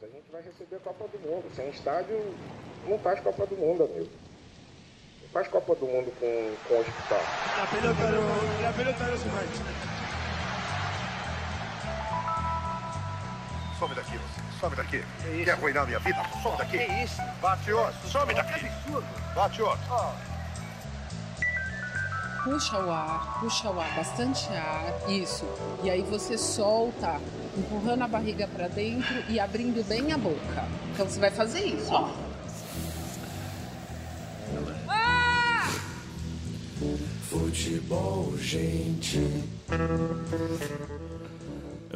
Mas 0.00 0.10
a 0.10 0.14
gente 0.14 0.30
vai 0.30 0.42
receber 0.42 0.76
a 0.76 0.78
Copa 0.78 1.08
do 1.08 1.18
Mundo. 1.28 1.50
Sem 1.56 1.68
estádio, 1.70 2.34
não 2.86 2.98
faz 3.00 3.18
Copa 3.20 3.44
do 3.46 3.56
Mundo, 3.56 3.82
amigo. 3.82 4.08
Não 5.22 5.28
faz 5.30 5.48
Copa 5.48 5.74
do 5.74 5.86
Mundo 5.86 6.12
com, 6.20 6.68
com 6.68 6.74
o 6.74 6.80
hospital. 6.80 7.20
La 7.58 7.66
pelota 7.66 8.06
no, 8.06 8.62
la 8.62 8.72
pelota 8.72 9.04
no 9.04 9.18
se 9.18 9.28
mancha. 9.28 9.88
Some 13.78 13.94
daqui, 13.94 14.18
você. 14.18 14.60
Some 14.60 14.76
daqui. 14.76 15.04
Quer 15.44 15.50
arruinar 15.50 15.86
minha 15.86 15.98
vida? 15.98 16.22
Some 16.42 16.56
daqui. 16.58 16.78
Que 16.78 16.92
isso? 17.02 17.20
Bate 17.42 17.72
outro. 17.72 18.08
Some 18.08 18.34
daqui. 18.34 18.66
Bate 19.34 19.62
outro. 19.62 20.37
Puxa 22.44 22.78
o 22.78 22.90
ar, 22.90 23.40
puxa 23.40 23.70
o 23.70 23.80
ar, 23.80 23.94
bastante 23.96 24.48
ar, 24.48 25.10
isso. 25.10 25.44
E 25.82 25.90
aí 25.90 26.02
você 26.02 26.38
solta, 26.38 27.20
empurrando 27.56 28.02
a 28.02 28.08
barriga 28.08 28.46
para 28.48 28.68
dentro 28.68 29.22
e 29.28 29.40
abrindo 29.40 29.86
bem 29.86 30.12
a 30.12 30.18
boca. 30.18 30.68
Então 30.92 31.06
você 31.06 31.20
vai 31.20 31.30
fazer 31.30 31.64
isso, 31.64 31.92
ó. 31.92 32.10
Futebol, 37.28 38.36
gente. 38.38 39.44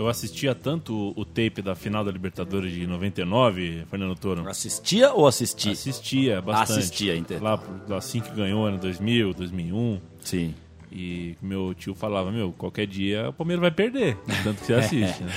Eu 0.02 0.09
assistia 0.09 0.52
tanto 0.52 1.12
o 1.16 1.24
tape 1.24 1.62
da 1.62 1.77
final 1.77 2.05
da 2.05 2.11
Libertadores 2.11 2.73
de 2.73 2.87
99, 2.88 3.84
Fernando 3.88 4.16
Toro. 4.16 4.48
Assistia 4.48 5.12
ou 5.12 5.28
assisti? 5.28 5.70
Assistia 5.70 6.42
bastante. 6.42 6.80
Assistia, 6.80 7.16
entendo. 7.16 7.42
Lá, 7.42 7.62
assim 7.97 8.20
que 8.20 8.30
ganhou, 8.33 8.66
ano 8.66 8.78
2000, 8.78 9.33
2001. 9.33 10.01
Sim. 10.20 10.55
E 10.91 11.37
meu 11.41 11.73
tio 11.73 11.95
falava, 11.95 12.33
meu, 12.33 12.52
qualquer 12.52 12.87
dia 12.87 13.28
o 13.28 13.33
Palmeiras 13.33 13.62
vai 13.62 13.70
perder. 13.70 14.16
Tanto 14.42 14.61
que 14.61 14.66
você 14.66 14.75
assiste, 14.75 15.23
né? 15.23 15.33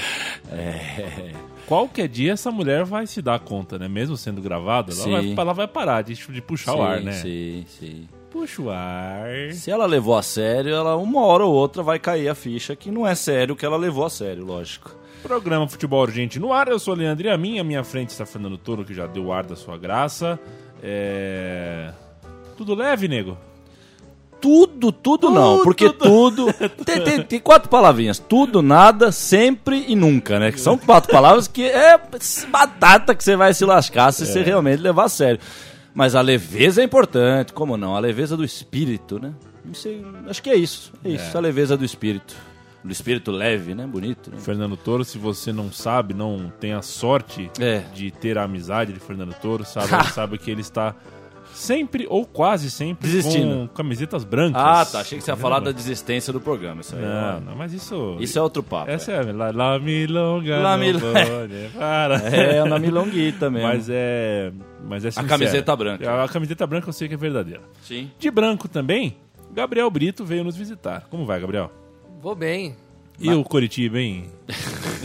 É. 0.52 1.32
Qualquer 1.68 2.08
dia 2.08 2.34
essa 2.34 2.52
mulher 2.52 2.84
vai 2.84 3.05
se 3.05 3.22
dar 3.22 3.40
conta, 3.40 3.77
né? 3.77 3.88
Mesmo 3.88 4.18
sendo 4.18 4.41
gravada, 4.41 4.91
ela 4.91 5.04
Sim. 5.04 5.12
vai, 5.12 5.46
ela 5.46 5.54
vai 5.54 5.68
parar 5.68 6.02
de, 6.02 6.16
de 6.16 6.41
puxar 6.41 6.76
o 6.76 6.82
ar, 6.82 7.02
né? 7.02 7.13
Sim, 7.13 7.66
sim. 7.68 8.07
Puxa 8.36 8.62
o 8.62 8.70
ar. 8.70 9.54
Se 9.54 9.72
ela 9.72 9.86
levou 9.86 10.14
a 10.18 10.22
sério, 10.22 10.76
ela 10.76 10.98
uma 10.98 11.22
hora 11.22 11.46
ou 11.46 11.54
outra 11.54 11.82
vai 11.82 11.98
cair 11.98 12.28
a 12.28 12.36
ficha 12.36 12.76
que 12.76 12.91
não 12.91 13.08
é 13.08 13.16
sério 13.16 13.55
que 13.55 13.66
ela 13.66 13.78
levou 13.78 14.04
a 14.05 14.10
sério, 14.10 14.44
lógico. 14.44 14.94
Programa 15.24 15.66
Futebol 15.70 16.02
Urgente 16.02 16.38
no 16.38 16.52
ar, 16.52 16.68
eu 16.68 16.78
sou 16.78 16.94
o 16.94 16.98
Leandro 16.98 17.26
e 17.26 17.30
a 17.30 17.38
minha, 17.38 17.63
minha 17.63 17.82
frente 17.82 18.10
está 18.10 18.26
Fernando 18.26 18.58
Toro, 18.58 18.84
que 18.84 18.94
já 18.94 19.08
deu 19.08 19.28
o 19.28 19.32
ar 19.34 19.46
da 19.46 19.56
sua 19.56 19.78
graça. 19.78 20.38
É... 20.84 21.94
Tudo 22.58 22.76
leve, 22.76 23.08
nego? 23.08 23.38
Tudo, 24.41 24.91
tudo, 24.91 25.30
não, 25.32 25.63
porque 25.63 25.90
tudo. 25.90 26.52
tem, 26.86 27.02
tem- 27.02 27.24
tem 27.24 27.40
quatro 27.40 27.70
palavrinhas: 27.70 28.20
tudo, 28.20 28.62
nada, 28.62 29.13
sempre 29.13 29.86
e 29.88 29.96
nunca, 29.96 30.40
né? 30.40 30.52
Que 30.52 30.60
são 30.60 30.78
quatro 30.78 31.10
palavras 31.10 31.48
que 31.48 31.63
é 31.63 31.98
batata 32.50 33.16
que 33.16 33.24
você 33.24 33.38
vai 33.38 33.54
se 33.54 33.63
lascar 33.63 34.12
se 34.12 34.26
você 34.26 34.44
realmente 34.44 34.82
levar 34.82 35.06
a 35.06 35.10
sério. 35.10 35.40
Mas 35.96 36.13
a 36.13 36.21
leveza 36.21 36.82
é 36.82 36.84
importante, 36.84 37.54
como 37.54 37.77
não? 37.77 37.96
A 37.96 37.99
leveza 37.99 38.35
do 38.35 38.43
espírito, 38.43 39.18
né? 39.18 39.34
Não 39.63 39.74
sei, 39.74 40.05
acho 40.27 40.43
que 40.43 40.49
é 40.49 40.55
isso. 40.55 40.91
É 41.04 41.10
isso, 41.10 41.35
a 41.35 41.40
leveza 41.41 41.76
do 41.77 41.85
espírito. 41.85 42.35
Do 42.84 42.91
espírito 42.91 43.32
leve, 43.32 43.74
né? 43.74 43.88
Bonito. 43.88 44.29
Né? 44.29 44.38
Fernando 44.40 44.77
Toro, 44.77 45.04
se 45.04 45.18
você 45.18 45.51
não 45.54 45.71
sabe, 45.71 46.13
não 46.13 46.51
tem 46.60 46.73
a 46.73 46.82
sorte 46.84 47.49
É. 47.60 47.79
de 47.96 48.12
ter 48.12 48.38
a 48.38 48.43
amizade 48.43 48.93
de 48.93 48.99
Fernando 48.99 49.34
Toro, 49.41 49.66
sabe, 49.66 49.88
sabe 50.13 50.38
que 50.38 50.51
ele 50.51 50.62
está 50.62 50.93
sempre 51.55 52.05
ou 52.09 52.25
quase 52.25 52.70
sempre 52.70 53.09
Desistindo. 53.09 53.67
com 53.67 53.75
camisetas 53.75 54.23
brancas. 54.23 54.61
Ah, 54.61 54.85
tá. 54.85 54.99
Achei 54.99 55.17
que 55.17 55.23
você 55.23 55.31
ia 55.31 55.35
falar 55.37 55.59
da 55.59 55.71
desistência 55.71 56.31
do 56.34 56.39
programa. 56.41 56.81
Isso 56.81 56.95
aí 56.95 57.01
é- 57.03 57.05
Não, 57.05 57.41
não, 57.41 57.55
mas 57.55 57.73
isso. 57.73 58.17
Isso 58.20 58.37
é 58.37 58.41
outro 58.41 58.61
papo. 58.61 58.89
Essa 58.91 59.11
é 59.13 59.20
a 59.20 59.34
La, 59.34 59.51
la 59.51 59.79
milonga. 59.79 60.57
La 60.59 60.77
mil- 60.77 60.99
parar. 61.77 62.33
É, 62.33 62.57
é 62.57 62.63
na 62.65 62.77
milonguita 62.79 63.49
mesmo. 63.49 63.67
Mas 63.67 63.87
é. 63.89 64.51
Mas 64.88 65.03
é 65.06 65.11
sincero. 65.11 65.28
camiseta 65.28 65.75
branca. 65.75 66.23
A 66.23 66.28
camiseta 66.28 66.67
branca 66.67 66.89
eu 66.89 66.94
sei 66.94 67.07
que 67.07 67.13
é 67.13 67.17
verdadeira. 67.17 67.61
Sim. 67.81 68.11
De 68.19 68.29
branco 68.29 68.67
também, 68.67 69.17
Gabriel 69.53 69.89
Brito 69.89 70.23
veio 70.23 70.44
nos 70.44 70.55
visitar. 70.55 71.07
Como 71.09 71.25
vai, 71.25 71.39
Gabriel? 71.39 71.71
Vou 72.21 72.35
bem. 72.35 72.75
E 73.19 73.31
o 73.31 73.43
Coritiba, 73.43 73.99
hein? 73.99 74.25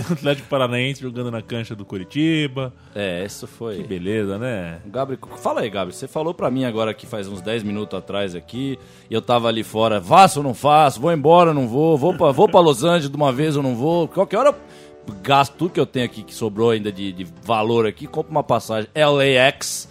o 0.08 0.12
Atlético 0.12 0.48
Paranaense 0.48 1.00
jogando 1.00 1.30
na 1.30 1.40
cancha 1.40 1.74
do 1.74 1.84
Coritiba. 1.84 2.72
É, 2.94 3.24
isso 3.24 3.46
foi. 3.46 3.76
Que 3.76 3.82
beleza, 3.84 4.38
né? 4.38 4.80
Gabriel, 4.86 5.20
fala 5.36 5.60
aí, 5.60 5.70
Gabriel. 5.70 5.96
Você 5.96 6.08
falou 6.08 6.34
pra 6.34 6.50
mim 6.50 6.64
agora 6.64 6.92
que 6.92 7.06
faz 7.06 7.28
uns 7.28 7.40
10 7.40 7.62
minutos 7.62 7.98
atrás 7.98 8.34
aqui, 8.34 8.78
e 9.08 9.14
eu 9.14 9.22
tava 9.22 9.48
ali 9.48 9.62
fora, 9.62 10.00
faço 10.00 10.40
ou 10.40 10.44
não 10.44 10.54
faço, 10.54 11.00
vou 11.00 11.12
embora 11.12 11.50
ou 11.50 11.54
não 11.54 11.68
vou, 11.68 11.96
vou 11.96 12.14
pra, 12.14 12.30
vou 12.32 12.48
pra 12.48 12.60
Los 12.60 12.82
Angeles 12.82 13.10
de 13.10 13.16
uma 13.16 13.32
vez 13.32 13.56
ou 13.56 13.62
não 13.62 13.74
vou. 13.74 14.08
Qualquer 14.08 14.38
hora 14.38 14.48
eu 14.48 15.14
gasto 15.22 15.54
tudo 15.54 15.72
que 15.72 15.80
eu 15.80 15.86
tenho 15.86 16.06
aqui, 16.06 16.22
que 16.22 16.34
sobrou 16.34 16.70
ainda 16.70 16.90
de, 16.92 17.12
de 17.12 17.26
valor 17.44 17.86
aqui, 17.86 18.06
compro 18.06 18.30
uma 18.30 18.42
passagem 18.42 18.90
LAX 18.94 19.88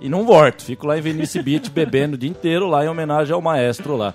e 0.00 0.08
não 0.08 0.26
volto. 0.26 0.62
Fico 0.62 0.86
lá 0.86 0.98
em 0.98 1.00
Venice 1.00 1.42
Beach 1.42 1.70
bebendo 1.70 2.14
o 2.14 2.18
dia 2.18 2.28
inteiro 2.28 2.66
lá 2.68 2.84
em 2.84 2.88
homenagem 2.88 3.32
ao 3.32 3.40
maestro 3.40 3.96
lá. 3.96 4.14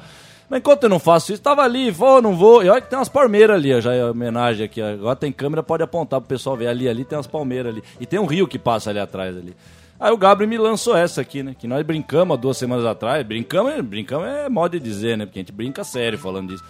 Mas 0.49 0.59
enquanto 0.59 0.83
eu 0.83 0.89
não 0.89 0.99
faço 0.99 1.33
isso, 1.33 1.41
tava 1.41 1.61
ali, 1.61 1.91
vou, 1.91 2.21
não 2.21 2.35
vou. 2.35 2.63
E 2.63 2.69
olha 2.69 2.81
que 2.81 2.89
tem 2.89 2.97
umas 2.97 3.09
palmeiras 3.09 3.57
ali, 3.57 3.81
já 3.81 3.93
é 3.93 4.05
homenagem 4.05 4.65
aqui. 4.65 4.81
Agora 4.81 5.15
tem 5.15 5.31
câmera, 5.31 5.61
pode 5.61 5.83
apontar 5.83 6.21
pro 6.21 6.29
pessoal 6.29 6.55
ver. 6.55 6.67
Ali, 6.67 6.87
ali 6.87 7.03
tem 7.03 7.17
umas 7.17 7.27
palmeiras 7.27 7.73
ali. 7.73 7.83
E 7.99 8.05
tem 8.05 8.17
um 8.19 8.25
rio 8.25 8.47
que 8.47 8.57
passa 8.57 8.89
ali 8.89 8.99
atrás 8.99 9.35
ali. 9.35 9.53
Aí 9.99 10.11
o 10.11 10.17
Gabriel 10.17 10.49
me 10.49 10.57
lançou 10.57 10.95
essa 10.95 11.21
aqui, 11.21 11.43
né? 11.43 11.55
Que 11.57 11.67
nós 11.67 11.85
brincamos 11.85 12.37
há 12.37 12.39
duas 12.39 12.55
semanas 12.57 12.85
atrás. 12.85 13.25
Brincamos, 13.25 13.81
brincamos 13.81 14.27
é 14.27 14.47
modo 14.47 14.71
de 14.71 14.79
dizer, 14.79 15.17
né? 15.17 15.25
Porque 15.25 15.39
a 15.39 15.41
gente 15.41 15.51
brinca 15.51 15.83
sério 15.83 16.17
falando 16.17 16.49
disso. 16.49 16.63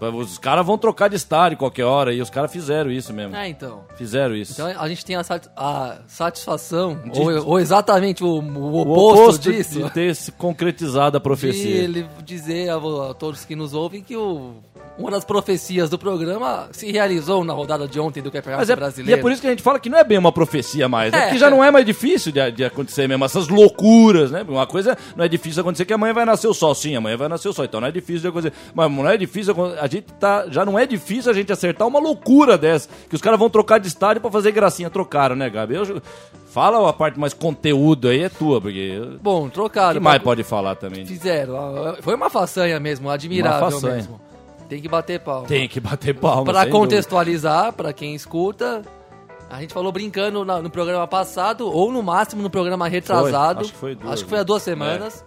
Os 0.00 0.38
caras 0.38 0.64
vão 0.66 0.78
trocar 0.78 1.08
de 1.08 1.16
estádio 1.16 1.58
qualquer 1.58 1.84
hora. 1.84 2.12
E 2.14 2.20
os 2.22 2.30
caras 2.30 2.50
fizeram 2.50 2.90
isso 2.90 3.12
mesmo. 3.12 3.36
É, 3.36 3.48
então. 3.48 3.84
Fizeram 3.96 4.34
isso. 4.34 4.52
Então 4.52 4.66
a 4.66 4.88
gente 4.88 5.04
tem 5.04 5.16
a, 5.16 5.22
sati- 5.22 5.48
a 5.56 5.98
satisfação, 6.06 6.98
De- 7.12 7.20
ou, 7.20 7.46
ou 7.48 7.60
exatamente 7.60 8.22
o, 8.24 8.26
o 8.28 8.40
o 8.40 8.80
oposto, 8.80 9.22
oposto 9.22 9.52
disso, 9.52 9.82
de 9.82 9.90
ter 9.90 10.14
se 10.14 10.32
concretizado 10.32 11.16
a 11.16 11.20
de 11.20 11.22
profecia. 11.22 11.76
ele 11.76 12.06
dizer 12.24 12.70
a, 12.70 12.76
a 12.76 13.14
todos 13.14 13.44
que 13.44 13.54
nos 13.56 13.74
ouvem 13.74 14.02
que 14.02 14.16
o, 14.16 14.54
uma 14.98 15.10
das 15.10 15.24
profecias 15.24 15.90
do 15.90 15.98
programa 15.98 16.68
se 16.72 16.90
realizou 16.90 17.44
na 17.44 17.52
rodada 17.52 17.86
de 17.88 17.98
ontem 17.98 18.22
do 18.22 18.30
Campeonato 18.30 18.70
é, 18.70 18.72
e 18.72 18.76
Brasileiro. 18.76 19.18
é 19.18 19.22
por 19.22 19.32
isso 19.32 19.40
que 19.40 19.46
a 19.46 19.50
gente 19.50 19.62
fala 19.62 19.78
que 19.78 19.88
não 19.88 19.98
é 19.98 20.04
bem 20.04 20.18
uma 20.18 20.32
profecia 20.32 20.88
mais, 20.88 21.12
né? 21.12 21.18
É. 21.18 21.22
Porque 21.24 21.38
já 21.38 21.50
não 21.50 21.62
é 21.64 21.70
mais 21.70 21.84
difícil 21.84 22.32
de, 22.32 22.50
de 22.52 22.64
acontecer 22.64 23.06
mesmo, 23.08 23.24
essas 23.24 23.48
loucuras, 23.48 24.30
né? 24.30 24.44
Uma 24.48 24.66
coisa 24.66 24.96
não 25.16 25.24
é 25.24 25.28
difícil 25.28 25.60
acontecer 25.62 25.84
que 25.84 25.92
amanhã 25.92 26.12
vai 26.14 26.24
nascer 26.24 26.48
o 26.48 26.54
sol. 26.54 26.74
Sim, 26.74 26.96
amanhã 26.96 27.16
vai 27.16 27.28
nascer 27.28 27.48
o 27.48 27.52
sol, 27.52 27.64
então 27.64 27.80
não 27.80 27.88
é 27.88 27.92
difícil 27.92 28.20
de 28.22 28.28
acontecer. 28.28 28.52
Mas 28.74 28.90
não 28.90 29.08
é 29.08 29.16
difícil, 29.16 29.54
gente 29.90 30.06
tá, 30.18 30.46
já 30.48 30.64
não 30.64 30.78
é 30.78 30.86
difícil 30.86 31.30
a 31.30 31.34
gente 31.34 31.52
acertar 31.52 31.86
uma 31.86 31.98
loucura 31.98 32.56
dessa, 32.56 32.88
que 33.08 33.14
os 33.14 33.20
caras 33.20 33.38
vão 33.38 33.50
trocar 33.50 33.78
de 33.78 33.88
estádio 33.88 34.20
pra 34.20 34.30
fazer 34.30 34.52
gracinha. 34.52 34.88
Trocaram, 34.90 35.36
né, 35.36 35.48
Gabi? 35.50 35.74
Eu- 35.74 36.00
fala 36.50 36.88
a 36.88 36.92
parte 36.92 37.18
mais 37.18 37.32
conteúdo 37.32 38.08
aí, 38.08 38.22
é 38.24 38.28
tua, 38.28 38.60
porque... 38.60 39.00
Bom, 39.22 39.46
O 39.46 39.50
trocaram. 39.50 39.94
que 39.94 40.00
mais 40.00 40.18
pra- 40.18 40.24
pode 40.24 40.42
falar 40.42 40.74
também? 40.74 41.04
Fizeram. 41.06 41.96
Foi 42.02 42.14
uma 42.14 42.28
façanha 42.30 42.78
mesmo, 42.80 43.08
admirável 43.10 43.60
Uma 43.66 43.70
façanha. 43.70 43.94
mesmo. 43.96 44.20
Tem 44.68 44.80
que 44.80 44.88
bater 44.88 45.18
palma. 45.20 45.46
Tem 45.48 45.68
que 45.68 45.80
bater 45.80 46.14
palma, 46.14 46.52
dúvida. 46.52 46.70
contextualizar, 46.70 47.72
pra 47.72 47.92
quem 47.92 48.14
escuta, 48.14 48.82
a 49.50 49.60
gente 49.60 49.72
falou 49.74 49.90
brincando 49.90 50.44
no 50.44 50.70
programa 50.70 51.06
passado, 51.08 51.68
ou 51.68 51.90
no 51.90 52.02
máximo 52.02 52.40
no 52.42 52.48
programa 52.50 52.86
retrasado. 52.88 53.60
acho 53.62 53.72
que 53.72 53.78
foi 53.78 53.94
duas, 53.96 54.12
acho 54.12 54.22
que 54.24 54.28
foi 54.28 54.38
né? 54.38 54.42
há 54.42 54.44
duas 54.44 54.62
semanas. 54.62 55.24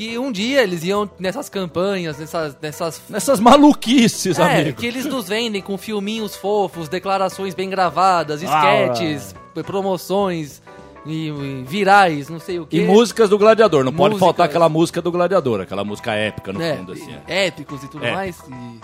Que 0.00 0.16
um 0.18 0.32
dia 0.32 0.62
eles 0.62 0.82
iam 0.82 1.10
nessas 1.18 1.50
campanhas, 1.50 2.16
nessas. 2.18 2.56
nessas 2.62 3.02
Nessas 3.06 3.38
maluquices, 3.38 4.38
é, 4.38 4.60
amigo. 4.62 4.78
que 4.80 4.86
eles 4.86 5.04
nos 5.04 5.28
vendem 5.28 5.60
com 5.60 5.76
filminhos 5.76 6.34
fofos, 6.34 6.88
declarações 6.88 7.54
bem 7.54 7.68
gravadas, 7.68 8.42
Ah. 8.42 8.86
esquetes, 8.94 9.34
promoções 9.66 10.62
e, 11.04 11.28
e 11.28 11.64
virais, 11.68 12.30
não 12.30 12.40
sei 12.40 12.58
o 12.58 12.64
que. 12.66 12.78
E 12.78 12.86
músicas 12.86 13.28
do 13.28 13.36
Gladiador, 13.36 13.84
não 13.84 13.92
pode 13.92 14.14
Músicas. 14.14 14.20
faltar 14.26 14.46
aquela 14.46 14.70
música 14.70 15.02
do 15.02 15.12
Gladiador, 15.12 15.60
aquela 15.60 15.84
música 15.84 16.12
épica 16.14 16.50
no 16.50 16.58
né, 16.60 16.76
fundo, 16.78 16.92
assim. 16.92 17.14
é. 17.26 17.46
épicos 17.48 17.84
e 17.84 17.88
tudo 17.88 18.02
É. 18.06 18.12
mais, 18.14 18.38
e 18.48 18.80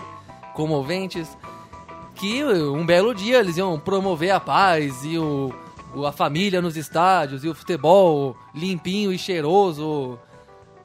comoventes, 0.53 1.27
que 2.13 2.43
um 2.43 2.85
belo 2.85 3.15
dia 3.15 3.39
eles 3.39 3.57
iam 3.57 3.79
promover 3.79 4.29
a 4.29 4.39
paz 4.39 5.03
e 5.03 5.17
o- 5.17 5.51
a 6.05 6.11
família 6.11 6.61
nos 6.61 6.77
estádios 6.77 7.43
e 7.43 7.49
o 7.49 7.55
futebol 7.55 8.35
limpinho 8.53 9.11
e 9.11 9.17
cheiroso, 9.17 10.19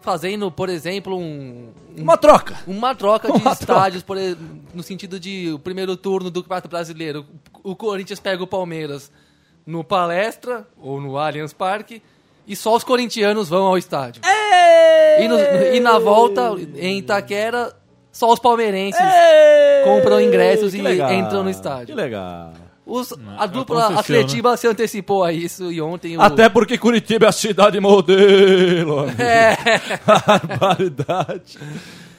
fazendo, 0.03 0.51
por 0.51 0.69
exemplo, 0.69 1.17
um, 1.17 1.71
um- 1.97 2.03
Uma 2.03 2.17
troca. 2.19 2.59
uma 2.67 2.95
troca 2.95 3.31
de 3.33 3.39
Uma 3.41 3.53
estádios, 3.53 4.03
por 4.03 4.19
e- 4.19 4.37
no 4.75 4.83
sentido 4.83 5.19
de 5.19 5.53
o 5.53 5.59
primeiro 5.59 5.97
turno 5.97 6.31
do 6.31 6.43
Campeonato 6.43 6.69
Brasileiro, 6.69 7.25
o 7.63 7.75
Corinthians 7.75 8.21
pega 8.21 8.43
o 8.43 8.47
Palmeiras 8.47 9.11
no 9.67 9.83
Palestra 9.85 10.67
ou 10.81 11.01
no 11.01 11.17
Allianz 11.17 11.53
Parque 11.53 12.03
e 12.47 12.57
só 12.57 12.75
os 12.77 12.83
corintianos 12.85 13.49
vão 13.49 13.65
ao 13.65 13.79
estádio. 13.79 14.21
E, 15.21 15.29
no- 15.29 15.39
e 15.75 15.79
na 15.81 15.99
volta, 15.99 16.51
em 16.77 16.99
Itaquera, 16.99 17.73
só 18.11 18.33
os 18.33 18.39
palmeirenses 18.41 19.01
compram 19.85 20.21
ingressos 20.21 20.73
Que 20.73 20.79
e 20.79 20.83
legal. 20.83 21.13
entram 21.13 21.45
no 21.45 21.51
estádio. 21.51 21.87
Que 21.87 21.95
legal. 21.95 22.53
Os- 22.85 23.13
a 23.39 23.47
dupla 23.47 23.87
aconteceu, 23.87 24.17
né? 24.17 24.21
Atletiba 24.23 24.57
se 24.57 24.67
antecipou 24.67 25.23
a 25.23 25.33
isso 25.33 25.71
e 25.71 25.81
ontem 25.81 26.17
o... 26.17 26.21
Até 26.21 26.49
porque 26.49 26.77
Curitiba 26.77 27.27
é 27.27 27.29
a 27.29 27.33
cidade 27.33 27.79
modelo. 27.79 29.01
amigo. 29.01 29.23
É, 29.23 29.57
Barbaridade. 30.07 31.59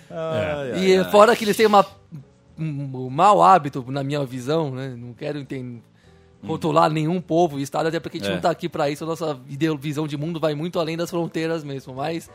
Ai, 0.09 0.71
ai, 0.73 0.79
e 0.85 0.97
ai. 0.97 1.11
fora 1.11 1.35
que 1.35 1.43
eles 1.43 1.57
têm 1.57 1.65
uma, 1.65 1.85
um, 2.57 3.05
um 3.05 3.09
mau 3.09 3.43
hábito, 3.43 3.83
na 3.89 4.03
minha 4.03 4.23
visão, 4.25 4.71
né? 4.71 4.95
Não 4.97 5.13
quero 5.13 5.39
entender... 5.39 5.81
rotular 6.45 6.89
nenhum 6.89 7.19
povo 7.19 7.59
e 7.59 7.63
estado, 7.63 7.87
até 7.87 7.99
porque 7.99 8.17
a 8.17 8.19
gente 8.21 8.31
É. 8.31 8.35
não 8.35 8.41
tá 8.41 8.49
aqui 8.49 8.69
pra 8.69 8.89
isso, 8.89 9.03
a 9.03 9.07
nossa 9.07 9.37
visão 9.79 10.07
de 10.07 10.15
mundo 10.17 10.39
vai 10.39 10.53
muito 10.55 10.79
além 10.79 10.95
das 10.95 11.09
fronteiras 11.09 11.63
mesmo, 11.63 11.93
mas 11.95 12.29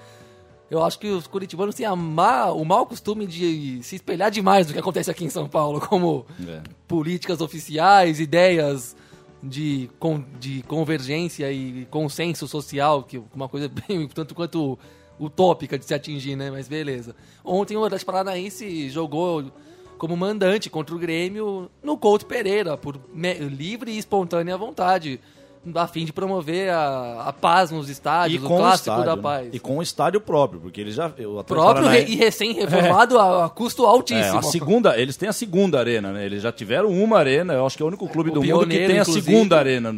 eu 0.70 0.84
acho 0.84 0.98
que 0.98 1.08
os 1.08 1.26
curitibanos 1.26 1.74
têm 1.74 1.86
má- 1.96 2.50
o 2.52 2.64
mau 2.64 2.84
costume 2.86 3.26
de 3.26 3.80
se 3.82 3.96
espelhar 3.96 4.30
demais 4.30 4.66
do 4.66 4.72
que 4.72 4.78
acontece 4.78 5.10
aqui 5.10 5.24
em 5.24 5.30
São 5.30 5.48
Paulo, 5.48 5.80
como 5.80 6.26
É. 6.46 6.60
políticas 6.86 7.40
oficiais, 7.40 8.20
ideias 8.20 8.94
de, 9.42 9.88
de 10.38 10.62
convergência 10.64 11.50
e 11.52 11.86
consenso 11.90 12.46
social, 12.48 13.02
que 13.02 13.16
é 13.16 13.22
uma 13.34 13.48
coisa 13.48 13.68
bem 13.88 14.06
tanto 14.08 14.34
quanto 14.34 14.78
utópica 15.20 15.78
de 15.78 15.84
se 15.84 15.94
atingir, 15.94 16.36
né? 16.36 16.50
Mas 16.50 16.68
beleza. 16.68 17.14
Ontem 17.44 17.76
o 17.76 17.84
Atlético 17.84 18.12
Paranaense 18.12 18.88
jogou 18.90 19.44
como 19.96 20.16
mandante 20.16 20.70
contra 20.70 20.94
o 20.94 20.98
Grêmio 20.98 21.68
no 21.82 21.96
Couto 21.98 22.24
Pereira, 22.26 22.76
por 22.76 23.00
livre 23.14 23.90
e 23.90 23.98
espontânea 23.98 24.56
vontade, 24.56 25.18
a 25.74 25.86
fim 25.86 26.04
de 26.04 26.12
promover 26.12 26.70
a, 26.70 27.24
a 27.26 27.32
paz 27.32 27.70
nos 27.70 27.88
estádios, 27.88 28.42
o 28.42 28.46
clássico 28.46 28.90
estádio, 28.90 29.04
da 29.04 29.16
né? 29.16 29.22
paz. 29.22 29.48
E 29.52 29.58
com 29.58 29.78
o 29.78 29.82
estádio 29.82 30.20
próprio, 30.20 30.60
porque 30.60 30.80
eles 30.80 30.94
já. 30.94 31.06
O 31.08 31.44
Próprio 31.44 31.84
Paranaense- 31.84 32.12
e 32.12 32.16
recém-reformado 32.16 33.18
a, 33.18 33.46
a 33.46 33.48
custo 33.48 33.84
altíssimo. 33.84 34.36
É, 34.36 34.38
a 34.38 34.42
segunda, 34.42 34.98
eles 34.98 35.16
têm 35.16 35.28
a 35.28 35.32
segunda 35.32 35.78
arena, 35.78 36.12
né? 36.12 36.24
Eles 36.24 36.42
já 36.42 36.50
tiveram 36.52 36.88
uma 36.90 37.18
arena, 37.18 37.54
eu 37.54 37.66
acho 37.66 37.76
que 37.76 37.82
é 37.82 37.84
o 37.84 37.88
único 37.88 38.08
clube 38.08 38.30
O 38.30 38.34
do 38.34 38.40
mundo 38.40 38.46
que 38.46 38.58
pioneiro, 38.58 38.86
tem 38.86 38.98
a 38.98 39.02
inclusive. 39.02 39.26
segunda 39.26 39.58
arena. 39.58 39.94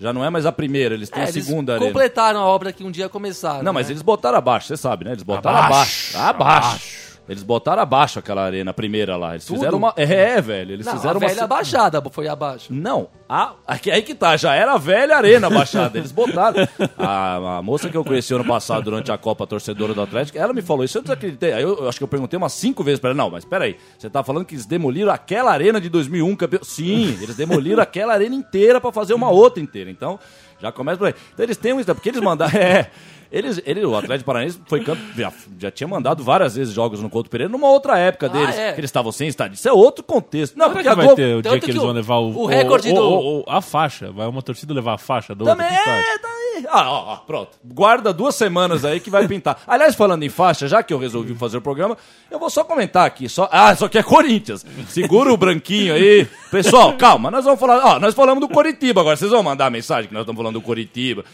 Já 0.00 0.12
não 0.12 0.24
é 0.24 0.30
mais 0.30 0.46
a 0.46 0.52
primeira, 0.52 0.94
eles 0.94 1.08
têm 1.10 1.22
É, 1.22 1.26
a 1.26 1.28
eles 1.28 1.44
segunda 1.44 1.74
arena. 1.74 1.86
completaram 1.86 2.40
a 2.40 2.46
obra 2.46 2.72
que 2.72 2.82
um 2.84 2.90
dia 2.90 3.08
começaram. 3.08 3.62
Não, 3.62 3.72
mas 3.72 3.86
né? 3.86 3.92
eles 3.92 4.02
botaram 4.02 4.38
abaixo, 4.38 4.68
você 4.68 4.76
sabe, 4.76 5.04
né? 5.04 5.12
Eles 5.12 5.22
botaram 5.22 5.58
abaixo. 5.58 6.16
Abaixo. 6.18 7.03
Eles 7.28 7.42
botaram 7.42 7.82
abaixo 7.82 8.18
aquela 8.18 8.42
arena, 8.42 8.70
a 8.70 8.74
primeira 8.74 9.16
lá. 9.16 9.32
Eles 9.32 9.46
Tudo? 9.46 9.56
fizeram 9.56 9.78
uma. 9.78 9.92
É, 9.96 10.40
velho. 10.40 10.72
Eles 10.72 10.86
Não, 10.86 10.92
fizeram 10.92 11.14
a 11.14 11.18
uma. 11.18 11.28
velha 11.28 11.44
abaixada 11.44 12.02
foi 12.10 12.28
abaixo. 12.28 12.72
Não, 12.72 13.08
a, 13.28 13.54
aqui, 13.66 13.90
aí 13.90 14.02
que 14.02 14.14
tá, 14.14 14.36
já 14.36 14.54
era 14.54 14.74
a 14.74 14.78
velha 14.78 15.16
arena 15.16 15.50
baixada. 15.50 15.98
Eles 15.98 16.12
botaram. 16.12 16.66
A, 16.96 17.58
a 17.58 17.62
moça 17.62 17.88
que 17.88 17.96
eu 17.96 18.04
conheci 18.04 18.32
ano 18.32 18.44
passado 18.44 18.84
durante 18.84 19.10
a 19.10 19.18
Copa 19.18 19.46
Torcedora 19.46 19.92
do 19.92 20.00
Atlético, 20.00 20.38
ela 20.38 20.52
me 20.52 20.62
falou 20.62 20.84
isso, 20.84 20.98
eu 20.98 21.02
desacreditei. 21.02 21.52
Aí 21.52 21.62
eu, 21.62 21.76
eu 21.78 21.88
acho 21.88 21.98
que 21.98 22.04
eu 22.04 22.08
perguntei 22.08 22.36
umas 22.36 22.52
cinco 22.52 22.84
vezes 22.84 23.00
pra 23.00 23.10
ela, 23.10 23.16
não, 23.16 23.30
mas 23.30 23.44
peraí, 23.44 23.76
você 23.98 24.08
tá 24.08 24.22
falando 24.22 24.44
que 24.44 24.54
eles 24.54 24.64
demoliram 24.64 25.12
aquela 25.12 25.50
arena 25.50 25.80
de 25.80 25.88
2001, 25.88 26.36
campeão? 26.36 26.62
Sim, 26.62 27.18
eles 27.20 27.34
demoliram 27.36 27.82
aquela 27.82 28.12
arena 28.12 28.34
inteira 28.34 28.80
pra 28.80 28.92
fazer 28.92 29.14
uma 29.14 29.28
outra 29.28 29.62
inteira. 29.62 29.90
Então, 29.90 30.18
já 30.60 30.70
começa 30.72 30.98
por 30.98 31.08
aí. 31.08 31.14
Então 31.32 31.44
eles 31.44 31.56
têm 31.56 31.72
um. 31.72 31.82
Porque 31.82 32.08
eles 32.08 32.20
mandaram. 32.20 32.54
É. 32.58 32.90
Eles, 33.34 33.60
ele, 33.66 33.84
o 33.84 33.96
Atlético 33.96 34.26
Paranaense 34.26 34.60
foi 34.66 34.78
campo, 34.84 35.02
já, 35.16 35.32
já 35.58 35.68
tinha 35.68 35.88
mandado 35.88 36.22
várias 36.22 36.54
vezes 36.54 36.72
jogos 36.72 37.02
no 37.02 37.10
Couto 37.10 37.28
Pereira 37.28 37.50
numa 37.50 37.68
outra 37.68 37.98
época 37.98 38.28
deles, 38.28 38.56
é. 38.56 38.72
que 38.72 38.78
eles 38.78 38.88
estavam 38.88 39.10
sem 39.10 39.26
estádio. 39.26 39.56
Isso 39.56 39.68
é 39.68 39.72
outro 39.72 40.04
contexto. 40.04 40.56
Não, 40.56 40.66
Será 40.66 40.74
porque 40.74 40.88
que 40.88 40.94
vai 40.94 41.04
Globo- 41.04 41.16
ter 41.16 41.34
o 41.36 41.42
dia 41.42 41.58
que 41.60 41.70
eles 41.72 41.82
vão 41.82 41.90
levar 41.90 42.18
o, 42.18 42.42
o 42.42 42.46
recorde 42.46 42.90
o- 42.90 42.94
do- 42.94 43.00
o- 43.02 43.40
o- 43.40 43.44
a 43.48 43.60
faixa? 43.60 44.12
Vai 44.12 44.28
uma 44.28 44.40
torcida 44.40 44.72
levar 44.72 44.94
a 44.94 44.98
faixa 44.98 45.34
do 45.34 45.44
Também 45.44 45.66
é, 45.66 46.18
tá 46.18 46.28
aí. 46.28 46.64
Ah, 46.68 46.88
ó, 46.88 47.12
ó, 47.14 47.16
pronto. 47.16 47.50
Guarda 47.64 48.12
duas 48.12 48.36
semanas 48.36 48.84
aí 48.84 49.00
que 49.00 49.10
vai 49.10 49.26
pintar. 49.26 49.60
Aliás, 49.66 49.96
falando 49.96 50.22
em 50.22 50.28
faixa, 50.28 50.68
já 50.68 50.80
que 50.84 50.94
eu 50.94 50.98
resolvi 50.98 51.34
fazer 51.34 51.56
o 51.56 51.60
programa, 51.60 51.98
eu 52.30 52.38
vou 52.38 52.48
só 52.48 52.62
comentar 52.62 53.04
aqui. 53.04 53.28
Só... 53.28 53.48
Ah, 53.50 53.74
só 53.74 53.88
que 53.88 53.98
é 53.98 54.02
Corinthians. 54.04 54.64
Segura 54.88 55.32
o 55.32 55.36
branquinho 55.36 55.92
aí. 55.92 56.24
Pessoal, 56.52 56.92
calma, 56.96 57.32
nós 57.32 57.44
vamos 57.44 57.58
falar. 57.58 57.84
Ó, 57.84 57.98
nós 57.98 58.14
falamos 58.14 58.40
do 58.40 58.48
Coritiba 58.48 59.00
agora. 59.00 59.16
Vocês 59.16 59.32
vão 59.32 59.42
mandar 59.42 59.66
a 59.66 59.70
mensagem 59.70 60.06
que 60.06 60.14
nós 60.14 60.22
estamos 60.22 60.38
falando 60.38 60.54
do 60.54 60.62
Coritiba. 60.62 61.24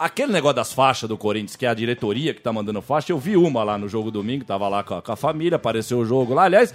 Aquele 0.00 0.32
negócio 0.32 0.56
das 0.56 0.72
faixas 0.72 1.06
do 1.08 1.18
Corinthians, 1.18 1.56
que 1.56 1.66
é 1.66 1.68
a 1.68 1.74
diretoria 1.74 2.32
que 2.32 2.40
tá 2.40 2.50
mandando 2.50 2.80
faixa, 2.80 3.12
eu 3.12 3.18
vi 3.18 3.36
uma 3.36 3.62
lá 3.62 3.76
no 3.76 3.86
jogo 3.86 4.10
domingo, 4.10 4.44
tava 4.46 4.66
lá 4.66 4.82
com 4.82 4.94
a, 4.94 5.02
com 5.02 5.12
a 5.12 5.16
família, 5.16 5.56
apareceu 5.56 5.98
o 5.98 6.06
jogo 6.06 6.32
lá. 6.32 6.44
Aliás, 6.44 6.72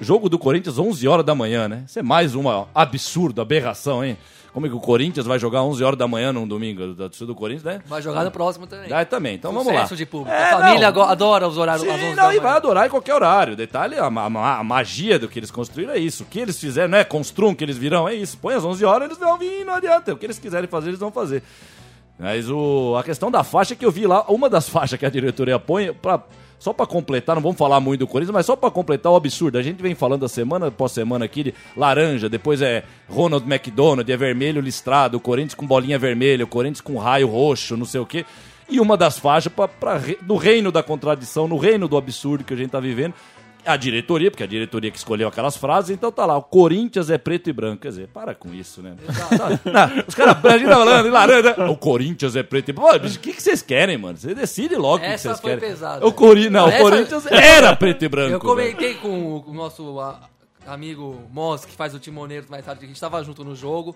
jogo 0.00 0.28
do 0.28 0.38
Corinthians 0.40 0.76
11 0.76 1.06
horas 1.06 1.24
da 1.24 1.36
manhã, 1.36 1.68
né? 1.68 1.84
Isso 1.86 2.00
é 2.00 2.02
mais 2.02 2.34
uma 2.34 2.66
absurdo, 2.74 3.40
aberração, 3.40 4.04
hein? 4.04 4.18
Como 4.52 4.66
é 4.66 4.68
que 4.68 4.74
o 4.74 4.80
Corinthians 4.80 5.24
vai 5.26 5.38
jogar 5.38 5.62
11 5.62 5.82
horas 5.84 5.98
da 5.98 6.06
manhã 6.08 6.32
num 6.32 6.46
domingo 6.48 6.94
da 6.94 7.04
torcida 7.08 7.26
do 7.26 7.34
Corinthians, 7.34 7.64
né? 7.64 7.80
Vai 7.86 8.02
jogar 8.02 8.24
no 8.24 8.30
próximo 8.32 8.66
também. 8.66 8.88
Dá 8.88 9.04
também, 9.04 9.34
então 9.36 9.52
vamos 9.52 9.66
lá. 9.72 9.82
Sucesso 9.82 9.96
de 9.96 10.06
público. 10.06 10.32
É, 10.34 10.44
a 10.52 10.58
família 10.58 10.90
não. 10.92 11.02
adora 11.02 11.46
os 11.46 11.56
horários 11.58 11.84
Sim, 11.84 11.90
às 11.92 12.00
11 12.00 12.08
não, 12.16 12.24
da 12.28 12.34
e 12.34 12.40
vai 12.40 12.52
adorar 12.56 12.86
em 12.86 12.90
qualquer 12.90 13.14
horário. 13.14 13.54
Detalhe, 13.56 13.96
a, 13.98 14.08
ma- 14.10 14.58
a 14.58 14.64
magia 14.64 15.16
do 15.18 15.28
que 15.28 15.38
eles 15.38 15.50
construíram 15.50 15.92
é 15.92 15.98
isso. 15.98 16.22
O 16.24 16.26
que 16.26 16.38
eles 16.40 16.58
fizeram, 16.58 16.88
não 16.90 16.98
é 16.98 17.04
construam 17.04 17.54
que 17.54 17.64
eles 17.64 17.76
virão, 17.76 18.08
é 18.08 18.14
isso. 18.14 18.36
Põe 18.38 18.54
às 18.54 18.64
11 18.64 18.84
horas, 18.84 19.06
eles 19.08 19.18
vão 19.18 19.36
vir, 19.38 19.64
não 19.64 19.74
adianta. 19.74 20.12
O 20.12 20.16
que 20.16 20.26
eles 20.26 20.38
quiserem 20.38 20.68
fazer, 20.68 20.88
eles 20.90 21.00
vão 21.00 21.10
fazer. 21.10 21.42
Mas 22.18 22.48
o, 22.48 22.94
a 22.96 23.02
questão 23.02 23.30
da 23.30 23.42
faixa 23.42 23.74
que 23.74 23.84
eu 23.84 23.90
vi 23.90 24.06
lá, 24.06 24.24
uma 24.28 24.48
das 24.48 24.68
faixas 24.70 24.98
que 24.98 25.04
a 25.06 25.10
diretoria 25.10 25.58
põe, 25.58 25.92
pra, 25.92 26.22
só 26.58 26.72
pra 26.72 26.86
completar, 26.86 27.34
não 27.34 27.42
vamos 27.42 27.58
falar 27.58 27.80
muito 27.80 28.00
do 28.00 28.06
Corinthians, 28.06 28.32
mas 28.32 28.46
só 28.46 28.54
pra 28.54 28.70
completar 28.70 29.10
o 29.12 29.16
absurdo. 29.16 29.58
A 29.58 29.62
gente 29.62 29.82
vem 29.82 29.94
falando 29.94 30.24
a 30.24 30.28
semana 30.28 30.68
após 30.68 30.92
semana 30.92 31.24
aqui 31.24 31.42
de 31.44 31.54
laranja, 31.76 32.28
depois 32.28 32.62
é 32.62 32.84
Ronald 33.08 33.44
McDonald, 33.52 34.10
é 34.10 34.16
vermelho 34.16 34.60
listrado, 34.60 35.16
o 35.16 35.20
Corinthians 35.20 35.54
com 35.54 35.66
bolinha 35.66 35.98
vermelha, 35.98 36.44
o 36.44 36.48
Corinthians 36.48 36.80
com 36.80 36.96
raio 36.96 37.26
roxo, 37.28 37.76
não 37.76 37.84
sei 37.84 38.00
o 38.00 38.06
quê. 38.06 38.24
E 38.66 38.80
uma 38.80 38.96
das 38.96 39.18
faixas 39.18 39.52
pra, 39.52 39.68
pra, 39.68 39.98
re- 39.98 40.16
no 40.26 40.36
reino 40.36 40.72
da 40.72 40.82
contradição, 40.82 41.46
no 41.46 41.58
reino 41.58 41.86
do 41.86 41.98
absurdo 41.98 42.44
que 42.44 42.54
a 42.54 42.56
gente 42.56 42.70
tá 42.70 42.80
vivendo, 42.80 43.12
a 43.66 43.76
diretoria, 43.76 44.30
porque 44.30 44.42
a 44.42 44.46
diretoria 44.46 44.90
que 44.90 44.98
escolheu 44.98 45.28
aquelas 45.28 45.56
frases, 45.56 45.90
então 45.90 46.10
tá 46.12 46.24
lá, 46.26 46.36
o 46.36 46.42
Corinthians 46.42 47.10
é 47.10 47.18
preto 47.18 47.48
e 47.50 47.52
branco. 47.52 47.82
Quer 47.82 47.88
dizer, 47.88 48.08
para 48.08 48.34
com 48.34 48.52
isso, 48.52 48.82
né? 48.82 48.94
Não, 49.64 50.04
os 50.06 50.14
caras, 50.14 50.44
a 50.44 50.58
gente 50.58 50.68
tá 50.68 50.74
falando, 50.76 51.10
laranja, 51.10 51.70
o 51.70 51.76
Corinthians 51.76 52.36
é 52.36 52.42
preto 52.42 52.68
e 52.70 52.72
branco. 52.72 53.06
O 53.06 53.18
que, 53.18 53.32
que 53.32 53.42
vocês 53.42 53.62
querem, 53.62 53.96
mano? 53.98 54.16
Você 54.18 54.34
decide 54.34 54.76
logo 54.76 54.96
o 54.96 55.00
que 55.00 55.18
vocês 55.18 55.40
foi 55.40 55.50
querem. 55.56 55.68
pesada. 55.70 56.06
O, 56.06 56.12
Cori... 56.12 56.50
não, 56.50 56.68
Essa- 56.68 56.78
o 56.78 56.90
Corinthians 56.90 57.26
era 57.26 57.74
preto 57.76 58.04
e 58.04 58.08
branco. 58.08 58.32
Eu 58.32 58.38
velho. 58.38 58.72
comentei 58.72 58.94
com 58.94 59.42
o 59.46 59.52
nosso 59.54 59.98
amigo 60.66 61.20
Moss, 61.32 61.64
que 61.64 61.74
faz 61.74 61.94
o 61.94 61.98
timoneiro 61.98 62.46
mais 62.48 62.64
tarde, 62.64 62.80
que 62.80 62.84
a 62.86 62.88
gente 62.88 63.00
tava 63.00 63.22
junto 63.22 63.44
no 63.44 63.54
jogo. 63.54 63.94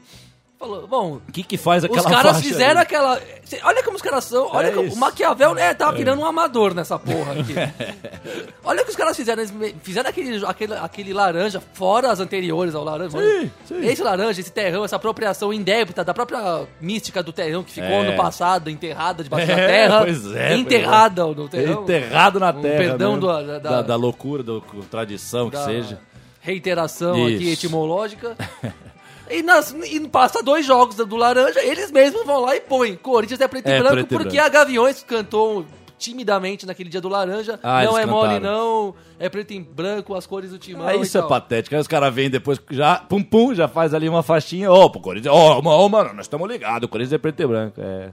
Falou, 0.58 0.88
bom, 0.88 1.20
O 1.28 1.32
que 1.32 1.44
que 1.44 1.56
faz 1.56 1.84
aquela 1.84 2.00
os 2.00 2.06
caras 2.06 2.40
fizeram 2.40 2.80
aí? 2.80 2.82
aquela. 2.82 3.20
Olha 3.62 3.80
como 3.84 3.94
os 3.96 4.02
caras 4.02 4.24
são. 4.24 4.48
Olha 4.52 4.66
É 4.66 4.70
como- 4.72 4.92
o 4.92 4.96
Maquiavel, 4.96 5.54
né? 5.54 5.72
Tava 5.72 5.96
virando 5.96 6.20
um 6.20 6.24
amador 6.26 6.74
nessa 6.74 6.98
porra 6.98 7.32
aqui. 7.32 7.54
olha 8.64 8.82
o 8.82 8.84
que 8.84 8.90
os 8.90 8.96
caras 8.96 9.16
fizeram. 9.16 9.40
Eles 9.40 9.54
fizeram 9.84 10.10
aquele, 10.10 10.44
aquele, 10.44 10.74
aquele 10.74 11.12
laranja, 11.12 11.62
fora 11.74 12.10
as 12.10 12.18
anteriores 12.18 12.74
ao 12.74 12.82
laranja. 12.82 13.16
Sim, 13.16 13.50
sim. 13.66 13.86
Esse 13.86 14.02
laranja, 14.02 14.40
esse 14.40 14.50
terrão, 14.50 14.84
essa 14.84 14.96
apropriação 14.96 15.52
indébita 15.52 16.02
da 16.02 16.12
própria 16.12 16.66
mística 16.80 17.22
do 17.22 17.32
terrão 17.32 17.62
que 17.62 17.70
ficou 17.72 17.90
É. 17.90 18.00
ano 18.08 18.16
passado 18.16 18.68
enterrada 18.68 19.22
debaixo 19.22 19.46
da 19.46 19.52
É, 19.52 19.66
terra. 19.68 20.00
pois 20.00 20.26
é, 20.34 20.56
enterrada 20.56 21.24
no 21.24 21.48
terrão. 21.48 21.82
Enterrado 21.84 22.40
na 22.40 22.50
Um 22.50 22.60
terra. 22.60 22.78
perdão 22.78 23.12
mesmo. 23.12 23.26
do- 23.28 23.46
da- 23.46 23.58
da, 23.60 23.82
da 23.82 23.94
loucura, 23.96 24.42
da 24.42 24.54
tradição 24.90 25.48
que 25.50 25.56
da 25.56 25.64
seja. 25.66 26.00
reiteração 26.40 27.16
Isso. 27.28 27.36
aqui 27.36 27.52
etimológica. 27.52 28.36
E, 29.30 29.42
nas, 29.42 29.72
e 29.84 30.00
passa 30.08 30.42
dois 30.42 30.64
jogos 30.66 30.96
do 30.96 31.16
Laranja, 31.16 31.60
eles 31.62 31.90
mesmos 31.90 32.24
vão 32.24 32.40
lá 32.40 32.56
e 32.56 32.60
põem. 32.60 32.96
Corinthians 32.96 33.40
é 33.40 33.48
preto 33.48 33.66
É, 33.66 33.76
e 33.76 33.80
branco, 33.80 33.94
preto 33.94 34.14
e 34.14 34.16
porque 34.18 34.36
branco. 34.36 34.46
a 34.46 34.48
Gaviões 34.48 35.02
cantou 35.02 35.64
timidamente 35.98 36.64
naquele 36.64 36.88
dia 36.88 37.00
do 37.00 37.08
Laranja. 37.08 37.58
Ah, 37.62 37.82
não 37.84 37.98
é 37.98 38.02
eles 38.02 38.10
mole, 38.10 38.34
cantaram. 38.34 38.56
não. 38.56 38.94
É 39.18 39.28
preto 39.28 39.52
e 39.52 39.58
branco, 39.60 40.14
as 40.14 40.26
cores 40.26 40.50
do 40.50 40.58
timão. 40.58 40.86
Ah, 40.86 40.94
e 40.94 41.00
isso 41.00 41.18
é 41.18 41.22
patético. 41.22 41.74
Aí 41.74 41.80
os 41.80 41.88
caras 41.88 42.14
vêm 42.14 42.30
depois, 42.30 42.60
já, 42.70 42.96
pum 42.96 43.22
pum, 43.22 43.52
já 43.54 43.66
faz 43.66 43.92
ali 43.92 44.08
uma 44.08 44.22
faixinha. 44.22 44.70
Ó, 44.70 44.88
pro 44.88 45.00
Corinthians, 45.00 45.34
ó, 45.34 45.60
ó, 45.64 45.88
mano, 45.88 46.10
nós 46.14 46.26
estamos 46.26 46.48
ligados, 46.48 46.86
o 46.86 46.88
Corinthians 46.88 47.12
é 47.14 47.18
preto 47.18 47.40
e 47.42 47.46
branco. 47.46 47.80
É. 47.80 48.10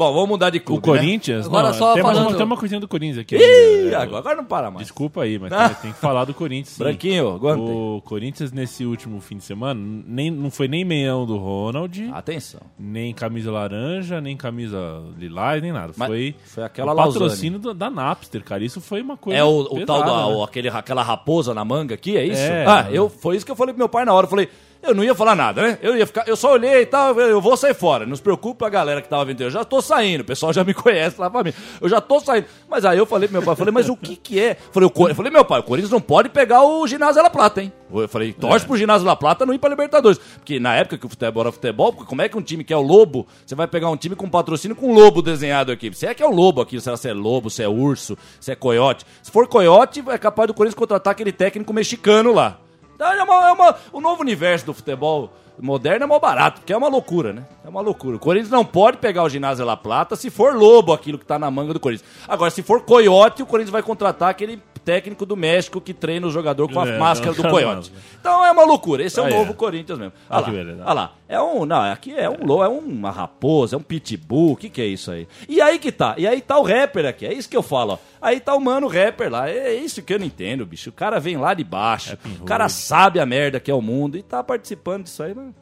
Bom, 0.00 0.14
vamos 0.14 0.28
mudar 0.30 0.48
de 0.48 0.56
O 0.56 0.62
clube, 0.62 0.82
Corinthians? 0.82 1.44
Agora 1.44 1.68
não, 1.68 1.74
só 1.74 1.92
tem, 1.92 2.02
mais 2.02 2.16
falando- 2.16 2.30
uma, 2.30 2.36
tem 2.38 2.46
uma 2.46 2.56
coisinha 2.56 2.80
do 2.80 2.88
Corinthians 2.88 3.18
aqui. 3.18 3.36
Né? 3.36 3.44
Ih, 3.44 3.84
ainda. 3.84 3.98
agora, 3.98 4.18
agora 4.20 4.36
não 4.36 4.44
para 4.46 4.70
mais. 4.70 4.86
Desculpa 4.86 5.22
aí, 5.24 5.38
mas 5.38 5.50
tem, 5.52 5.74
tem 5.82 5.92
que 5.92 5.98
falar 5.98 6.24
do 6.24 6.32
Corinthians. 6.32 6.68
Sim. 6.70 6.82
Branquinho, 6.84 7.28
aguanta 7.34 7.62
aí. 7.62 7.68
O 7.70 8.00
Corinthians, 8.02 8.50
nesse 8.50 8.86
último 8.86 9.20
fim 9.20 9.36
de 9.36 9.44
semana, 9.44 9.78
nem, 10.06 10.30
não 10.30 10.50
foi 10.50 10.68
nem 10.68 10.86
meião 10.86 11.26
do 11.26 11.36
Ronald, 11.36 12.10
Atenção. 12.14 12.62
nem 12.78 13.12
camisa 13.12 13.50
laranja, 13.52 14.22
nem 14.22 14.38
camisa 14.38 15.02
lilás, 15.18 15.60
nem 15.60 15.70
nada. 15.70 15.92
Mas 15.94 16.08
foi 16.08 16.34
foi 16.46 16.64
aquela 16.64 16.94
o 16.94 16.96
patrocínio 16.96 17.58
do- 17.58 17.74
da 17.74 17.90
Napster, 17.90 18.42
cara. 18.42 18.64
Isso 18.64 18.80
foi 18.80 19.02
uma 19.02 19.18
coisa 19.18 19.38
É 19.38 19.44
o, 19.44 19.60
o 19.60 19.68
pesada, 19.74 19.86
tal 19.86 20.02
da 20.02 20.28
né? 20.28 20.34
o- 20.36 20.42
aquele, 20.42 20.68
aquela 20.70 21.02
raposa 21.02 21.52
na 21.52 21.62
manga 21.62 21.94
aqui, 21.94 22.16
é 22.16 22.24
isso? 22.24 22.40
É. 22.40 22.64
ah, 22.66 22.86
eu, 22.90 23.10
foi 23.10 23.36
isso 23.36 23.44
que 23.44 23.52
eu 23.52 23.56
falei 23.56 23.74
pro 23.74 23.78
meu 23.80 23.88
pai 23.88 24.06
na 24.06 24.14
hora. 24.14 24.24
Eu 24.24 24.30
falei, 24.30 24.48
eu 24.82 24.94
não 24.94 25.04
ia 25.04 25.14
falar 25.14 25.36
nada, 25.36 25.62
né? 25.62 25.78
Eu 25.82 25.96
ia 25.96 26.06
ficar, 26.06 26.26
eu 26.26 26.36
só 26.36 26.52
olhei 26.52 26.82
e 26.82 26.86
tal, 26.86 27.18
eu 27.18 27.40
vou 27.40 27.56
sair 27.56 27.74
fora. 27.74 28.06
Não 28.06 28.16
se 28.16 28.22
preocupe 28.22 28.64
a 28.64 28.68
galera 28.68 29.02
que 29.02 29.08
tava 29.08 29.24
vendo. 29.24 29.42
Eu 29.42 29.50
já 29.50 29.64
tô 29.64 29.82
saindo, 29.82 30.22
o 30.22 30.24
pessoal 30.24 30.52
já 30.52 30.64
me 30.64 30.72
conhece 30.74 31.20
lá 31.20 31.28
pra 31.28 31.44
mim. 31.44 31.52
Eu 31.80 31.88
já 31.88 32.00
tô 32.00 32.18
saindo. 32.20 32.46
Mas 32.68 32.84
aí 32.84 32.96
eu 32.96 33.04
falei 33.04 33.28
pro 33.28 33.38
meu 33.38 33.42
pai, 33.42 33.56
falei, 33.56 33.72
mas 33.72 33.88
o 33.88 33.96
que 33.96 34.16
que 34.16 34.40
é? 34.40 34.52
Eu 34.52 34.72
falei, 34.72 34.90
o 34.92 35.08
eu 35.08 35.14
falei, 35.14 35.30
meu 35.30 35.44
pai, 35.44 35.60
o 35.60 35.62
Corinthians 35.62 35.92
não 35.92 36.00
pode 36.00 36.30
pegar 36.30 36.62
o 36.62 36.86
Ginásio 36.86 37.22
La 37.22 37.30
Plata, 37.30 37.62
hein? 37.62 37.72
Eu 37.92 38.08
falei, 38.08 38.32
torce 38.32 38.64
pro 38.64 38.76
Ginásio 38.76 39.06
La 39.06 39.16
Plata 39.16 39.44
não 39.44 39.52
ir 39.52 39.58
pra 39.58 39.68
Libertadores. 39.68 40.18
Porque 40.36 40.58
na 40.58 40.74
época 40.74 40.96
que 40.96 41.06
o 41.06 41.08
futebol 41.08 41.42
era 41.42 41.52
futebol, 41.52 41.92
como 41.92 42.22
é 42.22 42.28
que 42.28 42.38
um 42.38 42.42
time 42.42 42.64
que 42.64 42.72
é 42.72 42.76
o 42.76 42.82
Lobo, 42.82 43.26
você 43.44 43.54
vai 43.54 43.66
pegar 43.66 43.90
um 43.90 43.96
time 43.96 44.16
com 44.16 44.28
patrocínio 44.28 44.76
com 44.76 44.94
lobo 44.94 45.20
desenhado 45.20 45.72
aqui? 45.72 45.92
Se 45.92 46.06
é 46.06 46.14
que 46.14 46.22
é 46.22 46.26
o 46.26 46.30
lobo 46.30 46.60
aqui, 46.60 46.80
será 46.80 46.96
se 46.96 47.08
é 47.08 47.12
lobo, 47.12 47.50
se 47.50 47.62
é 47.62 47.68
urso, 47.68 48.16
se 48.40 48.50
é 48.50 48.54
coiote. 48.54 49.04
Se 49.22 49.30
for 49.30 49.46
coiote, 49.46 50.02
é 50.08 50.18
capaz 50.18 50.46
do 50.46 50.54
Corinthians 50.54 50.78
contratar 50.78 51.12
aquele 51.12 51.32
técnico 51.32 51.72
mexicano 51.72 52.32
lá. 52.32 52.58
Então, 53.00 53.10
é 53.10 53.22
uma, 53.22 53.48
é 53.48 53.52
uma, 53.52 53.76
o 53.94 53.98
novo 54.02 54.20
universo 54.20 54.66
do 54.66 54.74
futebol 54.74 55.32
moderno 55.58 56.04
é 56.04 56.06
mó 56.06 56.18
barato, 56.18 56.60
porque 56.60 56.70
é 56.70 56.76
uma 56.76 56.88
loucura, 56.88 57.32
né? 57.32 57.46
É 57.64 57.68
uma 57.70 57.80
loucura. 57.80 58.16
O 58.16 58.18
Corinthians 58.18 58.50
não 58.50 58.62
pode 58.62 58.98
pegar 58.98 59.22
o 59.22 59.28
ginásio 59.28 59.64
La 59.64 59.74
Plata 59.74 60.16
se 60.16 60.28
for 60.28 60.54
lobo 60.54 60.92
aquilo 60.92 61.18
que 61.18 61.24
tá 61.24 61.38
na 61.38 61.50
manga 61.50 61.72
do 61.72 61.80
Corinthians. 61.80 62.06
Agora, 62.28 62.50
se 62.50 62.62
for 62.62 62.82
coiote, 62.82 63.42
o 63.42 63.46
Corinthians 63.46 63.72
vai 63.72 63.82
contratar 63.82 64.28
aquele 64.28 64.62
técnico 64.84 65.24
do 65.26 65.36
México 65.36 65.80
que 65.80 65.92
treina 65.94 66.26
o 66.26 66.30
jogador 66.30 66.72
com 66.72 66.80
a 66.80 66.88
É, 66.88 66.98
máscara 66.98 67.32
do 67.34 67.42
Coyote. 67.48 67.92
não. 67.92 68.00
Então 68.20 68.44
é 68.44 68.50
uma 68.50 68.64
loucura. 68.64 69.02
Esse 69.04 69.18
é 69.18 69.22
o 69.22 69.26
Ah, 69.26 69.30
é. 69.30 69.34
novo 69.38 69.54
Corinthians 69.54 69.98
mesmo. 69.98 70.12
Ah, 70.28 70.36
Olha 70.38 70.44
que 70.44 70.50
lá, 70.50 70.84
olha 70.86 70.92
lá. 70.94 71.14
É 71.28 71.40
um. 71.40 71.64
Não, 71.64 71.80
aqui 71.92 72.12
é 72.16 72.28
um 72.28 72.44
lo- 72.44 72.64
é 72.64 72.68
uma 72.68 73.10
raposa, 73.10 73.76
é 73.76 73.78
um 73.78 73.82
pitbull. 73.82 74.52
O 74.52 74.56
que, 74.56 74.68
que 74.68 74.80
é 74.82 74.86
isso 74.86 75.10
aí? 75.10 75.28
E 75.48 75.60
aí 75.60 75.78
que 75.78 75.92
tá. 75.92 76.14
E 76.18 76.26
aí 76.26 76.40
tá 76.40 76.58
o 76.58 76.62
rapper 76.62 77.06
aqui. 77.06 77.24
É 77.26 77.32
isso 77.32 77.48
que 77.48 77.56
eu 77.56 77.62
falo, 77.62 77.92
ó. 77.94 77.98
Aí 78.20 78.40
tá 78.40 78.54
o 78.54 78.60
mano 78.60 78.88
rapper 78.88 79.30
lá. 79.30 79.48
É 79.48 79.72
isso 79.74 80.02
que 80.02 80.12
eu 80.12 80.18
não 80.18 80.26
entendo, 80.26 80.66
bicho. 80.66 80.90
O 80.90 80.92
cara 80.92 81.20
vem 81.20 81.36
lá 81.36 81.54
de 81.54 81.62
baixo. 81.64 82.12
Happy 82.14 82.28
O 82.40 82.44
cara 82.44 82.68
sabe 82.68 83.20
a 83.20 83.26
merda 83.26 83.60
que 83.60 83.70
é 83.70 83.74
o 83.74 83.80
mundo 83.80 84.16
e 84.18 84.22
tá 84.22 84.42
participando 84.42 85.04
disso 85.04 85.22
aí, 85.22 85.34
mano. 85.34 85.54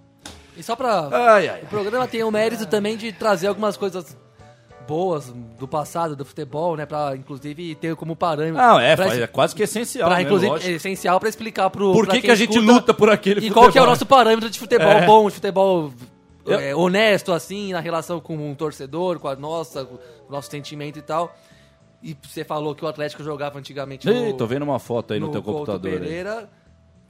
E 0.56 0.62
só 0.62 0.74
pra. 0.74 1.08
Ai, 1.12 1.48
ai, 1.48 1.60
O 1.62 1.66
programa 1.66 2.08
tem 2.08 2.24
o 2.24 2.30
mérito 2.30 2.66
também 2.66 2.96
de 2.96 3.12
trazer 3.12 3.46
algumas 3.46 3.76
coisas 3.76 4.16
boas 4.88 5.32
do 5.58 5.68
passado 5.68 6.16
do 6.16 6.24
futebol, 6.24 6.74
né? 6.76 6.86
Pra 6.86 7.14
inclusive 7.14 7.74
ter 7.74 7.94
como 7.94 8.16
parâmetro. 8.16 8.56
Não, 8.56 8.80
é, 8.80 8.96
pra, 8.96 9.14
é 9.14 9.26
quase 9.26 9.54
que 9.54 9.62
essencial. 9.62 10.08
pra, 10.08 10.16
mesmo, 10.16 10.28
inclusive, 10.30 10.50
lógico. 10.52 10.70
é 10.70 10.74
essencial 10.74 11.20
pra 11.20 11.28
explicar 11.28 11.68
pro. 11.68 11.92
Por 11.92 12.08
que, 12.08 12.22
que 12.22 12.30
a 12.30 12.34
gente 12.34 12.58
luta 12.58 12.94
por 12.94 13.10
aquele 13.10 13.46
E 13.46 13.50
qual 13.50 13.64
que 13.70 13.78
é 13.78 13.82
o 13.82 13.84
futebol? 13.84 13.86
nosso 13.88 14.06
parâmetro 14.06 14.48
de 14.48 14.58
futebol 14.58 14.88
É. 14.88 15.04
bom, 15.06 15.28
de 15.28 15.34
futebol 15.34 15.92
Eu- 16.46 16.58
é, 16.58 16.74
honesto, 16.74 17.32
assim, 17.32 17.72
na 17.74 17.80
relação 17.80 18.18
com 18.20 18.34
um 18.36 18.54
torcedor, 18.54 19.18
com 19.18 19.28
a 19.28 19.36
nossa, 19.36 19.84
com 19.84 19.96
o 19.96 20.32
nosso 20.32 20.50
sentimento 20.50 20.98
e 20.98 21.02
tal. 21.02 21.36
E 22.02 22.16
você 22.22 22.42
falou 22.44 22.74
que 22.74 22.84
o 22.84 22.88
Atlético 22.88 23.22
jogava 23.22 23.58
antigamente 23.58 24.08
Ih, 24.08 24.32
tô 24.32 24.46
vendo 24.46 24.62
uma 24.62 24.78
foto 24.78 25.12
aí 25.12 25.20
no, 25.20 25.28
teu 25.30 25.42
Couto 25.42 25.58
computador. 25.58 25.92
aí. 25.92 25.98
Pereira. 25.98 26.48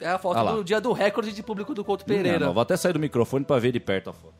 É 0.00 0.08
a 0.08 0.18
foto 0.18 0.38
Ah 0.38 0.52
do 0.52 0.64
dia 0.64 0.80
do 0.80 0.92
recorde 0.92 1.32
de 1.32 1.42
público 1.42 1.74
do 1.74 1.84
Couto 1.84 2.04
Não, 2.08 2.16
Pereira. 2.16 2.46
não, 2.46 2.52
vou 2.54 2.62
até 2.62 2.76
sair 2.76 2.92
do 2.92 2.98
microfone 3.00 3.44
pra 3.44 3.58
ver 3.58 3.72
de 3.72 3.80
perto 3.80 4.10
a 4.10 4.12
foto. 4.12 4.34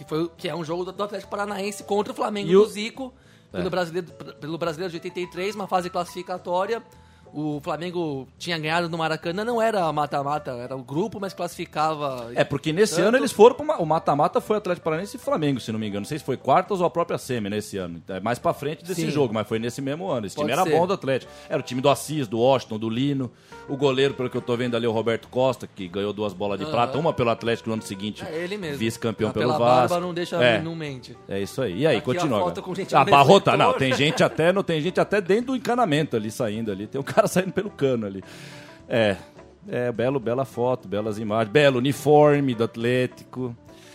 Que, 0.00 0.08
foi, 0.08 0.22
o- 0.22 0.28
que 0.30 0.48
é 0.48 0.54
um 0.56 0.64
jogo 0.64 0.90
do, 0.90 1.02
Atlético 1.02 1.30
Paranaense 1.30 1.84
contra 1.84 2.10
o 2.10 2.16
Flamengo 2.16 2.48
E 2.50 2.56
o- 2.56 2.62
do 2.64 2.66
Zico, 2.70 3.12
É. 3.52 3.58
pelo, 3.58 3.68
brasileiro, 3.68 4.06
pelo 4.40 4.56
Brasileiro 4.56 4.90
de 4.90 4.96
83, 4.96 5.54
uma 5.54 5.66
fase 5.68 5.90
classificatória. 5.90 6.82
O 7.32 7.60
Flamengo 7.62 8.26
tinha 8.38 8.58
ganhado 8.58 8.88
no 8.88 8.98
Maracanã, 8.98 9.44
não 9.44 9.60
era 9.60 9.90
mata-mata, 9.92 10.50
era 10.52 10.76
o 10.76 10.82
grupo, 10.82 11.18
mas 11.20 11.32
classificava. 11.32 12.30
É, 12.34 12.44
porque 12.44 12.72
nesse 12.72 12.96
Tanto- 12.96 13.08
ano 13.08 13.16
eles 13.18 13.32
foram 13.32 13.54
pro 13.54 13.64
ma- 13.66 13.76
O 13.78 13.86
mata-mata 13.86 14.40
foi 14.40 14.56
Atlético 14.56 14.84
Paranaense 14.84 15.16
e 15.16 15.20
Flamengo, 15.20 15.60
se 15.60 15.70
não 15.72 15.78
me 15.78 15.86
engano. 15.86 16.00
Não 16.00 16.08
sei 16.08 16.18
se 16.18 16.24
foi 16.24 16.36
quartas 16.36 16.80
ou 16.80 16.86
a 16.86 16.90
própria 16.90 17.18
semi 17.18 17.48
nesse 17.50 17.76
ano. 17.78 18.02
É 18.08 18.20
mais 18.20 18.38
pra 18.38 18.52
frente 18.52 18.84
desse 18.84 19.02
Sim. 19.02 19.10
jogo, 19.10 19.32
mas 19.32 19.46
foi 19.46 19.58
nesse 19.58 19.80
mesmo 19.80 20.08
ano. 20.08 20.26
Esse 20.26 20.36
time 20.36 20.48
Pode 20.48 20.60
era 20.60 20.70
ser. 20.70 20.76
bom 20.78 20.86
do 20.86 20.92
Atlético. 20.92 21.30
Era 21.48 21.60
o 21.60 21.62
time 21.62 21.80
do 21.80 21.88
Assis, 21.88 22.26
do 22.28 22.38
Washington, 22.38 22.78
do 22.78 22.88
Lino. 22.90 23.30
O 23.68 23.76
goleiro, 23.76 24.14
pelo 24.14 24.28
que 24.28 24.36
eu 24.36 24.40
tô 24.42 24.56
vendo 24.56 24.76
ali, 24.76 24.86
é 24.86 24.88
o 24.88 24.92
Roberto 24.92 25.28
Costa, 25.28 25.66
que 25.66 25.86
ganhou 25.86 26.12
duas 26.12 26.32
bolas 26.32 26.58
de 26.58 26.64
Aham. 26.64 26.72
prata, 26.72 26.98
uma 26.98 27.12
pelo 27.12 27.30
Atlético 27.30 27.68
no 27.68 27.74
ano 27.74 27.82
seguinte. 27.82 28.24
É 28.24 28.36
ele 28.42 28.56
mesmo. 28.56 28.78
Vice-campeão 28.78 29.30
Ah, 29.30 29.32
pelo 29.32 29.48
Vasco. 29.58 29.64
barba 29.64 30.00
não 30.00 30.12
deixa, 30.12 30.36
É. 30.42 30.60
não 30.60 30.74
mente. 30.74 31.16
É 31.28 31.40
isso 31.40 31.62
aí. 31.62 31.80
E 31.80 31.86
aí, 31.86 31.96
Aqui 31.98 32.10
a 32.10 32.14
continua. 32.14 32.44
cara. 32.52 32.60
com 32.62 32.74
gente 32.74 32.94
Ah, 32.94 33.04
barrota, 33.04 33.56
não. 33.56 33.72
Tem 33.74 33.92
gente 33.94 34.22
até, 34.24 34.52
não 34.52 34.62
tem 34.62 34.80
gente 34.80 34.98
até 35.00 35.20
dentro 35.20 35.46
do 35.46 35.56
encanamento 35.56 36.16
ali 36.16 36.30
saindo 36.30 36.70
ali. 36.70 36.86
Tem 36.86 37.00
um 37.00 37.04
cara 37.20 37.28
saindo 37.28 37.52
pelo 37.52 37.70
cano 37.70 38.06
ali. 38.06 38.22
É. 38.88 39.16
É, 39.68 39.92
belo, 39.92 40.18
bela 40.18 40.46
foto, 40.46 40.88
belas 40.88 41.18
imagens. 41.18 41.52
Belo 41.52 41.78
uniforme 41.78 42.54
do 42.54 42.64
Atlético. 42.64 43.54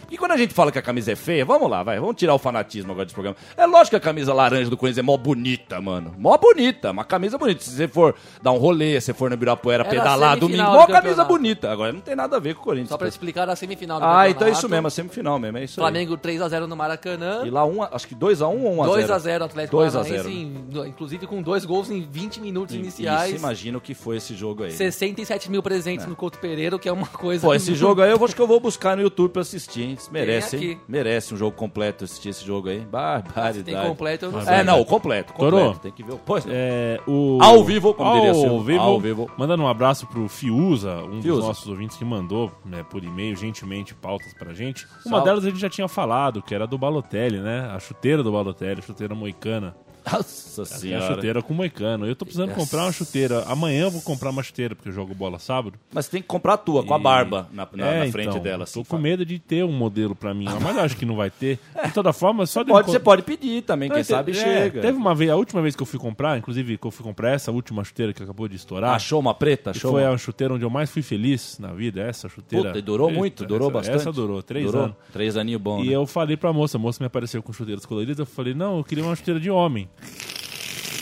E 0.09 0.17
quando 0.17 0.31
a 0.31 0.37
gente 0.37 0.53
fala 0.53 0.71
que 0.71 0.77
a 0.77 0.81
camisa 0.81 1.11
é 1.11 1.15
feia, 1.15 1.43
vamos 1.45 1.69
lá, 1.69 1.81
vai, 1.83 1.99
vamos 1.99 2.15
tirar 2.15 2.33
o 2.33 2.37
fanatismo 2.39 2.91
agora 2.91 3.05
desse 3.05 3.13
programa. 3.13 3.35
É 3.57 3.65
lógico 3.65 3.91
que 3.91 3.95
a 3.95 3.99
camisa 3.99 4.33
laranja 4.33 4.69
do 4.69 4.77
Corinthians 4.77 4.99
é 4.99 5.01
mó 5.01 5.17
bonita, 5.17 5.81
mano. 5.81 6.13
Mó 6.17 6.37
bonita, 6.37 6.91
uma 6.91 7.03
camisa 7.03 7.37
bonita. 7.37 7.63
Se 7.63 7.71
você 7.71 7.87
for 7.87 8.15
dar 8.41 8.51
um 8.51 8.57
rolê, 8.57 8.99
se 9.01 9.07
você 9.07 9.13
for 9.13 9.29
no 9.29 9.35
Ibirapuera 9.35 9.83
Era 9.83 9.89
pedalar 9.89 10.37
domingo, 10.37 10.57
semifinal 10.57 10.73
mó 10.79 10.85
do 10.85 10.91
camisa 10.91 11.23
bonita. 11.23 11.71
Agora 11.71 11.91
não 11.91 12.01
tem 12.01 12.15
nada 12.15 12.35
a 12.37 12.39
ver 12.39 12.53
com 12.55 12.61
o 12.61 12.63
Corinthians. 12.63 12.89
Só 12.89 12.97
pra 12.97 13.07
explicar 13.07 13.49
a 13.49 13.55
semifinal 13.55 13.99
do 13.99 14.05
Ah, 14.05 14.29
então 14.29 14.47
é 14.47 14.51
isso 14.51 14.69
mesmo, 14.69 14.87
a 14.87 14.89
semifinal 14.91 15.39
mesmo, 15.39 15.57
é 15.57 15.63
isso 15.63 15.79
aí. 15.79 15.83
Flamengo 15.83 16.17
3x0 16.17 16.65
no 16.67 16.75
Maracanã. 16.75 17.41
E 17.45 17.49
lá, 17.49 17.65
um, 17.65 17.81
acho 17.83 18.07
que 18.07 18.15
2x1 18.15 18.63
ou 18.63 18.75
1x0? 18.85 19.07
2x0 19.07 19.41
Atlético 19.43 19.77
2 19.77 19.95
a 19.95 19.99
Paranaense, 19.99 20.29
0. 20.29 20.85
em- 20.85 20.89
inclusive 20.89 21.25
com 21.27 21.41
dois 21.41 21.65
gols 21.65 21.89
em 21.89 22.01
20 22.01 22.39
minutos 22.39 22.75
E- 22.75 22.79
iniciais. 22.79 23.29
Isso, 23.31 23.37
imagina 23.39 23.77
o 23.77 23.81
que 23.81 23.93
foi 23.93 24.17
esse 24.17 24.35
jogo 24.35 24.63
aí. 24.63 24.71
67 24.71 25.49
mil 25.49 25.63
presentes 25.63 26.05
no 26.05 26.15
Couto 26.15 26.37
Pereira, 26.39 26.75
o 26.75 26.79
que 26.79 26.87
é 26.87 26.91
uma 26.91 27.07
coisa... 27.07 27.45
Pô, 27.45 27.53
esse 27.53 27.73
jogo 27.75 28.01
aí 28.01 28.11
eu 28.11 28.23
acho 28.23 28.35
que 28.35 28.41
eu 28.41 28.47
vou 28.47 28.59
buscar 28.59 28.95
no 28.95 29.01
YouTube 29.03 29.31
pra 29.31 29.41
assistir, 29.41 29.81
hein? 29.83 29.94
Merece, 30.11 30.57
hein? 30.57 30.79
Merece 30.87 31.33
um 31.33 31.37
jogo 31.37 31.55
completo 31.55 32.03
assistir 32.03 32.29
esse 32.29 32.45
jogo 32.45 32.69
aí. 32.69 32.79
Barbaridade. 32.79 33.63
Tem 33.63 33.75
completo, 33.75 34.25
eu 34.25 34.31
não 34.31 34.39
É, 34.41 34.45
sei. 34.45 34.63
não, 34.63 34.79
o 34.81 34.85
completo, 34.85 35.33
completo. 35.33 35.55
Torô. 35.57 35.73
Tem 35.79 35.91
que 35.91 36.03
ver. 36.03 36.13
o- 36.13 36.17
Pô, 36.17 36.37
É, 36.47 36.99
o... 37.07 37.37
Ao 37.41 37.63
vivo, 37.63 37.93
como 37.93 38.13
diria 38.15 38.29
ao 38.29 38.35
Silvio. 38.35 38.63
vivo, 38.63 38.79
Ao 38.81 38.99
vivo. 38.99 39.31
Mandando 39.37 39.63
um 39.63 39.67
abraço 39.67 40.07
pro 40.07 40.27
Fiuza, 40.27 40.97
um 41.03 41.21
Fiuza. 41.21 41.37
dos 41.39 41.47
nossos 41.47 41.67
ouvintes 41.67 41.97
que 41.97 42.05
mandou 42.05 42.51
né, 42.65 42.83
por 42.89 43.03
e-mail, 43.03 43.35
gentilmente, 43.35 43.93
pautas 43.95 44.33
pra 44.33 44.53
gente. 44.53 44.85
Uma 45.05 45.17
Salve. 45.17 45.25
delas 45.25 45.45
a 45.45 45.49
gente 45.49 45.59
já 45.59 45.69
tinha 45.69 45.87
falado, 45.87 46.41
que 46.41 46.53
era 46.53 46.65
do 46.67 46.77
Balotelli, 46.77 47.39
né? 47.39 47.69
A 47.73 47.79
chuteira 47.79 48.23
do 48.23 48.31
Balotelli, 48.31 48.79
a 48.79 48.83
chuteira 48.83 49.13
moicana. 49.15 49.75
Nossa 50.11 50.61
é 50.61 50.63
a 50.63 50.65
senhora. 50.65 51.15
chuteira 51.15 51.41
com 51.41 51.53
moicano. 51.53 52.05
Eu 52.05 52.15
tô 52.15 52.25
precisando 52.25 52.49
Yes. 52.49 52.57
comprar 52.57 52.83
uma 52.83 52.91
chuteira. 52.91 53.43
Amanhã 53.47 53.83
eu 53.85 53.91
vou 53.91 54.01
comprar 54.01 54.29
uma 54.29 54.43
chuteira, 54.43 54.75
porque 54.75 54.89
eu 54.89 54.93
jogo 54.93 55.13
bola 55.15 55.39
sábado. 55.39 55.77
Mas 55.93 56.07
tem 56.07 56.21
que 56.21 56.27
comprar 56.27 56.53
a 56.53 56.57
tua, 56.57 56.83
com 56.85 56.93
a 56.93 56.99
barba 56.99 57.47
na, 57.51 57.67
na- 57.73 57.87
É, 57.87 58.05
na 58.05 58.11
frente 58.11 58.29
então, 58.29 58.39
dela. 58.41 58.57
Tô 58.59 58.63
assim, 58.63 58.79
com 58.79 58.85
fala. 58.85 59.01
medo 59.01 59.25
de 59.25 59.39
ter 59.39 59.63
um 59.65 59.71
modelo 59.71 60.15
pra 60.15 60.33
mim, 60.33 60.45
mas 60.61 60.75
eu 60.77 60.83
acho 60.83 60.95
que 60.97 61.05
não 61.05 61.15
vai 61.15 61.29
ter. 61.29 61.59
De 61.85 61.91
toda 61.93 62.11
forma, 62.13 62.45
só 62.45 62.63
de 62.63 62.71
Pode, 62.71 62.89
você 62.91 62.99
pode 62.99 63.21
pedir 63.23 63.61
também, 63.63 63.89
quem 63.89 63.97
Não, 63.99 64.03
sabe 64.03 64.31
é, 64.31 64.35
chega. 64.35 64.81
Teve 64.81 64.97
uma 64.97 65.13
vez, 65.15 65.29
a 65.31 65.35
última 65.35 65.61
vez 65.61 65.75
que 65.75 65.81
eu 65.81 65.85
fui 65.87 65.99
comprar, 65.99 66.37
inclusive 66.37 66.77
que 66.77 66.85
eu 66.87 66.91
fui 66.91 67.03
comprar 67.03 67.31
essa 67.31 67.51
última 67.51 67.83
chuteira 67.83 68.13
que 68.13 68.21
acabou 68.23 68.47
de 68.47 68.55
estourar. 68.55 68.93
Achou 68.95 69.19
uma 69.19 69.33
preta? 69.33 69.71
Achou 69.71 69.91
foi 69.91 70.03
uma... 70.03 70.13
a 70.13 70.17
chuteira 70.17 70.53
onde 70.53 70.63
eu 70.65 70.69
mais 70.69 70.89
fui 70.89 71.01
feliz 71.01 71.57
na 71.59 71.69
vida, 71.73 72.01
essa 72.01 72.27
chuteira. 72.29 72.67
Puta, 72.69 72.79
e 72.79 72.81
durou 72.81 73.11
muito, 73.11 73.45
durou 73.45 73.67
essa, 73.69 73.73
bastante. 73.73 73.95
Essa 73.97 74.11
durou, 74.11 74.41
três 74.43 74.65
Durou? 74.65 74.83
anos. 74.85 74.95
Três 75.13 75.37
aninhos 75.37 75.61
bom, 75.61 75.83
E 75.83 75.87
né? 75.89 75.95
eu 75.95 76.05
falei 76.05 76.35
pra 76.37 76.51
moça, 76.53 76.77
a 76.77 76.79
moça 76.79 77.01
me 77.01 77.07
apareceu 77.07 77.41
com 77.43 77.51
chuteiras 77.53 77.85
coloridas, 77.85 78.19
eu 78.19 78.25
falei, 78.25 78.53
não, 78.53 78.77
eu 78.79 78.83
queria 78.83 79.03
uma 79.03 79.15
chuteira 79.15 79.39
de 79.39 79.49
homem. 79.49 79.87
Yeah. 80.01 80.34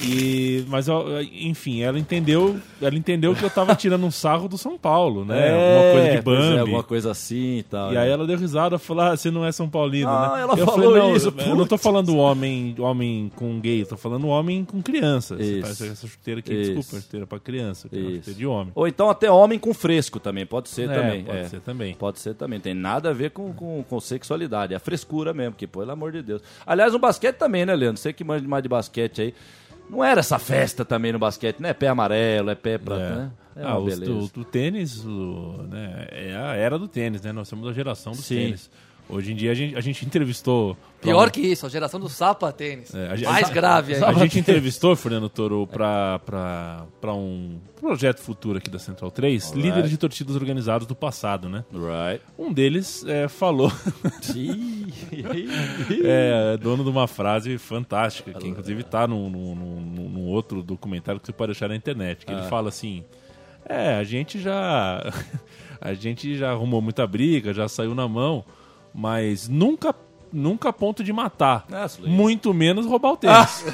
E, 0.01 0.65
mas, 0.67 0.87
enfim, 1.31 1.81
ela 1.81 1.97
entendeu, 1.99 2.59
ela 2.81 2.95
entendeu 2.95 3.35
que 3.35 3.43
eu 3.43 3.49
tava 3.49 3.75
tirando 3.75 4.05
um 4.05 4.11
sarro 4.11 4.47
do 4.47 4.57
São 4.57 4.77
Paulo, 4.77 5.23
né? 5.23 5.53
alguma 5.53 5.91
coisa 5.93 6.15
de 6.17 6.21
pois 6.23 6.39
é, 6.39 6.41
Bambi. 6.49 6.59
alguma 6.59 6.83
coisa 6.83 7.11
assim 7.11 7.57
e 7.59 7.63
tal. 7.63 7.91
E 7.91 7.95
né? 7.95 8.01
aí 8.01 8.09
ela 8.09 8.25
deu 8.25 8.37
risada 8.37 8.75
e 8.75 8.79
falou: 8.79 9.03
Ah, 9.03 9.15
você 9.15 9.29
não 9.31 9.45
é 9.45 9.51
São 9.51 9.69
Paulino, 9.69 10.09
Ah, 10.09 10.33
né? 10.35 10.41
ela 10.43 10.53
eu 10.53 10.65
falou 10.65 10.83
falei, 10.91 10.99
não, 11.01 11.15
isso, 11.15 11.33
eu, 11.37 11.55
não 11.55 11.65
tô 11.67 11.77
falando 11.77 12.15
homem, 12.17 12.75
homem 12.79 13.31
com 13.35 13.59
gay, 13.59 13.81
eu 13.81 13.85
tô 13.85 13.97
falando 13.97 14.27
homem 14.27 14.65
com 14.65 14.81
criança. 14.81 15.35
Isso. 15.41 15.83
essa 15.85 16.07
chuteira 16.07 16.39
aqui, 16.39 16.53
Isso. 16.53 16.73
desculpa, 16.73 17.01
chuteira 17.01 17.27
pra 17.27 17.39
criança, 17.39 17.87
que 17.89 17.97
é 17.97 18.01
chuteira 18.15 18.33
de 18.39 18.45
homem. 18.45 18.71
Ou 18.75 18.87
então 18.87 19.09
até 19.09 19.29
homem 19.31 19.57
com 19.59 19.73
fresco 19.73 20.19
também, 20.19 20.45
pode 20.45 20.69
ser 20.69 20.89
É, 20.89 20.93
também. 20.93 21.23
pode 21.23 21.37
é. 21.37 21.43
ser 21.47 21.59
também. 21.61 21.93
Pode 21.95 22.19
ser 22.19 22.33
também. 22.35 22.59
Tem 22.59 22.73
nada 22.73 23.09
a 23.09 23.13
ver 23.13 23.31
com, 23.31 23.53
com, 23.53 23.83
com 23.87 23.99
sexualidade. 23.99 24.73
É 24.73 24.77
a 24.77 24.79
frescura 24.79 25.33
mesmo, 25.33 25.55
que 25.55 25.67
pelo 25.67 25.91
amor 25.91 26.11
de 26.11 26.21
Deus. 26.21 26.41
Aliás, 26.65 26.93
no 26.93 26.99
basquete 26.99 27.35
também, 27.37 27.65
né, 27.65 27.75
Leandro? 27.75 27.99
Você 28.01 28.11
que 28.13 28.23
manja 28.23 28.47
mais 28.47 28.63
de 28.63 28.69
basquete 28.69 29.21
aí. 29.21 29.33
Não 29.89 30.03
era 30.03 30.19
essa 30.21 30.39
festa 30.39 30.83
também 30.83 31.11
no 31.11 31.19
basquete, 31.19 31.59
né? 31.59 31.73
Pé 31.73 31.87
amarelo, 31.87 32.49
é 32.49 32.55
pé 32.55 32.77
pra. 32.77 32.95
É. 32.95 33.09
Né? 33.15 33.31
É 33.55 33.63
ah, 33.63 33.75
do, 33.75 34.27
do 34.29 34.43
tênis, 34.43 35.05
o- 35.05 35.63
né, 35.69 36.07
é 36.09 36.35
a 36.35 36.55
era 36.55 36.79
do 36.79 36.87
tênis, 36.87 37.21
né? 37.21 37.31
Nós 37.31 37.47
somos 37.47 37.67
a 37.67 37.71
geração 37.73 38.13
do 38.13 38.17
Sim. 38.17 38.35
tênis. 38.35 38.71
Hoje 39.09 39.33
em 39.33 39.35
dia 39.35 39.51
a 39.51 39.53
gente, 39.53 39.75
a 39.75 39.81
gente 39.81 40.05
entrevistou. 40.05 40.75
Pior 41.01 41.29
que 41.29 41.41
isso, 41.41 41.65
a 41.65 41.69
geração 41.69 41.99
do 41.99 42.07
sapatênis. 42.07 42.95
É, 42.95 43.07
a 43.07 43.31
Mais 43.31 43.49
a- 43.49 43.53
grave 43.53 43.93
A 43.95 44.07
ainda. 44.09 44.19
gente 44.21 44.39
entrevistou, 44.39 44.95
Fernando 44.95 45.27
Toro, 45.29 45.67
pra 45.67 46.21
um 47.13 47.59
projeto 47.79 48.21
futuro 48.21 48.57
aqui 48.57 48.69
da 48.69 48.79
Central 48.79 49.11
3, 49.11 49.43
Alright. 49.47 49.61
líderes 49.67 49.89
de 49.89 49.97
torcidas 49.97 50.35
organizadas 50.37 50.87
do 50.87 50.95
passado, 50.95 51.49
né? 51.49 51.65
Right. 51.73 52.23
Um 52.39 52.53
deles 52.53 53.03
é, 53.05 53.27
falou, 53.27 53.69
é 56.03 56.57
dono 56.57 56.83
de 56.83 56.89
uma 56.89 57.07
frase 57.07 57.57
fantástica, 57.57 58.33
que 58.33 58.47
inclusive 58.47 58.83
tá 58.83 59.07
num, 59.07 59.29
num, 59.29 59.55
num- 59.55 60.09
num 60.09 60.25
outro 60.27 60.63
documentário 60.63 61.19
que 61.19 61.27
você 61.27 61.33
pode 61.33 61.51
achar 61.51 61.67
na 61.69 61.75
internet, 61.75 62.25
que 62.25 62.31
Ah. 62.33 62.37
ele 62.39 62.47
fala 62.47 62.69
assim, 62.69 63.03
é, 63.67 63.95
a 63.95 64.03
gente 64.03 64.39
já 64.39 65.03
a 65.81 65.93
gente 65.93 66.37
já 66.37 66.51
arrumou 66.51 66.81
muita 66.81 67.05
briga, 67.05 67.53
já 67.53 67.67
saiu 67.67 67.93
na 67.93 68.07
mão, 68.07 68.43
mas 68.93 69.47
nunca 69.49 69.93
nunca 70.31 70.69
a 70.69 70.73
ponto 70.73 71.03
de 71.03 71.13
matar, 71.13 71.63
Nossa, 71.69 72.01
Luiz. 72.01 72.11
muito 72.11 72.51
menos 72.55 72.87
roubar 72.87 73.11
o 73.11 73.17
tênis. 73.17 73.63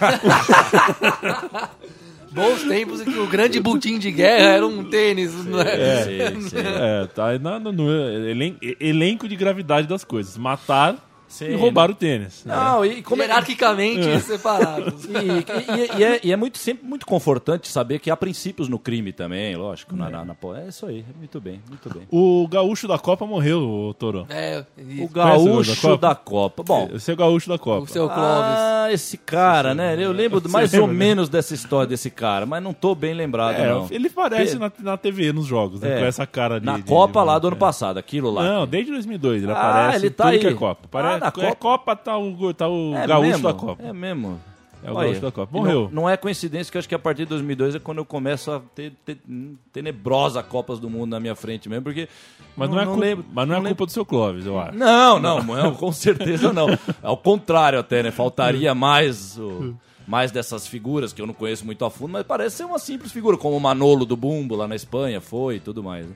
Bons 2.31 2.63
tempos 2.63 3.01
em 3.01 3.05
que 3.05 3.17
o 3.17 3.25
grande 3.27 3.59
butim 3.59 3.97
de 3.97 4.11
guerra 4.11 4.53
era 4.55 4.67
um 4.67 4.83
tênis, 4.83 5.33
não 5.45 5.59
é? 5.61 6.03
Sim, 6.03 6.41
sim. 6.41 6.55
É, 6.61 7.07
tá 7.07 7.39
no, 7.39 7.71
no 7.71 7.89
elen- 7.91 8.57
elenco 8.79 9.27
de 9.27 9.35
gravidade 9.35 9.87
das 9.87 10.03
coisas, 10.03 10.37
matar 10.37 10.95
Sim. 11.29 11.45
e 11.51 11.55
roubar 11.55 11.89
o 11.89 11.95
tênis. 11.95 12.43
Não, 12.43 12.83
e 12.83 13.01
como 13.01 13.21
é, 13.21 13.25
Hierarquicamente 13.25 14.19
separados. 14.21 15.05
E, 15.09 15.97
e- 15.97 15.99
e 15.99 16.03
é, 16.03 16.19
e 16.23 16.31
é 16.31 16.35
muito, 16.35 16.57
sempre 16.57 16.85
muito 16.85 17.05
confortante 17.05 17.67
saber 17.67 17.99
que 17.99 18.09
há 18.11 18.17
princípios 18.17 18.67
no 18.67 18.77
crime 18.79 19.13
também, 19.13 19.55
lógico. 19.55 19.95
Na, 19.95 20.09
na- 20.09 20.25
na- 20.25 20.35
é 20.57 20.67
isso 20.67 20.85
aí, 20.85 21.05
muito 21.17 21.39
bem, 21.39 21.61
muito 21.69 21.89
bem. 21.93 22.03
O 22.11 22.47
gaúcho 22.47 22.87
da 22.87 22.97
Copa 22.97 23.25
morreu, 23.25 23.61
ô, 23.61 23.93
Toro. 23.93 24.25
É, 24.29 24.63
O 24.99 25.05
o 25.05 25.07
gaúcho 25.09 25.97
da 25.97 26.09
da 26.09 26.15
Copa. 26.15 26.63
Bom, 26.63 26.89
Esse 26.93 27.11
é 27.11 27.13
o 27.13 27.17
gaúcho 27.17 27.47
da 27.49 27.57
Copa. 27.59 27.83
o 27.83 27.87
seu 27.87 28.07
Clóvis. 28.07 28.23
ah, 28.57 28.87
esse 28.91 29.17
cara, 29.17 29.75
né? 29.75 29.95
Eu 30.03 30.11
lembro 30.11 30.39
Você 30.41 30.47
mais 30.49 30.73
ou 30.73 30.79
lembra, 30.81 30.93
né? 30.93 30.99
menos 30.99 31.29
dessa 31.29 31.53
história 31.53 31.87
desse 31.87 32.09
cara, 32.09 32.45
mas 32.47 32.63
não 32.63 32.73
tô 32.73 32.95
bem 32.95 33.13
lembrado, 33.13 33.55
É, 33.59 33.69
não. 33.69 33.87
ele 33.91 34.09
parece 34.09 34.53
Pe- 34.57 34.59
na, 34.59 34.71
na 34.79 34.97
TV, 34.97 35.31
nos 35.31 35.45
jogos, 35.45 35.79
né? 35.81 35.97
É. 35.97 35.99
Com 35.99 36.05
essa 36.05 36.25
cara 36.25 36.59
de... 36.59 36.65
Na 36.65 36.77
de- 36.77 36.83
Copa 36.83 37.19
de- 37.21 37.25
lá 37.27 37.37
do 37.37 37.47
ano 37.47 37.55
é. 37.55 37.59
passado, 37.59 37.97
aquilo 37.99 38.31
lá. 38.31 38.43
Não, 38.43 38.67
desde 38.67 38.91
2002 38.91 39.43
ele 39.43 39.51
Ah, 39.51 39.55
aparece 39.55 40.05
ele 40.05 40.09
tá 40.09 40.23
tudo 40.25 40.33
aí. 40.33 40.39
que 40.39 40.47
é 40.47 40.53
Copa. 40.53 40.81
Ah, 40.85 40.87
Parece, 40.89 41.18
na 41.19 41.27
É 41.27 41.31
Copa. 41.31 41.55
Copa, 41.55 41.95
tá 41.95 42.17
o, 42.17 42.53
tá 42.53 42.67
o 42.67 42.95
é 42.95 43.07
gaúcho 43.07 43.29
mesmo? 43.29 43.43
da 43.47 43.53
Copa. 43.53 43.83
É 43.83 43.93
mesmo. 43.93 44.39
É 44.81 44.89
o 44.91 44.95
Olha, 44.95 45.07
gaúcho 45.07 45.21
da 45.21 45.31
Copa. 45.31 45.57
Morreu. 45.57 45.83
Não, 45.91 46.03
não 46.03 46.09
é 46.09 46.15
coincidência 46.15 46.71
que 46.71 46.77
eu 46.77 46.79
acho 46.79 46.87
que 46.87 46.95
a 46.95 46.99
partir 46.99 47.23
de 47.23 47.29
2002 47.29 47.75
é 47.75 47.79
quando 47.79 47.97
eu 47.97 48.05
começo 48.05 48.49
a 48.51 48.61
ter, 48.73 48.93
ter 49.05 49.17
hum, 49.27 49.55
tenebrosa 49.73 50.41
Copas 50.41 50.79
do 50.79 50.89
Mundo 50.89 51.09
na 51.11 51.19
minha 51.19 51.35
frente 51.35 51.67
mesmo, 51.67 51.83
porque... 51.83 52.07
Mas 52.55 52.69
não, 52.69 52.79
é, 52.79 52.85
culpa, 52.85 52.99
lembro- 52.99 53.25
mas 53.33 53.47
não 53.47 53.55
é 53.55 53.61
culpa 53.61 53.85
do 53.85 53.91
seu 53.91 54.05
Clóvis, 54.05 54.45
eu 54.45 54.57
acho. 54.59 54.77
Não, 54.77 55.19
não, 55.19 55.43
não, 55.43 55.73
com 55.75 55.91
certeza 55.91 56.51
não. 56.53 56.67
Ao 57.03 57.15
contrário 57.17 57.77
até, 57.79 58.01
né? 58.03 58.11
Faltaria 58.11 58.73
mais, 58.75 59.37
o- 59.37 59.75
mais 60.07 60.31
dessas 60.31 60.65
figuras 60.67 61.11
que 61.13 61.21
eu 61.21 61.27
não 61.27 61.33
conheço 61.33 61.65
muito 61.65 61.83
a 61.85 61.89
fundo, 61.89 62.11
mas 62.13 62.23
parece 62.23 62.57
ser 62.57 62.63
uma 62.65 62.79
simples 62.79 63.11
figura, 63.11 63.37
como 63.37 63.55
o 63.57 63.59
Manolo 63.59 64.05
do 64.05 64.15
Bumbo 64.17 64.55
lá 64.55 64.67
na 64.67 64.75
Espanha 64.75 65.19
foi 65.21 65.55
e 65.57 65.59
tudo 65.59 65.83
mais. 65.83 66.05
né? 66.07 66.13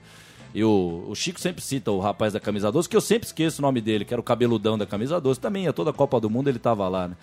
E 0.53 0.63
o, 0.63 1.05
o 1.07 1.15
Chico 1.15 1.39
sempre 1.39 1.63
cita 1.63 1.91
o 1.91 1.99
rapaz 1.99 2.33
da 2.33 2.39
camisa 2.39 2.71
12, 2.71 2.87
que 2.87 2.95
eu 2.95 3.01
sempre 3.01 3.25
esqueço 3.25 3.59
o 3.59 3.63
nome 3.63 3.81
dele, 3.81 4.05
que 4.05 4.13
era 4.13 4.21
o 4.21 4.23
cabeludão 4.23 4.77
da 4.77 4.85
camisa 4.85 5.19
12. 5.19 5.39
Também, 5.39 5.67
a 5.67 5.73
toda 5.73 5.89
a 5.89 5.93
Copa 5.93 6.19
do 6.19 6.29
Mundo 6.29 6.47
ele 6.49 6.59
tava 6.59 6.87
lá, 6.87 7.07
né? 7.07 7.15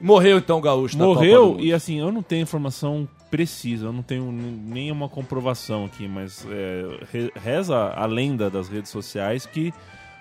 Morreu 0.00 0.36
então 0.38 0.58
o 0.58 0.60
Gaúcho 0.60 0.98
da 0.98 1.04
Copa 1.04 1.20
do 1.20 1.26
Morreu, 1.26 1.56
e 1.60 1.72
assim, 1.72 1.98
eu 2.00 2.12
não 2.12 2.22
tenho 2.22 2.42
informação 2.42 3.08
precisa, 3.30 3.86
eu 3.86 3.92
não 3.92 4.02
tenho 4.02 4.30
nenhuma 4.30 5.08
comprovação 5.08 5.86
aqui, 5.86 6.06
mas 6.06 6.46
é, 6.50 6.98
re- 7.12 7.32
reza 7.34 7.76
a 7.76 8.04
lenda 8.04 8.50
das 8.50 8.68
redes 8.68 8.90
sociais 8.90 9.46
que 9.46 9.72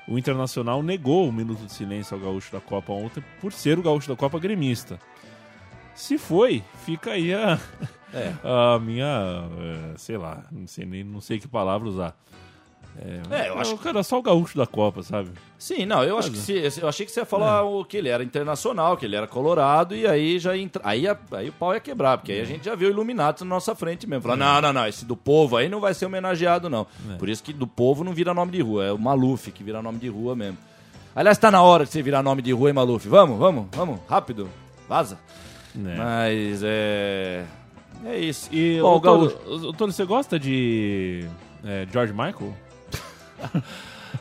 o 0.07 0.17
Internacional 0.17 0.81
negou 0.81 1.27
o 1.27 1.31
minuto 1.33 1.65
de 1.65 1.71
silêncio 1.73 2.15
ao 2.15 2.21
Gaúcho 2.21 2.51
da 2.51 2.61
Copa 2.61 2.93
ontem 2.93 3.23
por 3.41 3.51
ser 3.51 3.77
o 3.77 3.81
Gaúcho 3.83 4.07
da 4.07 4.15
Copa 4.15 4.39
gremista. 4.39 4.99
Se 5.95 6.17
foi, 6.17 6.63
fica 6.85 7.11
aí 7.11 7.33
a, 7.33 7.59
É. 8.13 8.33
a 8.43 8.79
minha, 8.79 9.45
é, 9.93 9.97
sei 9.97 10.17
lá, 10.17 10.43
não 10.51 10.67
sei 10.67 10.85
nem 10.85 11.03
não 11.03 11.19
sei 11.21 11.39
que 11.39 11.47
palavra 11.47 11.87
usar. 11.89 12.15
É, 13.31 13.49
eu 13.49 13.57
acho 13.57 13.73
o 13.73 13.77
cara 13.79 14.03
só 14.03 14.19
o 14.19 14.21
Gaúcho 14.21 14.55
da 14.55 14.67
Copa, 14.67 15.01
sabe? 15.01 15.31
Sim, 15.57 15.83
não, 15.83 16.03
eu 16.03 16.15
acho 16.19 16.29
que 16.29 16.37
se, 16.37 16.79
eu 16.79 16.87
achei 16.87 17.07
que 17.07 17.11
você 17.11 17.21
ia 17.21 17.25
falar 17.25 17.63
o 17.63 17.83
que 17.83 17.97
ele 17.97 18.07
era 18.07 18.23
internacional, 18.23 18.95
que 18.95 19.03
ele 19.03 19.15
era 19.15 19.25
colorado, 19.25 19.95
e 19.95 20.05
aí 20.05 20.37
já 20.37 20.55
entra, 20.55 20.79
aí, 20.85 21.07
a- 21.07 21.17
aí 21.31 21.49
o 21.49 21.53
pau 21.53 21.73
ia 21.73 21.79
quebrar, 21.79 22.19
porque 22.19 22.31
aí 22.31 22.39
a 22.41 22.45
gente 22.45 22.65
já 22.65 22.75
viu 22.75 22.91
Illuminati 22.91 23.43
na 23.43 23.49
nossa 23.49 23.73
frente 23.73 24.05
mesmo. 24.05 24.21
Falar, 24.21 24.35
não, 24.35 24.61
não, 24.61 24.73
não, 24.73 24.87
esse 24.87 25.05
do 25.05 25.17
povo 25.17 25.57
aí 25.57 25.67
não 25.67 25.79
vai 25.79 25.95
ser 25.95 26.05
homenageado, 26.05 26.69
não. 26.69 26.85
Por 27.17 27.27
isso 27.29 27.41
que 27.43 27.51
do 27.51 27.65
povo 27.65 28.03
não 28.03 28.13
vira 28.13 28.31
nome 28.31 28.51
de 28.51 28.61
rua, 28.61 28.85
é 28.85 28.91
o 28.91 28.99
Maluf 28.99 29.49
que 29.51 29.63
vira 29.63 29.81
nome 29.81 29.97
de 29.97 30.07
rua 30.09 30.35
mesmo. 30.35 30.59
Aliás, 31.15 31.39
tá 31.39 31.49
na 31.49 31.63
hora 31.63 31.85
de 31.85 31.91
você 31.91 32.01
virar 32.03 32.21
nome 32.21 32.43
de 32.43 32.51
rua, 32.51 32.69
hein, 32.69 32.73
Maluf? 32.75 33.07
Vamos, 33.07 33.39
vamos, 33.39 33.65
vamos, 33.71 33.99
rápido, 34.07 34.47
vaza. 34.87 35.17
É. 35.75 35.95
Mas 35.97 36.61
é. 36.63 37.43
É 38.05 38.19
isso. 38.19 38.49
E, 38.53 38.79
Bom, 38.81 38.95
ô, 38.95 38.99
Gaúcho. 38.99 39.35
Toro, 39.37 39.67
ô, 39.69 39.73
Toro, 39.73 39.91
você 39.91 40.05
gosta 40.05 40.39
de 40.39 41.25
é, 41.65 41.87
George 41.91 42.11
Michael? 42.13 42.53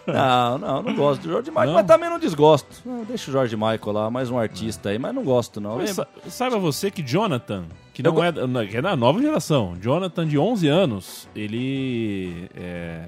Não, 0.07 0.59
não, 0.59 0.83
não 0.83 0.95
gosto 0.97 1.23
do 1.23 1.29
George 1.29 1.51
Michael, 1.51 1.67
Não? 1.69 1.75
mas 1.75 1.87
também 1.87 2.09
não 2.11 2.19
desgosto. 2.19 2.67
Deixa 3.07 3.31
o 3.31 3.33
George 3.33 3.55
Michael 3.55 3.93
lá, 3.93 4.11
mais 4.11 4.31
um 4.31 4.39
artista 4.39 4.89
aí, 4.89 4.99
mas 4.99 5.15
não 5.15 5.23
gosto, 5.23 5.61
não. 5.61 5.77
Mas 5.77 5.91
sa- 5.91 6.09
saiba 6.29 6.59
você 6.59 6.91
que 6.91 7.03
Jonathan, 7.03 7.65
que 7.95 8.01
Eu 8.01 8.07
não 8.07 8.15
go- 8.15 8.25
é, 8.25 8.33
da- 8.33 8.47
não, 8.47 8.67
que 8.67 8.77
é 8.77 8.83
da 8.83 8.97
nova 8.97 9.21
geração, 9.21 9.77
Jonathan 9.81 10.27
de 10.27 10.37
11 10.39 10.67
anos, 10.67 11.29
ele 11.37 12.49
é, 12.57 13.05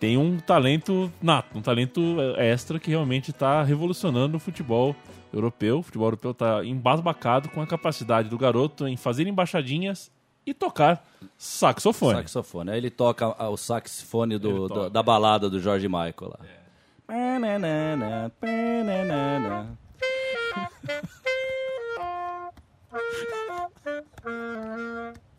tem 0.00 0.16
um 0.16 0.38
talento 0.38 1.12
nato, 1.22 1.56
um 1.56 1.62
talento 1.62 2.16
é, 2.36 2.48
extra 2.50 2.80
que 2.80 2.90
realmente 2.90 3.30
está 3.30 3.62
revolucionando 3.62 4.38
o 4.38 4.40
futebol 4.40 4.96
europeu. 5.32 5.78
O 5.78 5.82
futebol 5.82 6.06
europeu 6.08 6.30
está 6.32 6.64
embasbacado 6.64 7.48
com 7.50 7.60
a 7.62 7.66
capacidade 7.66 8.28
do 8.28 8.38
garoto 8.38 8.86
em 8.88 8.96
fazer 8.96 9.26
embaixadinhas 9.26 10.10
e 10.46 10.54
tocar 10.54 11.04
saxofone. 11.36 12.16
Saxofone. 12.18 12.70
Aí 12.70 12.78
ele 12.78 12.90
toca 12.90 13.28
o 13.48 13.56
saxofone 13.56 14.38
do, 14.38 14.66
do- 14.66 14.68
toca. 14.68 14.86
É. 14.86 14.90
da 14.90 15.02
balada 15.02 15.50
do 15.50 15.60
George 15.60 15.86
Michael 15.88 16.14
lá. 16.22 16.38
Pananana. 17.06 18.32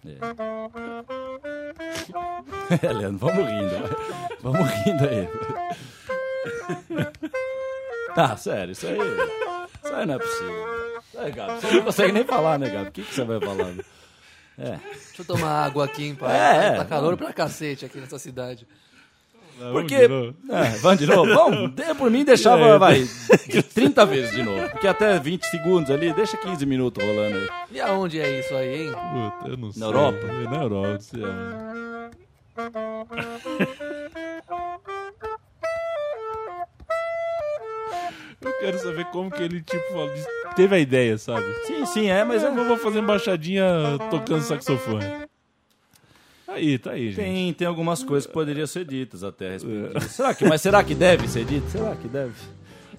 É. 0.06 0.10
É, 2.82 2.94
Leandro, 2.94 3.28
vamos 3.28 3.46
rindo. 3.48 3.76
Vamos 4.42 4.70
rindo 4.70 5.04
aí. 5.06 5.28
Ah, 8.16 8.36
sério, 8.38 8.72
isso 8.72 8.88
aí. 8.88 8.98
Isso 9.90 9.96
aí 9.96 10.06
não 10.06 10.14
é 10.14 10.20
possível. 10.20 10.66
Aí, 11.18 11.32
Gabi, 11.32 11.62
você 11.62 11.72
não 11.74 11.84
consegue 11.84 12.12
nem 12.14 12.24
falar, 12.24 12.60
né, 12.60 12.70
Gabi? 12.70 12.90
O 12.90 12.92
que, 12.92 13.02
que 13.02 13.14
você 13.16 13.24
vai 13.24 13.40
falar? 13.40 13.74
É. 14.58 14.78
Deixa 14.94 15.22
eu 15.22 15.26
tomar 15.26 15.66
água 15.66 15.86
aqui, 15.86 16.04
hein, 16.06 16.16
pai. 16.16 16.36
É, 16.36 16.68
é. 16.68 16.72
Tá 16.76 16.86
calor 16.86 17.18
pra 17.18 17.34
cacete 17.34 17.86
aqui 17.86 17.98
nessa 18.00 18.20
cidade. 18.20 18.68
Porque. 19.74 19.98
de 19.98 20.08
novo. 20.08 20.36
É, 20.50 20.70
vamos 20.78 21.00
de 21.00 21.06
novo? 21.08 21.34
Vamos, 21.34 21.72
dê 21.72 21.94
por 21.96 22.10
mim 22.10 22.24
deixava, 22.24 22.62
É. 22.66 22.78
vai, 22.78 23.06
30 23.74 24.06
vezes 24.06 24.32
de 24.36 24.44
novo. 24.44 24.70
Porque 24.70 24.88
até 24.88 25.18
20 25.20 25.44
segundos 25.48 25.90
ali, 25.92 26.14
deixa 26.14 26.38
15 26.38 26.66
minutos 26.66 27.04
rolando 27.04 27.38
aí. 27.38 27.50
E 27.72 27.82
aonde 27.82 28.22
é 28.22 28.40
isso 28.40 28.56
aí, 28.56 28.84
hein? 28.84 28.92
Puta, 28.94 29.50
eu 29.50 29.58
não 29.58 29.72
sei. 29.72 29.84
Europa? 29.84 30.20
É, 30.26 30.50
Na 30.50 30.62
Europa, 30.62 30.88
não 30.94 31.00
sei 31.02 31.24
aonde. 31.24 31.70
Eu 38.42 38.54
quero 38.60 38.80
saber 38.80 39.06
como 39.06 39.30
que 39.30 39.44
ele, 39.44 39.62
tipo, 39.62 39.84
falou- 39.92 40.10
teve 40.56 40.76
a 40.76 40.80
ideia, 40.80 41.18
sabe? 41.18 41.46
Sim, 41.66 41.86
sim, 41.86 42.08
é, 42.10 42.24
mas 42.24 42.44
é, 42.44 42.48
eu 42.48 42.66
vou 42.66 42.78
fazer 42.78 43.00
embaixadinha 43.00 43.66
tocando 44.10 44.42
saxofone. 44.42 45.06
Aí, 46.48 46.80
tá 46.80 46.92
aí, 46.92 47.12
gente. 47.12 47.16
tem, 47.24 47.54
tem 47.54 47.68
algumas 47.68 48.04
coisas 48.04 48.26
que 48.26 48.34
poderiam 48.34 48.66
ser 48.66 48.84
ditas 48.86 49.24
até 49.24 49.50
a 49.50 49.52
respeito 49.52 49.94
disso. 50.00 50.10
Será 50.10 50.34
que, 50.34 50.46
mas 50.46 50.62
será 50.62 50.84
que 50.84 50.96
deve 50.96 51.28
ser 51.28 51.46
dito? 51.46 51.70
Será 51.70 51.96
que 51.96 52.08
deve? 52.08 52.34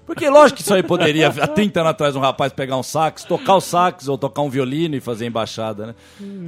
Porque 0.05 0.27
lógico 0.29 0.57
que 0.57 0.63
isso 0.63 0.73
aí 0.73 0.81
poderia, 0.81 1.27
há 1.27 1.47
30 1.47 1.79
anos 1.81 1.91
atrás, 1.91 2.15
um 2.15 2.19
rapaz 2.19 2.51
pegar 2.53 2.75
um 2.77 2.83
sax, 2.83 3.23
tocar 3.23 3.55
o 3.55 3.61
sax 3.61 4.07
ou 4.07 4.17
tocar 4.17 4.41
um 4.41 4.49
violino 4.49 4.95
e 4.95 4.99
fazer 4.99 5.25
embaixada, 5.25 5.87
né? 5.87 5.95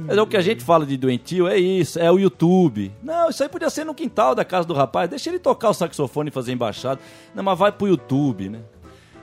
Mas 0.06 0.16
é 0.18 0.22
o 0.22 0.26
que 0.26 0.36
a 0.36 0.40
gente 0.40 0.62
fala 0.64 0.84
de 0.84 0.96
doentio, 0.96 1.46
é 1.46 1.56
isso, 1.56 1.98
é 1.98 2.10
o 2.10 2.18
YouTube. 2.18 2.90
Não, 3.02 3.30
isso 3.30 3.42
aí 3.42 3.48
podia 3.48 3.70
ser 3.70 3.84
no 3.84 3.94
quintal 3.94 4.34
da 4.34 4.44
casa 4.44 4.66
do 4.66 4.74
rapaz, 4.74 5.08
deixa 5.08 5.30
ele 5.30 5.38
tocar 5.38 5.70
o 5.70 5.74
saxofone 5.74 6.28
e 6.30 6.32
fazer 6.32 6.52
embaixada. 6.52 7.00
Não, 7.34 7.42
mas 7.44 7.58
vai 7.58 7.70
pro 7.70 7.86
YouTube, 7.86 8.48
né? 8.48 8.60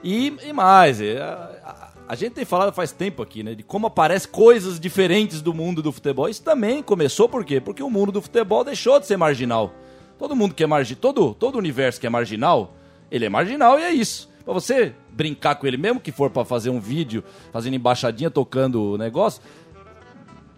E, 0.04 0.34
e 0.44 0.54
mais, 0.54 1.00
é, 1.02 1.20
a, 1.22 1.52
a- 1.64 1.92
a 2.08 2.16
gente 2.16 2.34
tem 2.34 2.44
falado 2.46 2.74
faz 2.74 2.92
tempo 2.92 3.22
aqui, 3.22 3.42
né? 3.44 3.56
De 3.56 3.64
como 3.64 3.88
aparecem 3.88 4.30
coisas 4.30 4.80
diferentes 4.80 5.42
do 5.42 5.54
mundo 5.54 5.82
do 5.82 5.92
futebol. 5.92 6.28
Isso 6.28 6.44
também 6.44 6.84
começou 6.84 7.30
por 7.30 7.46
quê? 7.46 7.62
Porque 7.62 7.82
o 7.82 7.90
mundo 7.90 8.12
do 8.12 8.22
futebol 8.22 8.64
deixou 8.66 9.00
de 9.00 9.06
ser 9.08 9.16
marginal. 9.16 9.72
Todo 10.20 10.36
mundo 10.36 10.54
que 10.54 10.64
é 10.64 10.68
marginal, 10.68 11.00
todo, 11.02 11.34
todo 11.34 11.58
universo 11.58 12.00
que 12.02 12.06
é 12.08 12.10
marginal, 12.10 12.74
ele 13.10 13.26
é 13.26 13.30
marginal 13.30 13.80
e 13.80 13.84
é 13.84 13.92
isso. 13.92 14.30
Pra 14.44 14.54
você 14.54 14.94
brincar 15.12 15.56
com 15.56 15.66
ele, 15.68 15.78
mesmo 15.78 16.00
que 16.02 16.12
for 16.12 16.30
pra 16.30 16.44
fazer 16.44 16.70
um 16.70 16.80
vídeo, 16.80 17.24
fazendo 17.54 17.76
embaixadinha, 17.76 18.30
tocando 18.30 18.82
o 18.94 18.98
negócio, 18.98 19.42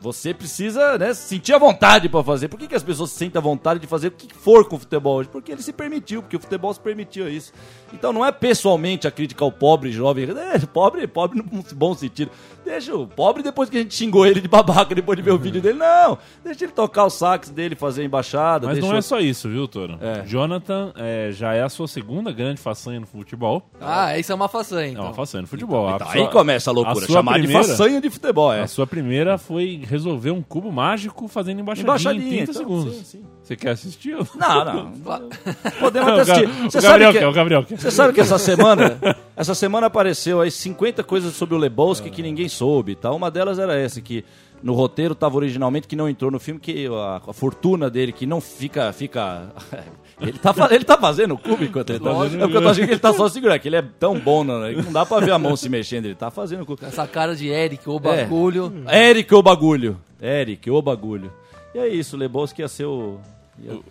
você 0.03 0.33
precisa 0.33 0.97
né, 0.97 1.13
sentir 1.13 1.53
a 1.53 1.57
vontade 1.57 2.09
pra 2.09 2.21
fazer. 2.21 2.49
Por 2.49 2.59
que, 2.59 2.67
que 2.67 2.75
as 2.75 2.83
pessoas 2.83 3.09
sentem 3.11 3.39
a 3.39 3.41
vontade 3.41 3.79
de 3.79 3.87
fazer 3.87 4.07
o 4.09 4.11
que 4.11 4.27
for 4.35 4.67
com 4.67 4.75
o 4.75 4.79
futebol 4.79 5.15
hoje? 5.15 5.29
Porque 5.29 5.49
ele 5.53 5.61
se 5.61 5.71
permitiu, 5.71 6.21
porque 6.21 6.35
o 6.35 6.39
futebol 6.41 6.73
se 6.73 6.79
permitiu 6.81 7.29
isso. 7.29 7.53
Então 7.93 8.11
não 8.11 8.25
é 8.25 8.31
pessoalmente 8.31 9.07
a 9.07 9.11
crítica 9.11 9.45
ao 9.45 9.51
pobre 9.51 9.91
jovem. 9.93 10.25
É, 10.53 10.59
pobre, 10.59 11.07
pobre 11.07 11.37
no 11.41 11.63
bom 11.75 11.93
sentido. 11.95 12.29
Deixa 12.65 12.95
o 12.95 13.05
pobre 13.07 13.43
depois 13.43 13.69
que 13.69 13.77
a 13.77 13.81
gente 13.81 13.93
xingou 13.93 14.25
ele 14.25 14.39
de 14.41 14.47
babaca, 14.47 14.95
depois 14.95 15.15
de 15.17 15.21
ver 15.23 15.31
o 15.31 15.37
vídeo 15.37 15.61
dele. 15.61 15.77
Não, 15.79 16.17
deixa 16.43 16.63
ele 16.65 16.71
tocar 16.71 17.05
o 17.05 17.09
sax 17.09 17.49
dele, 17.49 17.75
fazer 17.75 18.01
a 18.01 18.05
embaixada. 18.05 18.67
Mas 18.67 18.75
deixa 18.77 18.89
não 18.89 18.97
é 18.97 19.01
só 19.01 19.19
isso, 19.19 19.49
viu, 19.49 19.67
Toro? 19.67 19.97
É. 20.01 20.25
Jonathan 20.25 20.91
é, 20.95 21.29
já 21.31 21.53
é 21.53 21.61
a 21.61 21.69
sua 21.69 21.87
segunda 21.87 22.31
grande 22.31 22.59
façanha 22.61 22.99
no 23.01 23.05
futebol. 23.05 23.69
Ah, 23.81 24.17
isso 24.17 24.31
é 24.31 24.35
uma 24.35 24.47
façanha, 24.47 24.87
É 24.87 24.91
então. 24.91 25.03
uma 25.05 25.13
façanha 25.13 25.41
no 25.43 25.47
futebol. 25.47 25.89
Então, 25.93 26.07
sua- 26.07 26.15
aí 26.21 26.27
começa 26.29 26.69
a 26.69 26.73
loucura, 26.73 27.03
a 27.03 27.07
sua 27.07 27.15
chamar 27.17 27.33
primeira- 27.33 27.61
de 27.63 27.67
façanha 27.69 28.01
de 28.01 28.09
futebol, 28.09 28.53
é. 28.53 28.61
A 28.61 28.67
sua 28.67 28.87
primeira 28.87 29.37
foi 29.37 29.81
resolver 29.93 30.31
um 30.31 30.41
cubo 30.41 30.71
mágico 30.71 31.27
fazendo 31.27 31.61
embaixadinha, 31.61 31.91
Embaixadinha, 31.91 32.25
em 32.25 32.45
30 32.45 32.51
então, 32.51 32.61
segundos. 32.61 32.95
sim, 32.95 33.03
sim. 33.03 33.23
Você 33.43 33.55
quer 33.55 33.69
assistir? 33.71 34.17
Não, 34.35 34.65
não. 34.65 34.91
Podemos 35.79 36.09
até 36.09 36.21
assistir. 36.21 36.47
Você 36.47 36.77
o 36.77 36.81
sabe 36.81 36.87
Gabriel 36.87 37.11
que... 37.11 37.19
quer, 37.19 37.27
o 37.27 37.33
Gabriel 37.33 37.63
quer. 37.63 37.79
Você 37.79 37.91
sabe 37.91 38.13
que 38.13 38.21
essa 38.21 38.37
semana, 38.39 38.99
essa 39.35 39.53
semana 39.53 39.87
apareceu 39.87 40.41
aí 40.41 40.49
50 40.49 41.03
coisas 41.03 41.35
sobre 41.35 41.53
o 41.53 41.59
Lebowski 41.59 42.09
que 42.09 42.23
ninguém 42.23 42.49
soube, 42.49 42.95
tá? 42.95 43.11
Uma 43.11 43.29
delas 43.29 43.59
era 43.59 43.77
essa 43.77 44.01
que 44.01 44.25
no 44.63 44.73
roteiro 44.73 45.13
tava 45.13 45.35
originalmente 45.35 45.87
que 45.87 45.95
não 45.95 46.09
entrou 46.09 46.31
no 46.31 46.39
filme 46.39 46.59
que 46.59 46.87
a, 46.87 47.21
a 47.27 47.33
fortuna 47.33 47.89
dele 47.89 48.11
que 48.11 48.25
não 48.25 48.41
fica 48.41 48.91
fica 48.93 49.51
ele 50.21 50.37
tá, 50.39 50.53
fa- 50.53 50.69
ele 50.73 50.83
tá 50.83 50.97
fazendo 50.97 51.33
o 51.33 51.37
cubo 51.37 51.63
enquanto 51.63 51.89
ele 51.89 51.99
tá 51.99 52.11
Lógico. 52.11 52.37
É 52.37 52.45
porque 52.45 52.57
eu 52.57 52.61
tô 52.61 52.69
achando 52.69 52.85
que 52.85 52.91
ele 52.93 52.99
tá 52.99 53.13
só 53.13 53.27
segurando, 53.27 53.59
que 53.59 53.67
ele 53.67 53.75
é 53.77 53.81
tão 53.99 54.19
bom, 54.19 54.43
né? 54.43 54.71
não 54.83 54.91
dá 54.91 55.05
pra 55.05 55.19
ver 55.19 55.31
a 55.31 55.39
mão 55.39 55.55
se 55.55 55.67
mexendo, 55.69 56.05
ele 56.05 56.15
tá 56.15 56.29
fazendo 56.31 56.63
o 56.63 56.65
cubo. 56.65 56.85
Essa 56.85 57.05
cara 57.07 57.35
de 57.35 57.47
Eric, 57.49 57.87
o 57.89 57.97
É. 57.97 57.99
bagulho. 57.99 58.73
Eric, 58.91 59.33
o 59.33 59.41
bagulho. 59.41 59.99
Eric, 60.21 60.69
o 60.71 60.81
bagulho. 60.81 61.31
E 61.75 61.79
é 61.79 61.87
isso, 61.87 62.15
o 62.15 62.19
Lebowski 62.19 62.61
ia 62.61 62.67
ser 62.67 62.85
o... 62.85 63.19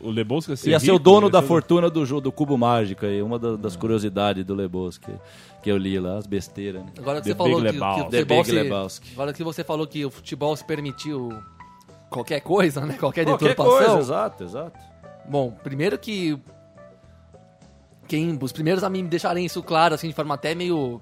O, 0.03 0.09
o 0.09 0.11
Lebowski 0.11 0.51
ia 0.53 0.57
ser, 0.57 0.71
Ia 0.71 0.81
ser 0.81 0.91
o 0.91 0.95
rico, 0.95 1.05
dono 1.05 1.31
da 1.31 1.41
fortuna 1.41 1.89
do 1.89 2.05
jogo 2.05 2.21
do 2.23 2.33
cubo 2.33 2.59
mágico 2.59 3.07
aí, 3.07 3.23
uma 3.23 3.39
da- 3.39 3.55
das 3.55 3.77
curiosidades 3.77 4.45
do 4.45 4.55
Lebowski 4.55 5.13
que 5.63 5.71
eu 5.71 5.77
li 5.77 6.01
lá, 6.01 6.17
as 6.19 6.27
besteiras, 6.27 6.83
né? 6.83 6.91
Agora 6.99 7.21
que 7.21 7.29
The 7.29 7.31
você 7.33 7.37
falou 7.37 7.61
que, 7.63 7.69
que 7.71 7.79
o 7.79 8.09
Lebowski. 8.11 8.25
Big 8.25 8.45
se, 8.45 8.53
Lebowski. 8.53 9.11
Agora 9.13 9.33
que 9.33 9.45
você 9.45 9.63
falou 9.65 9.87
que 9.87 10.05
o 10.05 10.11
futebol 10.11 10.57
se 10.57 10.65
permitiu 10.65 11.29
qualquer 12.11 12.41
coisa, 12.41 12.81
né? 12.81 12.97
Qualquer, 12.99 13.25
Qualquer 13.25 13.51
deturpação. 13.51 13.79
coisa, 13.87 13.99
exato, 14.01 14.43
exato. 14.45 14.79
Bom, 15.29 15.51
primeiro 15.63 15.99
que 15.99 16.39
quem 18.07 18.39
os 18.41 18.53
primeiros 18.53 18.85
a 18.85 18.91
me 18.91 19.03
deixarem 19.03 19.45
isso 19.45 19.63
claro 19.63 19.95
assim 19.95 20.09
de 20.09 20.15
forma 20.15 20.35
até 20.35 20.55
meio 20.55 21.01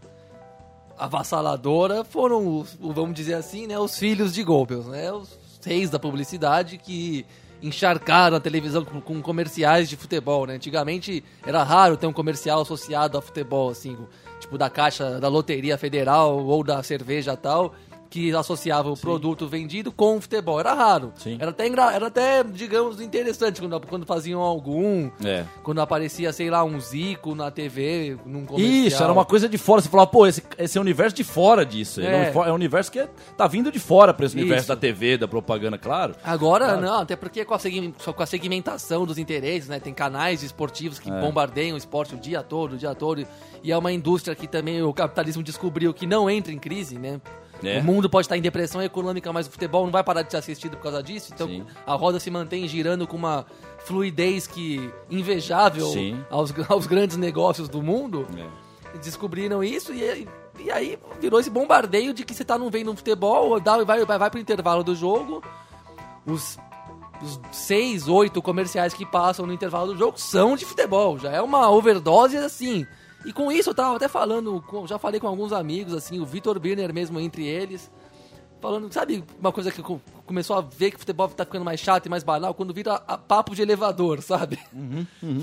avassaladora 0.99 2.05
foram, 2.05 2.59
os, 2.59 2.77
vamos 2.79 3.15
dizer 3.15 3.35
assim, 3.35 3.67
né, 3.67 3.79
os 3.79 3.99
filhos 3.99 4.35
de 4.35 4.43
Goebbels, 4.45 4.87
né, 4.87 5.11
os 5.11 5.39
reis 5.65 5.89
da 5.89 5.99
publicidade 5.99 6.77
que 6.77 7.25
encharcaram 7.63 8.37
a 8.37 8.41
televisão 8.41 8.85
com, 8.85 9.01
com 9.01 9.21
comerciais 9.23 9.89
de 9.89 9.97
futebol, 9.97 10.47
né? 10.47 10.55
Antigamente 10.55 11.23
era 11.45 11.63
raro 11.63 11.97
ter 11.97 12.07
um 12.07 12.13
comercial 12.13 12.63
associado 12.63 13.19
a 13.19 13.23
futebol, 13.23 13.71
assim, 13.71 13.97
tipo 14.39 14.57
da 14.57 14.71
caixa 14.71 15.21
da 15.21 15.29
loteria 15.29 15.77
federal 15.77 16.39
ou 16.45 16.65
da 16.65 16.83
cerveja 16.83 17.37
tal, 17.37 17.75
que 18.11 18.35
associava 18.35 18.91
o 18.91 18.97
produto 18.97 19.47
vendido 19.47 19.93
com 19.93 20.17
o 20.17 20.21
futebol. 20.21 20.59
Era 20.59 20.75
raro. 20.75 21.13
Sim. 21.17 21.39
Era 21.41 21.51
até, 21.53 21.69
era 21.69 22.07
até, 22.09 22.43
digamos, 22.43 23.01
interessante 23.01 23.61
quando, 23.61 23.81
quando 23.87 24.05
faziam 24.05 24.41
algum. 24.41 25.09
É. 25.25 25.45
Quando 25.63 25.81
aparecia, 25.81 26.33
sei 26.33 26.51
lá, 26.51 26.65
um 26.65 26.81
Zico 26.81 27.37
na 27.37 27.53
TV, 27.53 28.19
num 28.27 28.45
comercial. 28.45 28.87
Isso, 28.87 29.03
era 29.05 29.13
uma 29.13 29.25
coisa 29.25 29.49
de 29.49 29.57
fora. 29.57 29.81
Você 29.81 29.89
falava, 29.89 30.11
pô, 30.11 30.27
esse, 30.27 30.43
esse 30.59 30.77
é 30.77 30.81
o 30.81 30.83
universo 30.83 31.15
de 31.15 31.23
fora 31.23 31.65
disso. 31.65 32.01
É, 32.01 32.29
É. 32.31 32.33
um, 32.37 32.45
é 32.45 32.51
um 32.51 32.55
universo 32.57 32.91
que 32.91 32.99
é- 32.99 33.09
tá 33.37 33.47
vindo 33.47 33.71
de 33.71 33.79
fora 33.79 34.13
pra 34.13 34.27
esse 34.27 34.35
universo 34.37 34.63
Isso. 34.65 34.69
da 34.69 34.77
TV, 34.77 35.17
da 35.17 35.29
propaganda, 35.29 35.79
claro. 35.79 36.17
Agora, 36.25 36.77
não, 36.79 36.99
até 37.03 37.15
porque 37.15 37.45
com 37.45 37.55
a, 37.55 37.59
com 38.13 38.23
a 38.23 38.27
segmentação 38.27 39.07
dos 39.07 39.19
interesses, 39.19 39.69
né? 39.69 39.79
Tem 39.79 39.95
canais 39.95 40.43
esportivos 40.43 40.99
que 40.99 41.09
É. 41.11 41.21
bombardeiam 41.21 41.75
o 41.77 41.79
esporte 41.79 42.17
o 42.17 42.19
dia 42.19 42.43
todo, 42.43 42.73
o 42.73 42.77
dia 42.77 42.95
todo. 42.95 43.25
E 43.63 43.71
é 43.71 43.79
uma 43.79 43.93
indústria 43.93 44.35
que 44.35 44.49
também 44.49 44.83
o 44.83 44.93
capitalismo 44.93 45.45
descobriu 45.45 45.95
que 45.95 46.07
não 46.07 46.29
entra 46.29 46.53
em 46.53 46.59
crise, 46.59 46.99
né? 46.99 47.21
É. 47.63 47.81
O 47.81 47.85
mundo 47.85 48.09
pode 48.09 48.27
estar 48.27 48.37
em 48.37 48.43
depressão 48.43 48.83
econômica, 48.83 49.33
mas 49.33 49.47
o 49.47 49.51
futebol 49.51 49.85
não 49.85 49.93
vai 49.93 50.03
parar 50.03 50.23
de 50.23 50.31
ser 50.31 50.39
assistido 50.39 50.77
por 50.77 50.85
causa 50.85 51.03
disso. 51.03 51.33
Então 51.35 51.47
Sim. 51.47 51.67
a 51.87 51.95
roda 51.95 52.19
se 52.19 52.31
mantém 52.31 52.67
girando 52.67 53.07
com 53.07 53.17
uma 53.17 53.47
fluidez 53.85 54.47
que 54.47 54.91
invejável 55.11 55.87
aos, 56.31 56.53
aos 56.69 56.87
grandes 56.87 57.17
negócios 57.17 57.69
do 57.69 57.83
mundo. 57.83 58.27
É. 58.37 58.99
Descobriram 58.99 59.63
isso 59.63 59.93
e, 59.93 60.27
e 60.59 60.71
aí 60.71 60.99
virou 61.21 61.39
esse 61.39 61.51
bombardeio 61.51 62.13
de 62.13 62.25
que 62.25 62.35
você 62.35 62.45
tá 62.45 62.59
não 62.59 62.71
vendo 62.71 62.91
um 62.91 62.97
futebol, 62.97 63.61
dá, 63.61 63.83
vai, 63.85 64.05
vai, 64.05 64.19
vai 64.19 64.31
pro 64.31 64.41
intervalo 64.41 64.83
do 64.83 64.95
jogo. 64.95 65.43
Os, 66.27 66.59
os 67.23 67.41
seis, 67.53 68.09
oito 68.09 68.43
comerciais 68.43 68.93
que 68.93 69.07
passam 69.07 69.47
no 69.47 69.53
intervalo 69.53 69.93
do 69.93 69.99
jogo 69.99 70.19
são 70.19 70.57
de 70.57 70.65
futebol. 70.65 71.19
Já 71.19 71.31
é 71.31 71.41
uma 71.41 71.71
overdose 71.71 72.37
assim. 72.37 72.87
E 73.25 73.33
com 73.33 73.53
isso 73.53 73.71
eu 73.71 73.75
tava 73.75 73.97
até 73.97 74.09
falando, 74.09 74.63
com- 74.67 74.87
já 74.87 74.99
falei 74.99 75.21
com 75.21 75.27
alguns 75.29 75.53
amigos, 75.53 75.93
assim, 75.95 76.19
o 76.21 76.25
Vitor 76.27 76.59
Birner 76.59 76.93
mesmo 76.93 77.21
entre 77.21 77.47
eles. 77.47 77.91
Falando, 78.61 78.93
sabe, 78.93 79.25
uma 79.41 79.51
coisa 79.53 79.71
que 79.71 79.83
co- 79.83 80.01
começou 80.27 80.55
a 80.57 80.61
ver 80.61 80.91
que 80.91 80.97
o 80.97 80.99
futebol 80.99 81.27
tá 81.29 81.47
ficando 81.47 81.65
mais 81.65 81.81
chato 81.81 82.05
e 82.05 82.09
mais 82.11 82.23
banal 82.23 82.53
quando 82.53 82.75
vira 82.75 82.95
a- 83.09 83.17
papo 83.17 83.55
de 83.55 83.63
elevador, 83.63 84.21
sabe? 84.23 84.59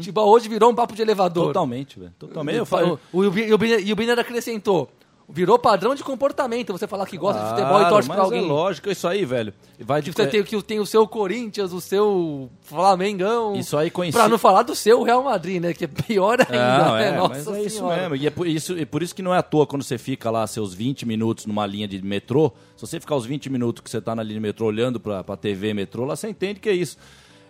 Tipo, 0.01 0.21
hoje 0.21 0.47
virou 0.47 0.71
um 0.71 0.75
papo 0.75 0.93
de 0.95 1.01
elevador. 1.01 1.47
Totalmente, 1.47 1.99
velho. 1.99 2.13
Totalmente. 2.19 2.57
Eu 2.57 2.65
Eu 2.79 2.99
o, 3.11 3.19
o, 3.19 3.37
e 3.39 3.51
o 3.53 3.93
o 3.93 3.95
Biner 3.95 4.19
acrescentou. 4.19 4.89
Virou 5.29 5.59
padrão 5.59 5.93
de 5.93 6.05
comportamento 6.05 6.71
você 6.71 6.87
falar 6.87 7.05
que 7.05 7.17
gosta 7.17 7.41
de 7.43 7.49
futebol 7.49 7.81
e 7.81 7.89
torce 7.89 8.07
pra 8.07 8.21
alguém. 8.21 8.45
É 8.45 8.47
lógico, 8.47 8.89
isso 8.89 9.05
aí, 9.05 9.25
velho. 9.25 9.53
Vai 9.77 10.01
de 10.01 10.11
Que 10.11 10.15
você 10.15 10.25
tem, 10.27 10.41
que 10.41 10.61
tem 10.63 10.79
o 10.79 10.85
seu 10.85 11.05
Corinthians, 11.05 11.73
o 11.73 11.81
seu 11.81 12.49
Flamengão. 12.61 13.53
Isso 13.55 13.75
aí 13.77 13.89
coincide- 13.91 14.17
Pra 14.17 14.29
não 14.29 14.37
falar 14.37 14.63
do 14.63 14.73
seu 14.73 15.03
Real 15.03 15.21
Madrid, 15.21 15.61
né? 15.61 15.73
Que 15.73 15.83
é 15.83 15.87
pior 15.87 16.39
ainda, 16.39 16.77
Não, 16.85 16.95
né? 16.95 17.07
é, 17.09 17.11
Nossa 17.17 17.33
mas 17.51 17.59
é 17.59 17.61
isso 17.63 17.77
Senhora. 17.79 17.97
mesmo. 18.09 18.15
E 18.15 18.25
é 18.25 18.29
por 18.29 18.47
isso, 18.47 18.77
é 18.77 18.85
por 18.85 19.03
isso 19.03 19.13
que 19.13 19.21
não 19.21 19.33
é 19.33 19.37
à 19.37 19.43
toa 19.43 19.67
quando 19.67 19.83
você 19.83 19.97
fica 19.97 20.31
lá 20.31 20.47
seus 20.47 20.73
20 20.73 21.05
minutos 21.05 21.45
numa 21.45 21.65
linha 21.65 21.89
de 21.89 22.01
metrô. 22.01 22.53
Se 22.77 22.87
você 22.87 22.97
ficar 22.97 23.15
os 23.17 23.25
20 23.25 23.49
minutos 23.49 23.81
que 23.83 23.89
você 23.89 23.99
tá 23.99 24.15
na 24.15 24.23
linha 24.23 24.35
de 24.35 24.39
metrô 24.41 24.65
olhando 24.67 24.97
pra, 24.97 25.25
pra 25.25 25.35
TV 25.35 25.73
metrô, 25.73 26.05
lá 26.05 26.15
você 26.15 26.29
entende 26.29 26.61
que 26.61 26.69
é 26.69 26.73
isso. 26.73 26.97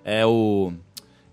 É 0.03 0.25
o. 0.25 0.73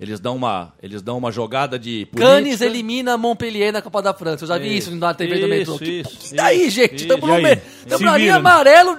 Eles 0.00 0.18
dão 0.18 0.34
uma, 0.36 0.72
eles 0.82 1.00
dão 1.02 1.16
uma 1.16 1.30
jogada 1.30 1.78
de 1.78 2.06
Cannes 2.16 2.42
política. 2.58 2.64
elimina 2.66 3.16
Montpellier 3.16 3.72
na 3.72 3.80
Copa 3.80 4.02
da 4.02 4.12
França. 4.12 4.42
Eu 4.44 4.48
já 4.48 4.58
vi 4.58 4.76
isso, 4.76 4.94
na 4.96 5.14
TV 5.14 5.38
do 5.38 5.46
metrô. 5.48 5.74
Isso, 5.74 5.84
Que- 5.84 6.00
isso, 6.00 6.34
e 6.34 6.36
daí, 6.36 6.66
isso, 6.66 6.70
gente? 6.76 6.94
isso. 6.96 7.04
Estamos 7.04 7.28
E 7.28 7.32
aí? 7.46 7.58
Se 7.86 8.02
na 8.02 8.16
linha 8.16 8.34
amarelo, 8.36 8.98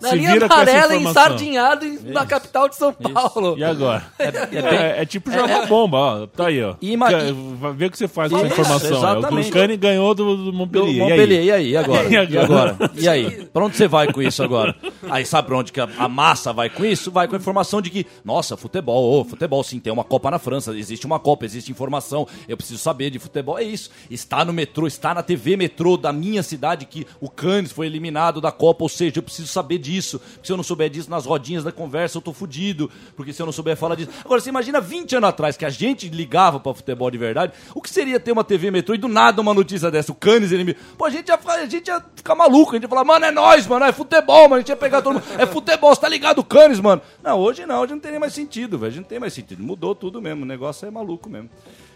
na 0.00 0.08
Se 0.10 0.16
linha 0.16 0.44
amarela, 0.44 0.94
ensardinhado 0.96 1.86
em- 1.86 1.98
na 2.12 2.26
capital 2.26 2.68
de 2.68 2.76
São 2.76 2.92
Paulo. 2.92 3.56
E 3.58 3.64
agora? 3.64 4.04
É, 4.18 5.02
é 5.02 5.06
tipo 5.06 5.30
jogar 5.32 5.66
bomba, 5.66 5.96
ó. 5.96 6.26
Tá 6.26 6.48
aí, 6.48 6.62
ó. 6.62 6.74
E 6.82 6.96
vai 6.96 7.72
ver 7.72 7.86
o 7.86 7.90
que 7.90 7.98
você 7.98 8.06
faz 8.08 8.30
com 8.30 8.36
essa 8.38 8.46
Isso, 8.46 8.60
informação. 8.60 8.88
É, 8.88 8.92
o 8.92 8.96
exatamente. 8.98 9.50
Cruzcani 9.50 9.76
ganhou 9.76 10.14
do, 10.14 10.36
do 10.36 10.44
Do 10.46 10.52
Montpellier. 10.52 10.98
Montpellier, 11.08 11.44
E 11.44 11.50
aí? 11.52 11.70
e 11.70 11.76
aí? 11.76 11.76
E 11.76 11.76
agora? 11.78 12.08
E 12.08 12.12
E 12.12 12.16
agora? 12.38 12.70
agora? 12.72 12.90
E 12.94 13.08
aí? 13.08 13.46
Pra 13.52 13.64
onde 13.64 13.76
você 13.76 13.88
vai 13.88 14.12
com 14.12 14.20
isso 14.22 14.42
agora? 14.42 14.74
Aí 15.08 15.24
sabe 15.24 15.48
pra 15.48 15.56
onde 15.58 15.72
que 15.72 15.80
a, 15.80 15.88
a 15.98 16.08
massa 16.08 16.52
vai 16.52 16.68
com 16.68 16.84
isso? 16.84 17.10
Vai 17.10 17.26
com 17.26 17.34
a 17.34 17.38
informação 17.38 17.80
de 17.80 17.90
que, 17.90 18.06
nossa, 18.24 18.56
futebol, 18.56 19.20
ô, 19.20 19.24
futebol 19.24 19.62
sim, 19.64 19.78
tem 19.78 19.92
uma 19.92 20.04
Copa 20.04 20.25
na 20.30 20.38
França, 20.38 20.76
existe 20.76 21.06
uma 21.06 21.18
Copa, 21.18 21.44
existe 21.44 21.70
informação, 21.70 22.26
eu 22.48 22.56
preciso 22.56 22.78
saber 22.78 23.10
de 23.10 23.18
futebol. 23.18 23.58
É 23.58 23.62
isso. 23.62 23.90
Está 24.10 24.44
no 24.44 24.52
metrô, 24.52 24.86
está 24.86 25.14
na 25.14 25.22
TV 25.22 25.56
metrô 25.56 25.96
da 25.96 26.12
minha 26.12 26.42
cidade 26.42 26.86
que 26.86 27.06
o 27.20 27.28
Cannes 27.28 27.72
foi 27.72 27.86
eliminado 27.86 28.40
da 28.40 28.52
Copa, 28.52 28.84
ou 28.84 28.88
seja, 28.88 29.18
eu 29.18 29.22
preciso 29.22 29.48
saber 29.48 29.78
disso. 29.78 30.20
Se 30.42 30.52
eu 30.52 30.56
não 30.56 30.64
souber 30.64 30.90
disso 30.90 31.10
nas 31.10 31.26
rodinhas 31.26 31.64
da 31.64 31.72
conversa, 31.72 32.18
eu 32.18 32.22
tô 32.22 32.32
fudido. 32.32 32.90
Porque 33.14 33.32
se 33.32 33.40
eu 33.40 33.46
não 33.46 33.52
souber 33.52 33.76
falar 33.76 33.94
disso. 33.94 34.10
Agora, 34.24 34.40
você 34.40 34.48
imagina 34.48 34.80
20 34.80 35.16
anos 35.16 35.28
atrás 35.28 35.56
que 35.56 35.64
a 35.64 35.70
gente 35.70 36.08
ligava 36.08 36.60
pra 36.60 36.74
futebol 36.74 37.10
de 37.10 37.18
verdade, 37.18 37.52
o 37.74 37.80
que 37.80 37.90
seria 37.90 38.20
ter 38.20 38.32
uma 38.32 38.44
TV 38.44 38.70
metrô 38.70 38.94
e 38.94 38.98
do 38.98 39.08
nada 39.08 39.40
uma 39.40 39.54
notícia 39.54 39.90
dessa? 39.90 40.12
O 40.12 40.14
Cannes 40.14 40.52
eliminado. 40.52 40.82
Pô, 40.96 41.04
a 41.04 41.10
gente 41.10 41.28
ia, 41.28 41.38
a 41.46 41.66
gente 41.66 41.88
ia 41.88 42.04
ficar 42.14 42.34
maluco, 42.34 42.72
a 42.72 42.74
gente 42.74 42.84
ia 42.84 42.88
falar, 42.88 43.04
mano, 43.04 43.24
é 43.24 43.30
nóis, 43.30 43.66
mano, 43.66 43.84
é 43.84 43.92
futebol, 43.92 44.42
mano, 44.44 44.56
a 44.56 44.58
gente 44.58 44.68
ia 44.68 44.76
pegar 44.76 45.02
todo 45.02 45.14
mundo. 45.14 45.24
É 45.38 45.46
futebol, 45.46 45.94
você 45.94 46.00
tá 46.00 46.08
ligado, 46.08 46.42
Cannes, 46.44 46.80
mano? 46.80 47.02
Não, 47.22 47.38
hoje 47.38 47.66
não, 47.66 47.80
hoje 47.80 47.92
não 47.92 48.00
tem 48.00 48.18
mais 48.18 48.32
sentido, 48.32 48.78
velho. 48.78 48.96
Não 48.96 49.02
tem 49.02 49.18
mais 49.18 49.32
sentido. 49.32 49.62
Mudou 49.62 49.94
tudo 49.94 50.15
mesmo, 50.20 50.42
o 50.42 50.46
negócio 50.46 50.86
é 50.86 50.90
maluco 50.90 51.28
mesmo. 51.28 51.50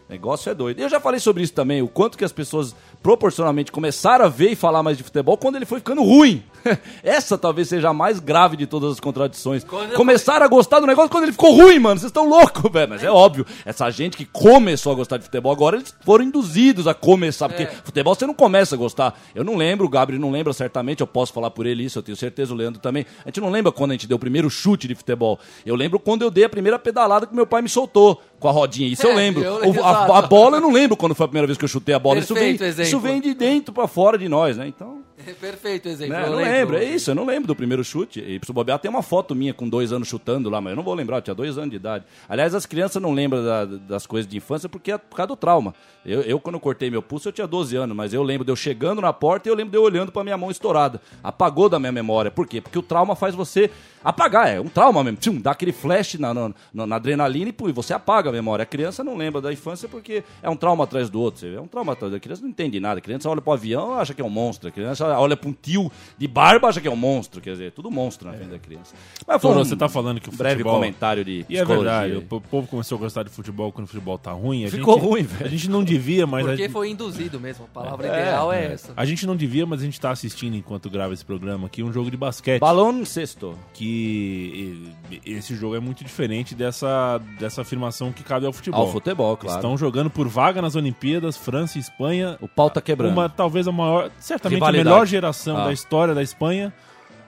O 0.09 0.12
negócio 0.12 0.50
é 0.50 0.54
doido. 0.54 0.80
Eu 0.80 0.88
já 0.88 0.98
falei 0.98 1.20
sobre 1.20 1.42
isso 1.42 1.52
também, 1.52 1.83
o 1.83 1.88
quanto 1.88 2.18
que 2.18 2.24
as 2.24 2.33
pessoas 2.33 2.74
proporcionalmente 3.02 3.72
começaram 3.72 4.24
a 4.24 4.28
ver 4.28 4.50
e 4.50 4.54
falar 4.56 4.82
mais 4.82 4.96
de 4.98 5.02
futebol 5.02 5.36
quando 5.36 5.56
ele 5.56 5.64
foi 5.66 5.78
ficando 5.78 6.02
ruim. 6.02 6.42
Essa 7.02 7.38
talvez 7.38 7.68
seja 7.68 7.88
a 7.88 7.94
mais 7.94 8.20
grave 8.20 8.56
de 8.56 8.66
todas 8.66 8.92
as 8.92 9.00
contradições. 9.00 9.64
Quando 9.64 9.92
eu- 9.92 9.96
Começaram 9.96 10.44
a 10.44 10.48
gostar 10.48 10.80
do 10.80 10.86
negócio 10.86 11.10
quando 11.10 11.24
ele 11.24 11.32
ficou 11.32 11.54
ruim, 11.54 11.78
mano. 11.78 11.98
Vocês 11.98 12.10
estão 12.10 12.28
loucos, 12.28 12.70
velho. 12.70 12.88
Mas 12.90 13.02
é 13.02 13.10
óbvio, 13.10 13.46
essa 13.64 13.90
gente 13.90 14.16
que 14.16 14.24
começou 14.26 14.92
a 14.92 14.94
gostar 14.94 15.16
de 15.16 15.24
futebol 15.24 15.50
agora, 15.50 15.76
eles 15.76 15.94
foram 16.04 16.24
induzidos 16.24 16.86
a 16.86 16.92
começar. 16.92 17.48
Porque 17.48 17.62
É. 17.62 17.66
futebol 17.84 18.14
você 18.14 18.26
não 18.26 18.34
começa 18.34 18.74
a 18.74 18.78
gostar. 18.78 19.18
Eu 19.34 19.44
não 19.44 19.56
lembro, 19.56 19.86
o 19.86 19.88
Gabriel 19.88 20.20
não 20.20 20.30
lembra 20.30 20.52
certamente, 20.52 21.00
eu 21.00 21.06
posso 21.06 21.32
falar 21.32 21.50
por 21.50 21.64
ele 21.66 21.82
isso, 21.84 21.98
eu 21.98 22.02
tenho 22.02 22.16
certeza, 22.16 22.52
o 22.52 22.56
Leandro 22.56 22.80
também. 22.80 23.06
A 23.24 23.28
gente 23.28 23.40
não 23.40 23.48
lembra 23.50 23.72
quando 23.72 23.92
a 23.92 23.94
gente 23.94 24.06
deu 24.06 24.16
o 24.16 24.20
primeiro 24.20 24.50
chute 24.50 24.86
de 24.86 24.94
futebol. 24.94 25.38
Eu 25.64 25.74
lembro 25.74 25.98
quando 25.98 26.22
eu 26.22 26.30
dei 26.30 26.44
a 26.44 26.48
primeira 26.48 26.78
pedalada 26.78 27.26
que 27.26 27.34
meu 27.34 27.46
pai 27.46 27.62
me 27.62 27.68
soltou 27.68 28.20
com 28.40 28.48
a 28.48 28.50
rodinha. 28.50 28.88
Isso 28.88 29.07
eu 29.07 29.12
É, 29.12 29.14
lembro. 29.14 29.44
eu- 29.44 29.70
O- 29.70 29.85
a, 29.85 30.18
a 30.18 30.22
bola 30.22 30.57
eu 30.57 30.61
não 30.61 30.72
lembro 30.72 30.96
quando 30.96 31.14
foi 31.14 31.24
a 31.26 31.29
primeira 31.29 31.46
vez 31.46 31.57
que 31.57 31.64
eu 31.64 31.68
chutei 31.68 31.94
a 31.94 31.98
bola. 31.98 32.18
Isso 32.18 32.35
vem, 32.35 32.57
isso 32.57 32.98
vem 32.98 33.20
de 33.20 33.35
dentro 33.35 33.72
pra 33.72 33.87
fora 33.87 34.18
de 34.18 34.29
nós, 34.29 34.57
né? 34.57 34.66
Então. 34.66 34.98
Perfeito 35.38 35.87
exemplo. 35.87 36.14
Né? 36.14 36.22
eu 36.24 36.31
Não 36.31 36.37
lembro. 36.38 36.50
lembro, 36.53 36.76
é 36.79 36.85
isso, 36.85 37.11
eu 37.11 37.14
não 37.14 37.26
lembro 37.26 37.46
do 37.46 37.55
primeiro 37.55 37.85
chute. 37.85 38.20
E 38.26 38.38
pro 38.40 38.55
bobear 38.55 38.79
tem 38.79 38.90
uma 38.90 39.03
foto 39.03 39.35
minha 39.35 39.53
com 39.53 39.68
dois 39.68 39.92
anos 39.92 40.09
chutando 40.09 40.48
lá, 40.48 40.62
mas 40.62 40.70
eu 40.72 40.76
não 40.76 40.83
vou 40.83 40.94
lembrar, 40.94 41.18
eu 41.18 41.22
tinha 41.22 41.35
dois 41.35 41.59
anos 41.59 41.68
de 41.70 41.76
idade. 41.76 42.05
Aliás, 42.26 42.55
as 42.55 42.64
crianças 42.64 43.03
não 43.03 43.12
lembram 43.12 43.44
da- 43.44 43.66
das 43.66 44.07
coisas 44.07 44.29
de 44.29 44.38
infância 44.38 44.66
porque 44.66 44.90
é 44.92 44.96
por 44.96 45.14
causa 45.16 45.29
do 45.29 45.37
trauma. 45.37 45.74
Eu, 46.07 46.22
eu, 46.22 46.40
quando 46.40 46.55
eu 46.55 46.61
cortei 46.61 46.90
meu 46.90 47.03
pulso, 47.03 47.29
eu 47.29 47.33
tinha 47.33 47.46
12 47.46 47.76
anos, 47.76 47.94
mas 47.94 48.14
eu 48.14 48.22
lembro 48.22 48.46
de 48.46 48.50
eu 48.50 48.57
chegando 48.57 49.03
na 49.03 49.12
porta 49.12 49.46
e 49.46 49.53
eu 49.53 49.55
lembro 49.55 49.70
de 49.72 49.76
eu 49.76 49.83
olhando 49.83 50.11
pra 50.11 50.24
minha 50.24 50.38
mão 50.38 50.50
estourada. 50.50 50.98
Apagou 51.22 51.68
da 51.68 51.79
minha 51.79 51.92
memória. 51.92 52.31
Por 52.31 52.46
quê? 52.46 52.62
Porque 52.62 52.79
o 52.79 52.83
trauma 52.83 53.14
faz 53.14 53.35
você 53.35 53.70
apagar, 54.04 54.48
é 54.48 54.60
um 54.60 54.68
trauma 54.68 55.02
mesmo. 55.04 55.18
Tchum, 55.18 55.40
dá 55.40 55.50
aquele 55.52 55.72
flash 55.72 56.14
na, 56.14 56.32
na, 56.34 56.52
na- 56.72 56.86
na 56.86 56.96
adrenalina 56.96 57.48
e 57.50 57.52
pô, 57.52 57.68
e 57.68 57.72
você 57.72 57.92
apaga 57.92 58.28
a 58.30 58.32
memória. 58.32 58.62
A 58.62 58.66
criança 58.66 59.02
não 59.04 59.16
lembra 59.16 59.40
da 59.40 59.52
infância 59.52 59.88
porque 59.88 60.22
é 60.42 60.48
um 60.50 60.56
trauma 60.56 60.84
atrás 60.84 61.08
do 61.10 61.20
outro. 61.20 61.46
É 61.46 61.60
um 61.60 61.66
trauma 61.66 61.92
atrás 61.92 62.12
da 62.12 62.18
criança, 62.20 62.42
não 62.42 62.48
entende 62.48 62.78
nada. 62.80 62.98
A 62.98 63.00
criança 63.02 63.28
olha 63.28 63.40
pro 63.40 63.52
avião, 63.52 63.94
acha 63.94 64.14
que 64.14 64.20
é 64.20 64.24
um 64.24 64.30
monstro. 64.30 64.68
A 64.68 64.72
criança 64.72 65.06
olha 65.18 65.36
pra 65.36 65.48
um 65.48 65.52
tio 65.52 65.90
de 66.18 66.26
barba, 66.26 66.68
acha 66.68 66.80
que 66.80 66.88
é 66.88 66.90
um 66.90 66.96
monstro. 66.96 67.40
Quer 67.40 67.52
dizer, 67.52 67.66
é 67.66 67.70
tudo 67.70 67.90
monstro 67.90 68.28
na 68.28 68.34
frente 68.36 68.50
da 68.50 68.58
criança. 68.58 68.94
Mas 69.26 69.40
foi 69.40 69.52
Pô, 69.52 69.60
um 69.60 69.64
você 69.64 69.76
tá 69.76 69.88
falando 69.88 70.20
que 70.20 70.28
o 70.28 70.32
breve 70.32 70.56
futebol... 70.56 70.74
comentário 70.74 71.24
de 71.24 71.44
E 71.48 71.56
é 71.58 71.64
verdade, 71.64 72.16
o 72.16 72.22
povo 72.40 72.66
começou 72.66 72.96
a 72.96 73.00
gostar 73.00 73.22
de 73.22 73.30
futebol 73.30 73.70
quando 73.72 73.84
o 73.84 73.88
futebol 73.88 74.18
tá 74.18 74.32
ruim. 74.32 74.64
A 74.64 74.70
Ficou 74.70 74.94
gente, 74.94 75.04
ruim, 75.06 75.22
velho. 75.22 75.46
A 75.46 75.48
gente 75.48 75.68
não 75.68 75.84
devia, 75.84 76.26
mas... 76.26 76.46
Porque 76.46 76.64
a, 76.64 76.70
foi 76.70 76.90
induzido 76.90 77.38
mesmo. 77.40 77.64
A 77.64 77.68
palavra 77.68 78.06
ideal 78.06 78.52
é, 78.52 78.72
essa. 78.72 78.92
a 78.96 79.04
gente 79.04 79.26
não 79.26 79.36
devia, 79.36 79.66
mas 79.66 79.80
a 79.82 79.84
gente 79.84 80.00
tá 80.00 80.10
assistindo, 80.10 80.56
enquanto 80.56 80.88
grava 80.88 81.12
esse 81.12 81.24
programa 81.24 81.66
aqui, 81.66 81.82
um 81.82 81.92
jogo 81.92 82.10
de 82.10 82.16
basquete. 82.16 82.60
Balão 82.60 83.04
sexto. 83.04 83.56
que 83.74 83.89
e- 83.90 85.20
esse 85.26 85.55
jogo 85.55 85.74
é 85.76 85.81
muito 85.81 86.05
diferente 86.05 86.55
dessa, 86.55 87.18
dessa 87.38 87.62
afirmação 87.62 88.12
que 88.12 88.22
cabe 88.22 88.46
ao 88.46 88.53
futebol. 88.53 88.81
Ao 88.81 88.92
futebol, 88.92 89.37
claro. 89.37 89.57
Estão 89.59 89.76
jogando 89.76 90.09
por 90.11 90.29
vaga 90.29 90.62
nas 90.62 90.74
Olimpíadas, 90.76 91.37
França 91.37 91.79
e 91.79 91.81
Espanha. 91.81 92.38
O 92.40 92.48
pau 92.48 92.70
tá 92.70 92.81
quebrando. 92.81 93.12
Uma, 93.12 93.29
talvez 93.29 93.66
a 93.68 93.72
maior, 93.72 94.11
certamente 94.18 94.62
a 94.62 94.72
melhor 94.72 95.07
geração 95.07 95.57
Ah. 95.59 95.64
da 95.66 95.72
história 95.72 96.14
da 96.14 96.22
Espanha 96.22 96.72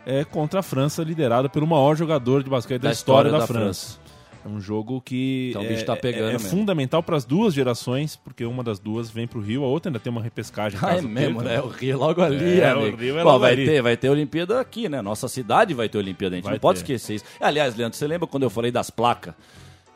é 0.06 0.24
contra 0.24 0.60
a 0.60 0.62
França, 0.62 1.02
liderada 1.02 1.48
pelo 1.48 1.66
maior 1.66 1.96
jogador 1.96 2.42
de 2.42 2.50
basquete 2.50 2.82
da, 2.82 2.88
Da 2.88 2.92
história, 2.92 3.28
história 3.28 3.32
da, 3.32 3.38
da 3.38 3.46
França. 3.46 3.98
É 4.44 4.48
um 4.48 4.60
jogo 4.60 5.00
que 5.00 5.48
Então 5.50 5.62
o 5.62 5.64
é, 5.64 5.68
bicho 5.68 5.84
tá 5.84 5.94
pegando 5.94 6.32
é- 6.32 6.34
é 6.34 6.38
fundamental 6.38 7.02
para 7.02 7.16
as 7.16 7.24
duas 7.24 7.54
gerações, 7.54 8.16
porque 8.16 8.44
uma 8.44 8.64
das 8.64 8.78
duas 8.78 9.08
vem 9.10 9.26
pro 9.26 9.40
Rio, 9.40 9.62
a 9.64 9.68
outra 9.68 9.88
ainda 9.90 10.00
tem 10.00 10.10
uma 10.10 10.20
repescagem. 10.22 10.78
Ah, 10.82 10.96
é 10.96 11.00
mesmo, 11.00 11.40
perca. 11.40 11.54
né? 11.56 11.60
O 11.60 11.68
Rio 11.68 11.98
logo 11.98 12.20
ali, 12.22 12.60
É, 12.60 12.70
amigo. 12.70 12.96
o 12.96 13.00
Rio 13.00 13.18
é 13.18 13.22
Pô, 13.22 13.28
logo 13.28 13.38
vai 13.40 13.52
ali. 13.52 13.64
ter, 13.66 13.82
vai 13.82 13.96
ter 13.96 14.08
Olimpíada 14.08 14.60
aqui, 14.60 14.88
né? 14.88 15.00
Nossa 15.00 15.28
cidade 15.28 15.74
vai 15.74 15.88
ter 15.88 15.98
Olimpíada, 15.98 16.34
a 16.34 16.38
gente 16.38 16.44
Vai 16.44 16.54
não 16.54 16.60
pode 16.60 16.82
ter. 16.82 16.92
esquecer 16.94 17.14
isso. 17.16 17.24
Aliás, 17.40 17.76
Leandro, 17.76 17.96
você 17.96 18.06
lembra 18.06 18.26
quando 18.26 18.42
eu 18.42 18.50
falei 18.50 18.70
das 18.70 18.90
placas? 18.90 19.34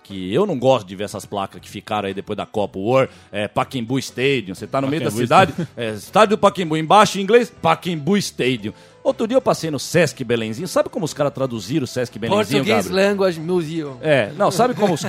que 0.05 0.33
eu 0.33 0.47
não 0.47 0.57
gosto 0.57 0.87
de 0.87 0.95
ver 0.95 1.03
essas 1.03 1.27
placas 1.27 1.61
que 1.61 1.69
ficaram 1.69 2.07
aí 2.07 2.15
depois 2.15 2.37
da 2.37 2.47
Copa 2.47 2.79
War, 2.79 3.09
é 3.33 3.49
Pacaembu 3.49 3.99
Stadium, 3.99 4.55
você 4.55 4.65
tá 4.65 4.81
no 4.81 4.87
meio 4.87 5.03
da 5.03 5.11
cidade, 5.11 5.53
é, 5.77 5.95
estádio 5.95 6.37
do 6.37 6.41
Pacaembu, 6.41 6.77
embaixo 6.77 7.19
em 7.19 7.23
inglês, 7.23 7.51
Pacaembu 7.51 8.17
Stadium. 8.17 8.73
Outro 9.07 9.29
dia 9.29 9.37
eu 9.37 9.41
passei 9.41 9.71
no 9.71 9.79
Sesc 9.79 10.25
Belenzinho, 10.25 10.67
sabe 10.67 10.89
como 10.89 11.05
os 11.05 11.15
caras 11.15 11.33
traduziram 11.33 11.85
o 11.85 11.87
Sesc 11.87 12.19
Belenzinho, 12.19 12.65
Portuguese 12.65 12.89
Gabriel? 12.89 13.09
Language 13.11 13.39
Museum. 13.41 13.97
É, 14.03 14.33
não, 14.37 14.51
sabe 14.51 14.75
como, 14.75 14.95
os- 14.95 15.01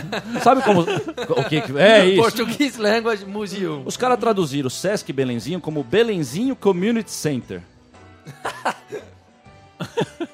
sabe 0.43 0.61
como, 0.61 0.81
o 0.81 1.43
que 1.49 1.61
que- 1.61 1.77
é 1.79 2.05
isso. 2.05 2.21
Portuguese 2.21 2.79
Language 2.79 3.25
Museum. 3.25 3.81
Os 3.87 3.97
caras 3.97 4.19
traduziram 4.19 4.67
o 4.67 4.69
Sesc 4.69 5.11
Belenzinho 5.11 5.59
como 5.59 5.83
Belenzinho 5.83 6.55
Community 6.55 7.09
Center. 7.09 7.61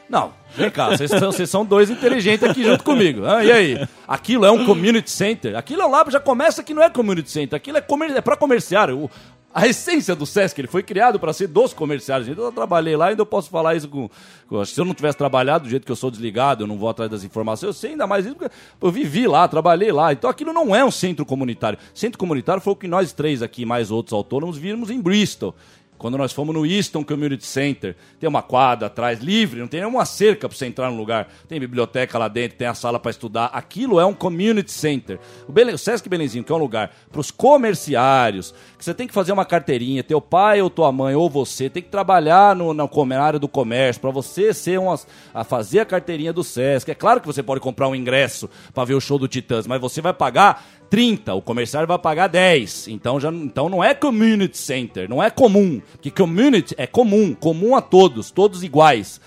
Não, 0.10 0.32
vem 0.56 0.70
cá, 0.70 0.90
vocês 0.90 1.10
são, 1.10 1.32
vocês 1.32 1.50
são 1.50 1.66
dois 1.66 1.90
inteligentes 1.90 2.48
aqui 2.48 2.64
junto 2.64 2.84
comigo. 2.84 3.26
Ah, 3.26 3.44
e 3.44 3.52
aí? 3.52 3.88
Aquilo 4.08 4.46
é 4.46 4.52
um 4.52 4.64
community 4.66 5.10
center? 5.10 5.56
Aquilo 5.56 5.82
é 5.82 5.86
lá, 5.86 6.06
já 6.08 6.20
começa 6.20 6.62
que 6.62 6.72
não 6.74 6.84
é 6.84 6.90
community 6.90 7.32
center, 7.32 7.58
aquilo 7.58 7.78
é, 7.78 7.82
comer, 7.82 8.12
é 8.12 8.22
para 8.22 8.38
comerciário. 8.38 9.00
O- 9.06 9.12
a 9.54 9.68
essência 9.68 10.16
do 10.16 10.26
Sesc, 10.26 10.60
ele 10.60 10.68
foi 10.68 10.82
criado 10.82 11.20
para 11.20 11.32
ser 11.32 11.48
dos 11.48 11.74
comerciários. 11.74 12.28
Então 12.28 12.44
eu 12.46 12.52
trabalhei 12.52 12.96
lá, 12.96 13.08
ainda 13.08 13.22
eu 13.22 13.26
posso 13.26 13.50
falar 13.50 13.76
isso 13.76 13.88
com, 13.88 14.10
com- 14.48 14.66
Se 14.66 14.80
eu 14.80 14.86
não 14.86 14.94
tivesse 14.94 15.18
trabalhado 15.18 15.66
do 15.66 15.70
jeito 15.70 15.86
que 15.86 15.92
eu 15.92 15.96
sou 15.96 16.10
desligado, 16.10 16.64
eu 16.64 16.68
não 16.68 16.78
vou 16.78 16.90
atrás 16.90 17.10
das 17.12 17.24
informações, 17.24 17.68
eu 17.68 17.74
sei 17.74 17.92
ainda 17.92 18.08
mais 18.08 18.26
isso, 18.26 18.36
porque 18.36 18.54
eu 18.82 18.92
vivi 18.92 19.28
lá, 19.28 19.48
trabalhei 19.48 19.92
lá. 19.92 20.12
Então 20.12 20.30
aquilo 20.30 20.52
não 20.54 20.76
é 20.76 20.84
um 20.84 20.92
centro 20.92 21.26
comunitário. 21.26 21.78
Centro 21.94 22.18
comunitário 22.18 22.62
foi 22.62 22.74
o 22.74 22.76
que 22.76 22.88
nós 22.88 23.14
três 23.14 23.42
aqui, 23.42 23.66
mais 23.66 23.92
outros 23.92 24.14
autônomos, 24.14 24.58
vimos 24.58 24.90
em 24.90 25.00
Bristol. 25.00 25.56
Quando 26.04 26.18
nós 26.18 26.34
fomos 26.34 26.54
no 26.54 26.66
Easton 26.66 27.02
Community 27.02 27.46
Center, 27.46 27.96
tem 28.20 28.28
uma 28.28 28.42
quadra 28.42 28.88
atrás 28.88 29.22
livre, 29.22 29.62
não 29.62 29.70
tem 29.70 29.80
nenhuma 29.80 30.04
cerca 30.04 30.50
para 30.50 30.58
você 30.58 30.66
entrar 30.66 30.92
no 30.92 30.98
lugar. 30.98 31.30
Tem 31.48 31.58
biblioteca 31.58 32.18
lá 32.18 32.28
dentro, 32.28 32.58
tem 32.58 32.68
a 32.68 32.74
sala 32.74 33.00
para 33.00 33.10
estudar. 33.10 33.46
Aquilo 33.54 34.02
é 34.02 34.06
um 34.06 34.14
community 34.14 34.70
center. 34.70 35.18
O, 35.48 35.54
o 35.54 35.78
Sesc 35.78 36.10
Belenzinho, 36.10 36.44
que 36.44 36.52
é 36.52 36.56
um 36.56 36.60
lugar 36.60 36.92
para 37.10 37.22
os 37.22 37.32
comerciários, 37.32 38.54
que 38.78 38.84
você 38.84 38.94
tem 38.94 39.08
que 39.08 39.14
fazer 39.14 39.32
uma 39.32 39.46
carteirinha, 39.46 40.04
teu 40.04 40.20
pai 40.20 40.62
ou 40.62 40.70
tua 40.70 40.92
mãe 40.92 41.16
ou 41.16 41.30
você 41.30 41.70
tem 41.70 41.82
que 41.82 41.88
trabalhar 41.88 42.54
no, 42.54 42.74
no 42.74 42.90
área 43.18 43.40
do 43.40 43.48
comércio 43.48 44.02
para 44.02 44.12
você 44.12 44.54
ser 44.54 44.78
um, 44.82 44.94
a 45.34 45.46
fazer 45.46 45.80
a 45.80 45.86
carteirinha 45.86 46.34
do 46.34 46.44
Sesc. 46.44 46.92
É 46.92 46.96
claro 46.96 47.22
que 47.22 47.28
você 47.28 47.42
pode 47.42 47.62
comprar 47.62 47.88
um 47.88 47.96
ingresso 47.96 48.50
para 48.74 48.84
ver 48.84 48.96
o 48.96 49.00
show 49.00 49.18
do 49.18 49.30
Titãs, 49.30 49.66
mas 49.66 49.80
você 49.80 50.02
vai 50.02 50.14
pagar 50.14 50.66
30, 50.94 51.34
o 51.34 51.42
comerciário 51.42 51.88
vai 51.88 51.98
pagar 51.98 52.28
10. 52.28 52.90
Então, 52.90 53.20
já, 53.20 53.30
então 53.32 53.68
não 53.68 53.84
é 53.84 53.96
community 53.96 54.56
center, 54.56 55.10
não 55.10 55.24
é 55.24 55.32
comum. 55.32 55.82
Porque 55.94 56.12
community 56.12 56.76
é 56.78 56.86
comum, 56.86 57.34
comum 57.34 57.76
a 57.76 57.82
todos, 57.82 58.30
todos 58.30 58.62
iguais. 58.62 59.20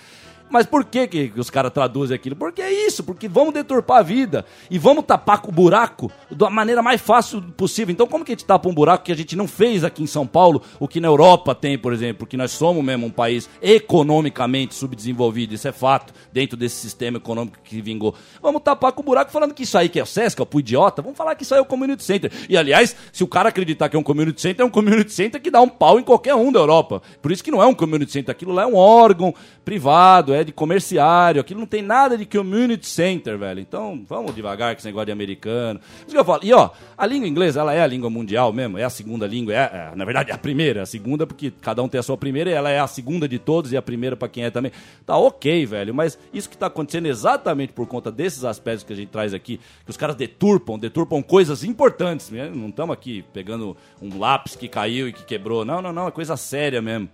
Mas 0.48 0.64
por 0.64 0.84
que, 0.84 1.06
que 1.08 1.32
os 1.36 1.50
caras 1.50 1.72
traduzem 1.72 2.14
aquilo? 2.14 2.36
Porque 2.36 2.62
é 2.62 2.72
isso, 2.86 3.02
porque 3.02 3.28
vamos 3.28 3.52
deturpar 3.52 3.98
a 3.98 4.02
vida 4.02 4.44
e 4.70 4.78
vamos 4.78 5.04
tapar 5.04 5.40
com 5.40 5.50
o 5.50 5.54
buraco 5.54 6.10
da 6.30 6.48
maneira 6.48 6.82
mais 6.82 7.00
fácil 7.00 7.42
possível. 7.42 7.92
Então, 7.92 8.06
como 8.06 8.24
que 8.24 8.32
a 8.32 8.34
gente 8.34 8.44
tapa 8.44 8.68
um 8.68 8.74
buraco 8.74 9.04
que 9.04 9.12
a 9.12 9.16
gente 9.16 9.34
não 9.34 9.48
fez 9.48 9.82
aqui 9.82 10.02
em 10.02 10.06
São 10.06 10.26
Paulo, 10.26 10.62
o 10.78 10.86
que 10.86 11.00
na 11.00 11.08
Europa 11.08 11.54
tem, 11.54 11.76
por 11.76 11.92
exemplo, 11.92 12.18
porque 12.18 12.36
nós 12.36 12.52
somos 12.52 12.84
mesmo 12.84 13.06
um 13.06 13.10
país 13.10 13.48
economicamente 13.60 14.74
subdesenvolvido, 14.74 15.54
isso 15.54 15.66
é 15.66 15.72
fato, 15.72 16.14
dentro 16.32 16.56
desse 16.56 16.76
sistema 16.76 17.16
econômico 17.16 17.58
que 17.64 17.80
vingou. 17.80 18.14
Vamos 18.40 18.62
tapar 18.62 18.92
com 18.92 19.02
o 19.02 19.04
buraco 19.04 19.30
falando 19.30 19.52
que 19.52 19.64
isso 19.64 19.76
aí 19.76 19.88
que 19.88 19.98
é 19.98 20.02
o 20.02 20.06
Sesc, 20.06 20.40
é 20.40 20.44
o 20.44 20.60
idiota, 20.60 21.02
vamos 21.02 21.18
falar 21.18 21.34
que 21.34 21.42
isso 21.42 21.54
aí 21.54 21.58
é 21.58 21.62
o 21.62 21.66
community 21.66 22.04
center. 22.04 22.30
E 22.48 22.56
aliás, 22.56 22.94
se 23.12 23.24
o 23.24 23.26
cara 23.26 23.48
acreditar 23.48 23.88
que 23.88 23.96
é 23.96 23.98
um 23.98 24.02
community 24.02 24.40
center, 24.40 24.64
é 24.64 24.66
um 24.66 24.70
community 24.70 25.12
center 25.12 25.40
que 25.40 25.50
dá 25.50 25.60
um 25.60 25.68
pau 25.68 25.98
em 25.98 26.02
qualquer 26.02 26.34
um 26.34 26.52
da 26.52 26.60
Europa. 26.60 27.02
Por 27.20 27.32
isso 27.32 27.42
que 27.42 27.50
não 27.50 27.62
é 27.62 27.66
um 27.66 27.74
community 27.74 28.12
center, 28.12 28.30
aquilo 28.30 28.52
lá 28.52 28.62
é 28.62 28.66
um 28.66 28.76
órgão 28.76 29.34
privado, 29.64 30.35
é 30.36 30.44
de 30.44 30.52
comerciário, 30.52 31.40
aquilo 31.40 31.60
não 31.60 31.66
tem 31.66 31.82
nada 31.82 32.16
de 32.16 32.24
community 32.24 32.86
center, 32.86 33.38
velho. 33.38 33.60
Então, 33.60 34.04
vamos 34.08 34.34
devagar 34.34 34.74
com 34.74 34.78
esse 34.78 34.86
negócio 34.86 35.06
de 35.06 35.12
americano. 35.12 35.80
Isso 35.98 36.14
que 36.14 36.18
eu 36.18 36.24
falo. 36.24 36.40
E 36.44 36.52
ó, 36.52 36.70
a 36.96 37.06
língua 37.06 37.28
inglesa, 37.28 37.60
ela 37.60 37.72
é 37.72 37.80
a 37.80 37.86
língua 37.86 38.10
mundial 38.10 38.52
mesmo, 38.52 38.78
é 38.78 38.84
a 38.84 38.90
segunda 38.90 39.26
língua, 39.26 39.52
é, 39.52 39.56
é, 39.56 39.92
na 39.94 40.04
verdade 40.04 40.30
é 40.30 40.34
a 40.34 40.38
primeira, 40.38 40.82
a 40.82 40.86
segunda 40.86 41.26
porque 41.26 41.52
cada 41.60 41.82
um 41.82 41.88
tem 41.88 41.98
a 41.98 42.02
sua 42.02 42.16
primeira 42.16 42.50
e 42.50 42.52
ela 42.52 42.70
é 42.70 42.78
a 42.78 42.86
segunda 42.86 43.28
de 43.28 43.38
todos 43.38 43.72
e 43.72 43.76
a 43.76 43.82
primeira 43.82 44.16
pra 44.16 44.28
quem 44.28 44.44
é 44.44 44.50
também. 44.50 44.72
Tá 45.04 45.16
OK, 45.16 45.66
velho, 45.66 45.94
mas 45.94 46.18
isso 46.32 46.48
que 46.48 46.56
tá 46.56 46.66
acontecendo 46.66 47.06
exatamente 47.06 47.72
por 47.72 47.86
conta 47.86 48.12
desses 48.12 48.44
aspectos 48.44 48.84
que 48.84 48.92
a 48.92 48.96
gente 48.96 49.08
traz 49.08 49.34
aqui, 49.34 49.58
que 49.84 49.90
os 49.90 49.96
caras 49.96 50.16
deturpam, 50.16 50.78
deturpam 50.78 51.22
coisas 51.22 51.64
importantes, 51.64 52.30
né? 52.30 52.50
Não 52.54 52.68
estamos 52.68 52.92
aqui 52.92 53.24
pegando 53.32 53.76
um 54.00 54.18
lápis 54.18 54.56
que 54.56 54.68
caiu 54.68 55.08
e 55.08 55.12
que 55.12 55.24
quebrou. 55.24 55.64
Não, 55.64 55.80
não, 55.80 55.92
não, 55.92 56.08
é 56.08 56.10
coisa 56.10 56.36
séria 56.36 56.82
mesmo. 56.82 57.08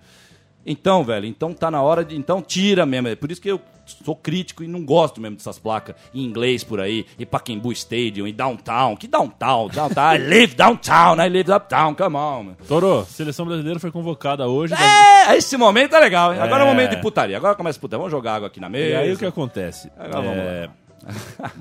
Então, 0.65 1.03
velho, 1.03 1.27
então 1.27 1.53
tá 1.53 1.71
na 1.71 1.83
hora 1.83 2.05
de. 2.05 2.17
Então 2.17 2.41
tira 2.41 2.87
mesmo. 2.87 3.09
É 3.09 3.17
por 3.17 3.31
isso 3.31 3.41
que 3.41 3.51
eu 3.51 3.61
sou 3.85 4.15
crítico 4.15 4.63
e 4.63 4.69
não 4.69 4.85
gosto 4.85 5.21
mesmo 5.21 5.37
dessas 5.37 5.59
placas 5.59 5.97
em 6.15 6.23
inglês 6.25 6.63
por 6.63 6.81
aí. 6.81 7.05
E 7.19 7.27
Pacaembu 7.27 7.73
Stadium, 7.73 8.27
e 8.29 8.33
Downtown. 8.33 8.97
Que 8.97 9.09
Downtown? 9.09 9.69
Downtown. 9.69 10.15
I 10.15 10.19
live 10.19 10.55
downtown, 10.55 11.17
I 11.21 11.29
live 11.29 11.51
uptown. 11.53 11.95
Come 11.95 12.17
on, 12.17 12.43
man. 12.45 12.55
Toro, 12.69 13.05
seleção 13.07 13.45
brasileira 13.45 13.81
foi 13.81 13.91
convocada 13.91 14.47
hoje. 14.47 14.73
É, 14.75 15.37
esse 15.37 15.57
momento 15.57 15.97
é 15.97 16.01
legal, 16.01 16.33
hein? 16.33 16.41
Agora 16.41 16.63
é 16.63 16.67
o 16.67 16.69
É. 16.69 16.71
momento 16.71 16.91
de 16.91 17.03
putaria. 17.03 17.37
Agora 17.37 17.57
começa 17.57 17.79
a 17.79 17.81
putaria. 17.81 17.99
Vamos 17.99 18.13
jogar 18.13 18.35
água 18.37 18.47
aqui 18.49 18.61
na 18.61 18.69
mesa. 18.69 18.89
E 18.89 18.95
aí 18.95 19.13
o 19.13 19.19
que 19.19 19.27
acontece? 19.27 19.91
Agora 19.99 20.23
vamos 20.23 20.39
É, 20.39 20.69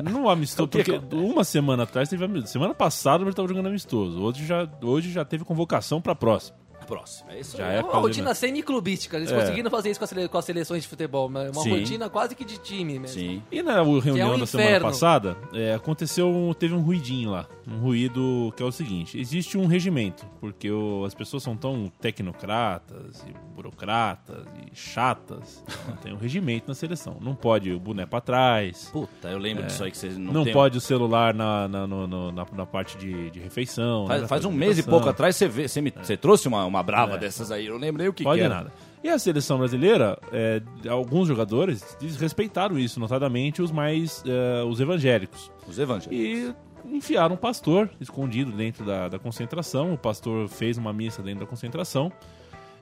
Não 0.04 0.30
amistoso, 0.30 0.70
porque 0.70 1.02
uma 1.12 1.44
semana 1.44 1.84
atrás 1.84 2.08
teve 2.08 2.24
amistoso. 2.24 2.54
Semana 2.54 2.76
passada 2.76 3.24
ele 3.24 3.32
estava 3.32 3.48
jogando 3.48 3.66
amistoso. 3.68 4.22
Hoje 4.22 4.46
já, 4.46 4.68
hoje 4.84 5.12
já 5.12 5.26
teve 5.26 5.44
convocação 5.44 6.00
para 6.00 6.14
próxima. 6.14 6.61
Próximo. 6.92 7.30
É 7.32 7.40
isso 7.40 7.58
Já 7.58 7.68
é 7.68 7.82
uma 7.82 7.94
rotina 8.00 8.34
semi-clubística. 8.34 9.16
Eles 9.16 9.32
É. 9.32 9.40
conseguiram 9.40 9.72
fazer 9.72 9.92
isso 9.92 10.00
com, 10.00 10.04
a 10.04 10.08
sele- 10.08 10.28
com 10.28 10.38
as 10.38 10.44
seleções 10.46 10.84
de 10.84 10.90
futebol. 10.90 11.30
mas 11.30 11.50
Uma 11.56 11.64
Sim. 11.64 11.70
rotina 11.80 12.10
quase 12.10 12.36
que 12.36 12.44
de 12.44 12.58
time 12.58 13.00
mesmo. 13.00 13.08
Sim. 13.20 13.42
E 13.52 13.62
na 13.64 13.82
reunião 13.82 14.36
um 14.36 14.40
da 14.40 14.46
semana 14.46 14.82
passada, 14.82 15.38
é, 15.54 15.74
aconteceu, 15.74 16.28
um- 16.30 16.54
teve 16.54 16.74
um 16.74 16.82
ruidinho 16.82 17.32
lá. 17.32 17.48
Um 17.66 17.78
ruído 17.80 18.52
que 18.58 18.62
é 18.62 18.66
o 18.66 18.72
seguinte: 18.72 19.18
existe 19.18 19.58
um 19.58 19.68
regimento, 19.68 20.26
porque 20.42 20.70
o- 20.70 21.06
as 21.06 21.14
pessoas 21.14 21.44
são 21.44 21.56
tão 21.56 21.90
tecnocratas 22.02 23.24
e 23.28 23.34
burocratas 23.56 24.46
e 24.68 24.76
chatas. 24.76 25.64
Tem 26.02 26.14
um 26.14 26.18
regimento 26.18 26.68
na 26.68 26.74
seleção. 26.74 27.18
Não 27.22 27.36
pode 27.36 27.72
o 27.72 27.80
boné 27.80 28.06
pra 28.06 28.20
trás. 28.22 28.90
Puta, 28.92 29.30
eu 29.30 29.38
lembro 29.38 29.64
disso 29.66 29.84
aí 29.84 29.92
que 29.92 29.98
vocês 29.98 30.18
não 30.18 30.34
Não, 30.34 30.44
tem- 30.44 30.54
pode 30.54 30.78
o 30.78 30.82
celular 30.82 31.34
na, 31.34 31.68
na, 31.68 31.88
no- 31.88 32.08
no- 32.08 32.32
na, 32.32 32.46
na 32.54 32.66
parte 32.66 32.98
de, 32.98 33.30
de 33.30 33.40
refeição. 33.40 34.08
Faz, 34.08 34.22
né, 34.24 34.28
faz 34.28 34.46
um 34.46 34.52
mês 34.52 34.78
e 34.78 34.84
pouco 34.84 35.08
atrás 35.08 35.36
você, 35.36 35.48
vê, 35.48 35.68
você, 35.68 35.82
me- 35.82 35.92
você 35.92 36.18
trouxe 36.18 36.48
uma, 36.48 36.66
uma 36.66 36.81
brava 36.84 37.18
dessas 37.18 37.52
aí. 37.52 37.66
Eu 37.68 37.78
lembrei 37.78 38.08
o 38.08 38.14
que, 38.14 38.24
Pode 38.24 38.40
que 38.40 38.46
era. 38.46 38.54
nada. 38.56 38.72
E 39.04 39.10
a 39.10 39.18
seleção 39.18 39.58
brasileira, 39.58 40.18
é, 40.32 40.62
alguns 40.88 41.28
jogadores 41.28 41.98
desrespeitaram 42.00 42.78
isso, 42.78 43.00
notadamente 43.00 43.62
os 43.62 43.72
mais 43.72 44.24
é, 44.28 44.64
os 44.64 44.80
evangélicos. 44.80 45.52
Os 45.68 45.80
evangélicos. 45.80 46.16
E 46.16 46.54
enfiaram 46.86 47.36
um 47.36 47.38
pastor 47.38 47.90
escondido 48.00 48.52
dentro 48.52 48.86
da, 48.86 49.08
da 49.10 49.18
concentração. 49.20 49.94
O 49.94 49.98
pastor 49.98 50.48
fez 50.48 50.78
uma 50.78 50.94
missa 50.94 51.22
dentro 51.24 51.42
da 51.42 51.46
concentração. 51.48 52.12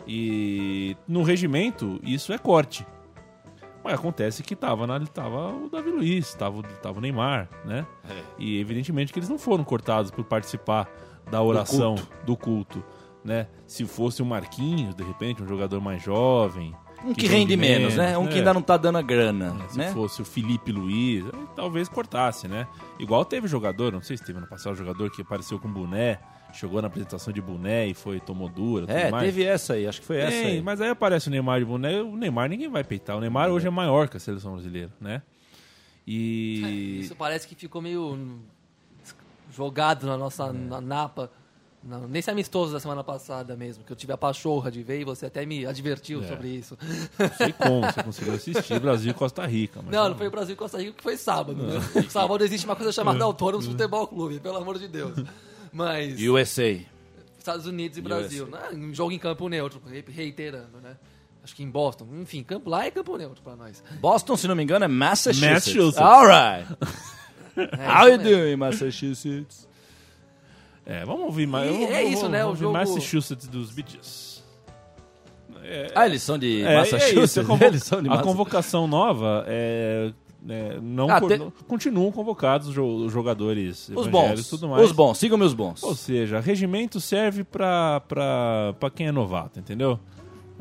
E 0.07 0.95
no 1.07 1.23
regimento, 1.23 1.99
isso 2.03 2.33
é 2.33 2.37
corte. 2.37 2.85
Mas 3.83 3.93
acontece 3.93 4.43
que 4.43 4.55
tava, 4.55 4.85
na, 4.85 4.99
tava 5.05 5.53
o 5.53 5.69
Davi 5.69 5.89
Luiz, 5.89 6.33
tava, 6.33 6.59
o- 6.59 6.63
tava 6.63 6.97
o 6.97 7.01
Neymar, 7.01 7.47
né? 7.65 7.85
É. 8.09 8.21
E 8.37 8.59
evidentemente 8.59 9.13
que 9.13 9.19
eles 9.19 9.29
não 9.29 9.37
foram 9.39 9.63
cortados 9.63 10.11
por 10.11 10.25
participar 10.25 10.89
da 11.31 11.41
oração 11.41 11.95
do 12.25 12.35
culto, 12.35 12.83
né? 13.23 13.47
Se 13.67 13.85
fosse 13.85 14.21
o 14.21 14.25
Marquinhos, 14.25 14.95
de 14.95 15.03
repente, 15.03 15.41
um 15.43 15.47
jogador 15.47 15.79
mais 15.81 16.01
jovem. 16.01 16.75
Um 17.05 17.13
que, 17.13 17.27
rende 17.27 17.55
menos, 17.55 17.95
né? 17.95 18.17
Um 18.17 18.27
que 18.27 18.33
é. 18.35 18.37
ainda 18.39 18.53
não 18.53 18.61
tá 18.61 18.75
dando 18.75 18.97
a 18.97 19.01
grana, 19.01 19.55
Se 19.69 19.77
né? 19.77 19.91
fosse 19.93 20.21
o 20.21 20.25
Felipe 20.25 20.69
Luiz, 20.71 21.23
talvez 21.55 21.87
cortasse, 21.87 22.45
né? 22.47 22.67
Igual 22.99 23.23
teve 23.23 23.47
jogador, 23.47 23.93
não 23.93 24.01
sei 24.01 24.17
se 24.17 24.23
teve 24.25 24.39
no 24.39 24.47
passado, 24.47 24.75
jogador 24.75 25.09
que 25.09 25.21
apareceu 25.21 25.57
com 25.59 25.71
boné, 25.71 26.19
chegou 26.51 26.81
na 26.81 26.87
apresentação 26.87 27.31
de 27.31 27.41
boné 27.41 27.87
e 27.87 27.93
foi, 27.93 28.19
tomou 28.19 28.49
dura, 28.49 28.85
tudo 28.85 28.97
É, 28.97 29.09
mais. 29.09 29.23
teve 29.23 29.45
essa 29.45 29.73
aí, 29.75 29.87
acho 29.87 30.01
que 30.01 30.07
foi 30.07 30.17
essa 30.17 30.31
Tem, 30.31 30.45
aí. 30.45 30.61
mas 30.61 30.81
aí 30.81 30.89
aparece 30.89 31.29
o 31.29 31.31
Neymar 31.31 31.59
de 31.59 31.65
boné, 31.65 32.01
o 32.01 32.17
Neymar 32.17 32.49
ninguém 32.49 32.67
vai 32.67 32.83
peitar. 32.83 33.15
O 33.15 33.21
Neymar 33.21 33.49
hoje 33.49 33.67
é 33.67 33.69
maior 33.69 34.09
que 34.09 34.17
a 34.17 34.19
seleção 34.19 34.53
brasileira, 34.53 34.91
né? 34.99 35.21
E. 36.05 36.99
Isso 37.01 37.15
parece 37.15 37.47
que 37.47 37.55
ficou 37.55 37.81
meio 37.81 38.39
jogado 39.55 40.05
na 40.05 40.17
nossa 40.17 40.51
na 40.51 40.81
napa. 40.81 41.31
Não, 41.81 42.07
nesse 42.09 42.29
amistoso 42.29 42.73
da 42.73 42.79
semana 42.79 43.03
passada 43.03 43.55
mesmo, 43.55 43.85
que 43.85 43.91
eu 43.91 43.95
tive 43.95 44.11
a 44.11 44.17
pachorra 44.17 44.69
de 44.69 44.83
ver 44.83 44.99
e 44.99 45.03
você 45.05 45.27
até 45.27 45.45
me 45.45 45.65
advertiu 45.65 46.21
É. 46.23 46.27
sobre 46.27 46.49
isso. 46.49 46.77
Não 47.17 47.29
sei 47.37 47.53
como 47.53 47.81
você 47.89 48.03
conseguiu 48.03 48.33
assistir 48.33 48.79
Brasil 48.81 49.11
e 49.11 49.13
Costa 49.13 49.45
Rica. 49.45 49.81
Mas 49.81 49.91
Não, 49.91 50.09
não 50.09 50.17
foi 50.17 50.27
o 50.27 50.31
Brasil 50.31 50.53
e 50.53 50.57
Costa 50.57 50.77
Rica, 50.77 50.91
que 50.91 51.01
foi 51.03 51.15
sábado. 51.15 51.63
Né? 51.63 51.79
sábado 52.09 52.43
existe 52.43 52.65
uma 52.65 52.75
coisa 52.75 52.91
chamada 52.91 53.23
Autônomos 53.23 53.65
Futebol 53.65 54.05
Clube, 54.07 54.39
pelo 54.41 54.57
amor 54.57 54.77
de 54.77 54.87
Deus. 54.89 55.23
Mas 55.71 56.19
USA. 56.21 56.79
Estados 57.37 57.65
Unidos 57.65 57.97
e 57.97 58.01
Brasil, 58.01 58.47
né? 58.47 58.59
Um 58.73 58.93
jogo 58.93 59.13
em 59.13 59.17
campo 59.19 59.47
neutro, 59.47 59.81
re- 59.89 60.03
reiterando, 60.09 60.79
né? 60.83 60.97
Acho 61.41 61.55
que 61.55 61.63
em 61.63 61.69
Boston. 61.69 62.05
Enfim, 62.21 62.43
campo 62.43 62.69
lá 62.69 62.85
é 62.85 62.91
campo 62.91 63.15
neutro 63.15 63.41
pra 63.41 63.55
nós. 63.55 63.81
Boston, 64.01 64.35
se 64.35 64.47
não 64.49 64.55
me 64.55 64.61
engano, 64.63 64.83
é 64.83 64.87
Massachusetts. 64.89 65.49
Massachusetts. 65.49 65.97
All 66.01 66.25
right. 66.27 66.67
É, 67.57 67.89
How 67.91 68.07
you 68.07 68.17
mesmo. 68.19 68.23
doing, 68.37 68.55
Massachusetts? 68.55 69.67
É, 70.89 71.05
vamos 71.05 71.25
ouvir 71.25 71.45
mais. 71.47 71.69
E 71.69 71.73
vamos- 71.73 71.89
é 71.91 72.03
isso, 72.03 72.15
vamos- 72.23 72.31
né, 72.31 72.45
o 72.45 72.55
jogo- 72.55 72.73
Massachusetts 72.73 73.47
dos 73.47 73.71
Bee 73.71 73.85
Gees. 73.87 74.43
Ah, 75.93 76.05
eles 76.07 76.23
são 76.23 76.37
de 76.37 76.61
É, 76.63 76.77
Massachusetts? 76.77 77.17
é 77.17 77.23
isso, 77.23 77.39
a, 77.41 77.45
convo- 77.45 77.63
Eles 77.63 77.83
são 77.83 78.01
de 78.01 78.07
a 78.07 78.09
Massachusetts. 78.09 78.37
convocação 78.37 78.87
nova 78.87 79.43
é, 79.47 80.11
é, 80.49 80.79
não, 80.81 81.09
Ah, 81.11 81.19
co- 81.21 81.27
te- 81.27 81.37
não- 81.37 81.51
continuam 81.67 82.11
convocados 82.11 82.69
os 82.69 82.73
jo- 82.73 83.05
os 83.05 83.11
jogadores 83.13 83.87
Os 83.95 84.07
bons. 84.07 84.39
e 84.47 84.49
tudo 84.49 84.67
mais. 84.67 84.83
Os 84.83 84.91
bons, 84.91 85.17
sigam-me 85.19 85.43
os 85.43 85.53
bons. 85.53 85.83
Ou 85.83 85.93
seja, 85.93 86.39
regimento 86.39 86.99
serve 86.99 87.43
pra, 87.43 87.99
pra, 88.07 88.73
pra 88.79 88.89
quem 88.89 89.07
é 89.07 89.11
novato, 89.11 89.59
entendeu? 89.59 89.99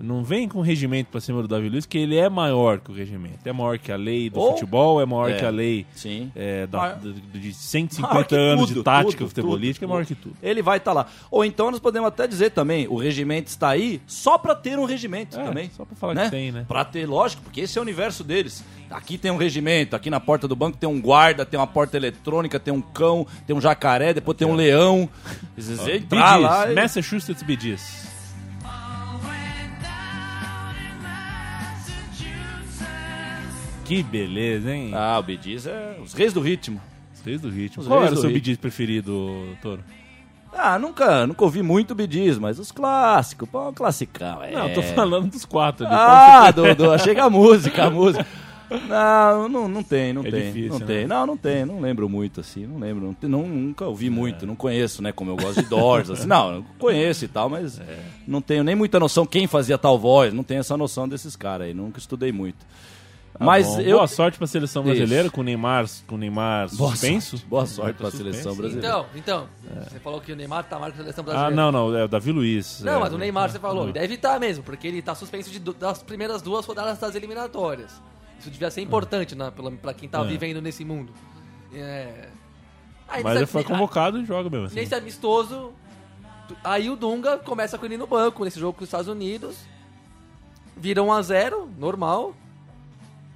Não 0.00 0.22
vem 0.22 0.48
com 0.48 0.60
regimento 0.60 1.10
pra 1.10 1.20
cima 1.20 1.42
do 1.42 1.48
Davi 1.48 1.68
Luiz, 1.68 1.84
que 1.84 1.98
ele 1.98 2.16
é 2.16 2.28
maior 2.28 2.78
que 2.78 2.90
o 2.90 2.94
regimento. 2.94 3.38
É 3.44 3.52
maior 3.52 3.78
que 3.78 3.90
a 3.90 3.96
lei 3.96 4.30
do 4.30 4.38
Ou- 4.38 4.52
futebol, 4.52 5.00
é 5.00 5.04
maior 5.06 5.30
É, 5.30 5.34
que 5.38 5.44
a 5.44 5.50
lei 5.50 5.84
sim. 5.94 6.30
é, 6.36 6.66
da- 6.68 6.78
Maior- 6.78 6.98
de, 6.98 7.12
de 7.14 7.38
Maior 7.40 7.52
150 7.54 8.24
que 8.24 8.34
anos 8.36 8.68
tudo, 8.68 8.78
de 8.78 8.82
tática 8.84 9.18
tudo, 9.18 9.28
futebolística, 9.28 9.84
tudo, 9.86 9.90
é 9.90 9.94
maior 9.94 10.06
tudo. 10.06 10.16
que 10.16 10.22
tudo. 10.22 10.36
Ele 10.42 10.62
vai 10.62 10.78
estar 10.78 10.92
lá. 10.92 11.06
Ou 11.30 11.44
então 11.44 11.70
nós 11.70 11.80
podemos 11.80 12.06
até 12.08 12.26
dizer 12.26 12.50
também, 12.50 12.86
o 12.88 12.96
regimento 12.96 13.48
está 13.48 13.70
aí 13.70 14.00
só 14.06 14.38
pra 14.38 14.54
ter 14.54 14.78
um 14.78 14.84
regimento 14.84 15.38
É, 15.38 15.42
também. 15.44 15.70
só 15.76 15.84
pra 15.84 15.96
falar 15.96 16.14
que 16.24 16.30
tem, 16.30 16.52
né? 16.52 16.64
Pra 16.68 16.84
ter, 16.84 17.04
lógico, 17.06 17.42
porque 17.42 17.62
esse 17.62 17.76
é 17.76 17.80
o 17.80 17.82
universo 17.82 18.22
deles. 18.22 18.62
Aqui 18.90 19.18
tem 19.18 19.30
um 19.30 19.36
regimento, 19.36 19.96
aqui 19.96 20.08
na 20.10 20.20
porta 20.20 20.46
do 20.48 20.54
banco 20.56 20.78
tem 20.78 20.88
um 20.88 21.00
guarda, 21.00 21.44
tem 21.44 21.58
uma 21.58 21.66
porta 21.66 21.96
eletrônica, 21.96 22.58
tem 22.60 22.72
um 22.72 22.80
cão, 22.80 23.26
tem 23.46 23.54
um 23.54 23.60
jacaré, 23.60 24.14
depois 24.14 24.36
tem 24.38 24.46
um 24.46 24.54
leão. 24.54 25.08
Você 25.58 25.96
entrar 25.96 26.36
lá 26.36 26.70
e- 26.70 26.74
Massachusetts 26.74 27.42
Bee 27.42 27.56
Que 33.88 34.02
beleza, 34.02 34.70
hein? 34.70 34.90
Ah, 34.94 35.18
o 35.18 35.42
Gees 35.42 35.66
é 35.66 35.96
os 36.04 36.12
reis 36.12 36.34
do 36.34 36.40
ritmo. 36.40 36.78
Os 37.14 37.22
reis 37.22 37.40
do 37.40 37.48
ritmo. 37.48 37.80
Os 37.82 37.88
Qual 37.88 38.04
era 38.04 38.12
o 38.12 38.16
seu. 38.18 38.28
Gees 38.38 38.58
preferido, 38.58 39.56
Toro? 39.62 39.82
Ah, 40.52 40.78
nunca, 40.78 41.26
nunca 41.26 41.42
ouvi 41.42 41.62
muito 41.62 41.96
Gees, 42.10 42.38
mas 42.38 42.58
os 42.58 42.70
clássicos, 42.70 43.48
pô, 43.48 43.72
classicão. 43.72 44.42
É. 44.42 44.52
Não, 44.52 44.70
tô 44.74 44.82
falando 44.82 45.30
dos 45.30 45.46
quatro. 45.46 45.86
Ah, 45.88 46.50
do, 46.50 46.74
do, 46.74 46.98
chega 46.98 47.24
a 47.24 47.30
música, 47.30 47.84
a 47.86 47.90
música. 47.90 48.26
Não, 48.86 49.48
não, 49.48 49.66
não 49.66 49.82
tem, 49.82 50.12
não 50.12 50.20
É 50.22 50.30
tem. 50.30 50.52
difícil, 50.52 50.72
não 50.72 50.78
né? 50.80 50.86
tem. 50.86 51.06
Não, 51.06 51.26
não 51.26 51.36
tem, 51.38 51.64
não 51.64 51.80
lembro 51.80 52.06
muito, 52.06 52.40
assim, 52.40 52.66
não 52.66 52.78
lembro. 52.78 53.16
Não, 53.22 53.46
nunca 53.46 53.86
ouvi 53.86 54.10
muito, 54.10 54.46
não 54.46 54.54
conheço, 54.54 55.02
né? 55.02 55.10
Como 55.10 55.30
eu 55.30 55.36
gosto 55.36 55.62
de 55.62 55.68
Doors, 55.70 56.10
assim. 56.10 56.26
Não, 56.26 56.62
conheço 56.78 57.24
e 57.24 57.28
tal, 57.28 57.48
mas 57.48 57.80
É. 57.80 57.98
não 58.26 58.42
tenho 58.42 58.62
nem 58.62 58.74
muita 58.74 59.00
noção 59.00 59.24
quem 59.24 59.46
fazia 59.46 59.78
tal 59.78 59.98
voz, 59.98 60.34
não 60.34 60.42
tenho 60.44 60.60
essa 60.60 60.76
noção 60.76 61.08
desses 61.08 61.34
caras 61.34 61.68
aí, 61.68 61.72
nunca 61.72 61.98
estudei 61.98 62.30
muito. 62.30 62.58
Tá 63.38 63.44
mas 63.44 63.66
bom. 63.68 63.80
eu. 63.80 63.96
Boa 63.98 64.08
sorte 64.08 64.36
pra 64.36 64.46
seleção 64.48 64.82
Isso. 64.82 64.90
brasileira 64.96 65.30
com 65.30 65.40
o 65.40 65.44
Neymar, 65.44 65.86
com 66.08 66.16
o 66.16 66.18
Neymar 66.18 66.68
Boa 66.74 66.90
suspenso. 66.90 67.30
sorte, 67.36 67.46
boa 67.46 67.66
sorte 67.66 67.96
pra 67.96 68.10
Suspenso. 68.10 68.32
seleção 68.32 68.56
brasileira. 68.56 68.88
Então, 68.88 69.06
então, 69.14 69.48
você 69.88 70.00
falou 70.00 70.20
que 70.20 70.32
o 70.32 70.36
Neymar 70.36 70.64
tá 70.64 70.76
marcando 70.78 71.00
a 71.00 71.04
seleção 71.04 71.22
brasileira. 71.24 71.52
Ah, 71.52 71.56
não, 71.56 71.70
não, 71.70 71.96
é 71.96 72.04
o 72.04 72.08
Davi 72.08 72.32
Luiz. 72.32 72.80
Não, 72.82 72.96
é, 72.96 72.98
mas 72.98 73.12
o 73.12 73.18
Neymar 73.18 73.48
você 73.50 73.58
falou, 73.60 73.92
deve 73.92 74.14
estar 74.14 74.40
mesmo, 74.40 74.64
porque 74.64 74.88
ele 74.88 75.00
tá 75.00 75.14
suspenso 75.14 75.50
de 75.50 75.60
das 75.60 76.02
primeiras 76.02 76.42
duas 76.42 76.66
rodadas 76.66 76.98
das 76.98 77.14
eliminatórias. 77.14 78.02
Isso 78.40 78.50
devia 78.50 78.70
ser 78.70 78.80
importante 78.80 79.34
né, 79.36 79.50
pela- 79.54 79.70
pra 79.70 79.94
quem 79.94 80.08
tá 80.08 80.20
É. 80.20 80.24
vivendo 80.24 80.60
nesse 80.60 80.84
mundo. 80.84 81.12
É... 81.72 82.28
Aí, 83.08 83.22
Mas 83.22 83.36
ele 83.36 83.46
foi 83.46 83.62
convocado 83.64 84.20
e 84.20 84.24
joga 84.24 84.50
mesmo 84.50 84.66
assim. 84.66 84.74
Nesse 84.74 84.94
amistoso, 84.94 85.72
aí 86.64 86.90
o 86.90 86.96
Dunga 86.96 87.38
começa 87.38 87.78
com 87.78 87.86
ele 87.86 87.96
no 87.96 88.06
banco, 88.06 88.44
nesse 88.44 88.58
jogo 88.60 88.74
com 88.76 88.82
os 88.84 88.88
Estados 88.88 89.08
Unidos. 89.08 89.56
Vira 90.76 91.02
1x0, 91.02 91.68
normal. 91.78 92.34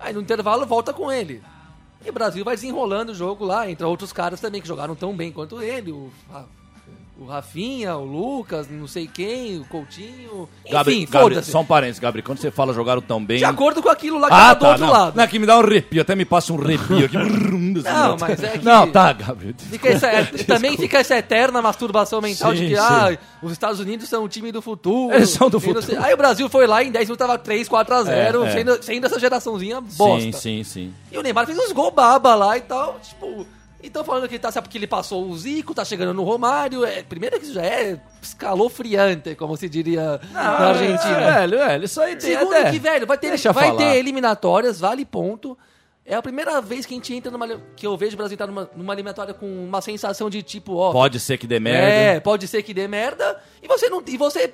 Aí 0.02 0.12
no 0.12 0.20
intervalo 0.20 0.66
volta 0.66 0.92
com 0.92 1.10
ele. 1.10 1.42
E 2.04 2.10
o 2.10 2.12
Brasil 2.12 2.44
vai 2.44 2.56
desenrolando 2.56 3.12
o 3.12 3.14
jogo 3.14 3.44
lá, 3.44 3.70
entra 3.70 3.86
outros 3.86 4.12
caras 4.12 4.40
também 4.40 4.60
que 4.60 4.66
jogaram 4.66 4.96
tão 4.96 5.16
bem 5.16 5.30
quanto 5.30 5.62
ele. 5.62 5.92
O, 5.92 6.10
o 7.20 7.26
Rafinha, 7.26 7.96
o 7.96 8.04
Lucas, 8.04 8.66
não 8.70 8.88
sei 8.88 9.06
quem, 9.06 9.58
o 9.60 9.64
Coutinho. 9.66 10.48
Enfim, 10.64 10.72
Gabri, 10.72 11.06
Gabri, 11.06 11.34
foda-se. 11.34 11.50
só 11.52 11.60
um 11.60 11.64
parênteses, 11.64 12.00
Gabri, 12.00 12.22
quando 12.22 12.38
você 12.38 12.50
fala 12.50 12.72
jogaram 12.72 13.00
tão 13.00 13.24
bem. 13.24 13.38
De 13.38 13.44
acordo 13.44 13.80
com 13.82 13.88
aquilo 13.88 14.18
lá 14.18 14.28
que 14.28 14.34
Ah, 14.34 14.38
tava 14.38 14.54
do 14.54 14.60
tá, 14.60 14.68
outro 14.70 14.86
não. 14.86 14.92
lado. 14.92 15.16
Não, 15.16 15.26
que 15.28 15.38
me 15.38 15.46
dá 15.46 15.56
um 15.56 15.60
arrepio, 15.60 16.00
até 16.02 16.16
me 16.16 16.24
passa 16.24 16.52
um 16.52 16.60
arrepio 16.60 17.04
aqui. 17.04 17.16
Não, 17.82 18.16
mas 18.18 18.42
é 18.42 18.58
que- 18.58 18.64
Não, 18.64 18.90
tá, 18.90 19.12
Gabriel. 19.12 19.54
Fica 19.58 19.88
essa- 19.88 20.06
é, 20.08 20.24
também 20.44 20.76
fica 20.76 20.98
essa 20.98 21.16
eterna 21.16 21.62
masturbação 21.62 22.20
mental 22.20 22.50
Sim, 22.52 22.56
de 22.58 22.68
que 22.68 22.76
sim. 22.76 22.82
ah, 22.82 23.16
os 23.42 23.52
Estados 23.52 23.78
Unidos 23.80 24.08
são 24.08 24.24
o 24.24 24.28
time 24.28 24.50
do 24.52 24.60
futuro. 24.60 25.14
Eles 25.14 25.30
são 25.30 25.48
do 25.48 25.54
não 25.54 25.60
sei- 25.60 25.74
futuro. 25.74 26.02
Aí 26.02 26.12
o 26.14 26.16
Brasil 26.16 26.48
foi 26.48 26.66
lá 26.66 26.82
em 26.82 26.90
10 26.90 27.06
minutos 27.08 27.26
tava 27.26 27.38
3, 27.38 27.68
4 27.68 27.94
a 27.94 28.02
0, 28.04 28.44
É, 28.44 28.48
é. 28.48 28.52
Sendo, 28.52 28.82
sendo 28.82 29.06
essa 29.06 29.18
geraçãozinha 29.20 29.80
bosta. 29.80 30.20
Sim, 30.20 30.32
sim, 30.32 30.64
sim. 30.64 30.94
E 31.10 31.18
o 31.18 31.22
Neymar 31.22 31.46
fez 31.46 31.58
uns 31.58 31.72
gol 31.72 31.90
baba 31.90 32.34
lá 32.34 32.56
e 32.56 32.62
tal, 32.62 32.98
tipo... 33.00 33.46
Então 33.82 34.04
falando 34.04 34.28
que 34.28 34.38
tá, 34.38 34.50
sabe 34.52 34.68
porque 34.68 34.78
ele 34.78 34.86
passou 34.86 35.28
o 35.28 35.36
Zico, 35.36 35.74
tá 35.74 35.84
chegando 35.84 36.14
no 36.14 36.22
Romário, 36.22 36.84
é, 36.84 37.02
primeiro 37.02 37.38
que 37.38 37.44
isso 37.44 37.54
já 37.54 37.64
é 37.64 38.00
escalofriante, 38.20 39.34
como 39.34 39.56
se 39.56 39.68
diria 39.68 40.20
na 40.32 40.68
Argentina. 40.68 41.20
É, 41.20 41.34
velho, 41.40 41.58
velho, 41.58 41.84
isso 41.84 42.00
aí 42.00 42.16
tem 42.16 42.36
Segundo 42.36 42.54
até... 42.54 42.70
que, 42.70 42.78
velho, 42.78 43.06
vai 43.06 43.18
ter, 43.18 43.28
Deixa 43.28 43.52
vai 43.52 43.76
ter 43.76 43.96
eliminatórias, 43.96 44.78
vale 44.78 45.04
ponto. 45.04 45.58
É 46.04 46.16
a 46.16 46.22
primeira 46.22 46.60
vez 46.60 46.84
que 46.84 46.94
a 46.94 46.96
gente 46.96 47.14
entra 47.14 47.30
numa. 47.30 47.46
que 47.76 47.86
eu 47.86 47.96
vejo 47.96 48.14
o 48.14 48.16
Brasil 48.16 48.34
entrar 48.34 48.48
numa, 48.48 48.68
numa 48.74 48.92
eliminatória 48.92 49.32
com 49.32 49.46
uma 49.46 49.80
sensação 49.80 50.28
de 50.28 50.42
tipo, 50.42 50.74
ó. 50.74 50.90
Pode 50.90 51.20
ser 51.20 51.38
que 51.38 51.46
dê 51.46 51.60
merda. 51.60 51.88
É, 51.88 52.20
pode 52.20 52.48
ser 52.48 52.62
que 52.64 52.74
dê 52.74 52.88
merda. 52.88 53.40
E 53.62 53.68
você 53.68 53.88
não. 53.88 54.02
E 54.04 54.16
você 54.16 54.52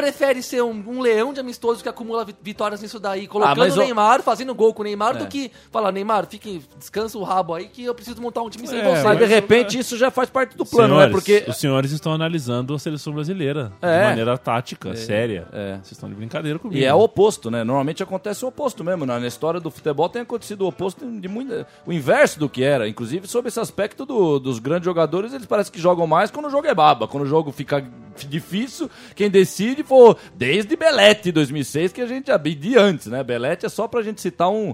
prefere 0.00 0.42
ser 0.42 0.62
um, 0.62 0.82
um 0.86 1.00
leão 1.00 1.32
de 1.32 1.40
amistoso 1.40 1.82
que 1.82 1.88
acumula 1.88 2.24
vi- 2.24 2.34
vitórias 2.42 2.80
nisso 2.82 2.98
daí, 2.98 3.26
colocando 3.26 3.62
Ah, 3.62 3.74
o 3.74 3.76
Neymar, 3.76 4.22
fazendo 4.22 4.54
gol 4.54 4.72
com 4.72 4.82
o 4.82 4.84
Neymar, 4.84 5.16
É. 5.16 5.18
do 5.20 5.26
que 5.26 5.50
falar, 5.70 5.92
Neymar, 5.92 6.26
fique, 6.26 6.62
descansa 6.78 7.18
o 7.18 7.22
rabo 7.22 7.54
aí 7.54 7.66
que 7.68 7.84
eu 7.84 7.94
preciso 7.94 8.20
montar 8.20 8.42
um 8.42 8.50
time 8.50 8.66
sem 8.66 8.80
É, 8.80 8.84
você. 8.84 9.02
Mas 9.02 9.18
de 9.18 9.24
repente 9.26 9.78
isso 9.78 9.96
já 9.96 10.10
faz 10.10 10.30
parte 10.30 10.56
do 10.56 10.64
plano, 10.64 10.94
Senhores, 10.94 11.06
né? 11.08 11.12
Porque... 11.12 11.44
Os 11.48 11.56
senhores 11.58 11.90
estão 11.92 12.12
analisando 12.12 12.74
a 12.74 12.78
seleção 12.78 13.12
brasileira 13.12 13.72
É. 13.82 14.00
de 14.02 14.08
maneira 14.08 14.38
tática, 14.38 14.94
séria. 14.96 15.46
é. 15.52 15.72
Vocês 15.76 15.92
estão 15.92 16.08
de 16.08 16.14
brincadeira 16.14 16.58
comigo. 16.58 16.80
E 16.80 16.84
é 16.84 16.94
o 16.94 17.00
oposto, 17.00 17.50
né? 17.50 17.62
Normalmente 17.64 18.02
acontece 18.02 18.44
o 18.44 18.48
oposto 18.48 18.82
mesmo. 18.84 19.04
né? 19.06 19.18
Na 19.18 19.26
história 19.26 19.60
do 19.60 19.70
futebol 19.70 20.08
tem 20.08 20.22
acontecido 20.22 20.62
o 20.62 20.68
oposto 20.68 21.04
de 21.04 21.28
muito, 21.28 21.66
o 21.86 21.92
inverso 21.92 22.38
do 22.38 22.48
que 22.48 22.62
era. 22.62 22.88
Inclusive 22.88 23.26
sobre 23.28 23.48
esse 23.48 23.60
aspecto 23.60 24.04
do- 24.06 24.38
dos 24.38 24.58
grandes 24.58 24.84
jogadores, 24.84 25.32
eles 25.32 25.46
parecem 25.46 25.72
que 25.72 25.80
jogam 25.80 26.06
mais 26.06 26.30
quando 26.30 26.46
o 26.46 26.50
jogo 26.50 26.66
é 26.66 26.74
baba. 26.74 27.06
Quando 27.08 27.24
o 27.24 27.26
jogo 27.26 27.50
fica 27.52 27.84
difícil, 28.28 28.90
quem 29.14 29.30
decide 29.30 29.82
foi 29.90 30.14
desde 30.36 30.76
Belete 30.76 31.32
2006 31.32 31.92
que 31.92 32.00
a 32.00 32.06
gente 32.06 32.28
já 32.28 32.36
de 32.36 32.78
antes, 32.78 33.08
né? 33.08 33.24
Belete 33.24 33.66
é 33.66 33.68
só 33.68 33.88
pra 33.88 34.02
gente 34.02 34.20
citar 34.20 34.48
um 34.48 34.72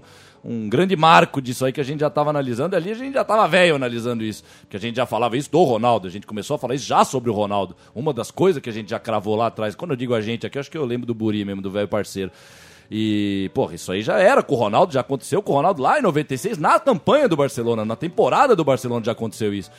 um 0.48 0.68
grande 0.68 0.94
marco 0.94 1.42
disso 1.42 1.64
aí 1.64 1.72
que 1.72 1.80
a 1.80 1.84
gente 1.84 2.00
já 2.00 2.06
estava 2.06 2.30
analisando. 2.30 2.76
Ali 2.76 2.92
a 2.92 2.94
gente 2.94 3.14
já 3.14 3.22
estava 3.22 3.48
velho 3.48 3.74
analisando 3.74 4.22
isso. 4.22 4.44
Porque 4.60 4.76
a 4.76 4.80
gente 4.80 4.94
já 4.94 5.04
falava 5.04 5.36
isso 5.36 5.50
do 5.50 5.60
Ronaldo. 5.64 6.06
A 6.06 6.10
gente 6.10 6.24
começou 6.24 6.54
a 6.54 6.58
falar 6.58 6.76
isso 6.76 6.86
já 6.86 7.04
sobre 7.04 7.30
o 7.30 7.32
Ronaldo. 7.32 7.74
Uma 7.92 8.12
das 8.12 8.30
coisas 8.30 8.62
que 8.62 8.70
a 8.70 8.72
gente 8.72 8.90
já 8.90 8.98
cravou 9.00 9.34
lá 9.34 9.48
atrás. 9.48 9.74
Quando 9.74 9.90
eu 9.90 9.96
digo 9.96 10.14
a 10.14 10.20
gente 10.20 10.46
aqui, 10.46 10.56
acho 10.56 10.70
que 10.70 10.78
eu 10.78 10.84
lembro 10.84 11.04
do 11.04 11.12
Buri 11.12 11.44
mesmo, 11.44 11.60
do 11.60 11.70
velho 11.70 11.88
parceiro. 11.88 12.30
E, 12.90 13.50
porra, 13.54 13.74
isso 13.74 13.90
aí 13.90 14.02
já 14.02 14.18
era 14.18 14.42
com 14.42 14.54
o 14.54 14.58
Ronaldo, 14.58 14.92
já 14.92 15.00
aconteceu 15.00 15.42
com 15.42 15.52
o 15.52 15.56
Ronaldo 15.56 15.82
lá 15.82 15.98
em 15.98 16.02
96, 16.02 16.58
na 16.58 16.78
campanha 16.78 17.28
do 17.28 17.36
Barcelona, 17.36 17.84
na 17.84 17.96
temporada 17.96 18.54
do 18.54 18.64
Barcelona 18.64 19.04
já 19.04 19.12
aconteceu 19.12 19.52
isso. 19.52 19.70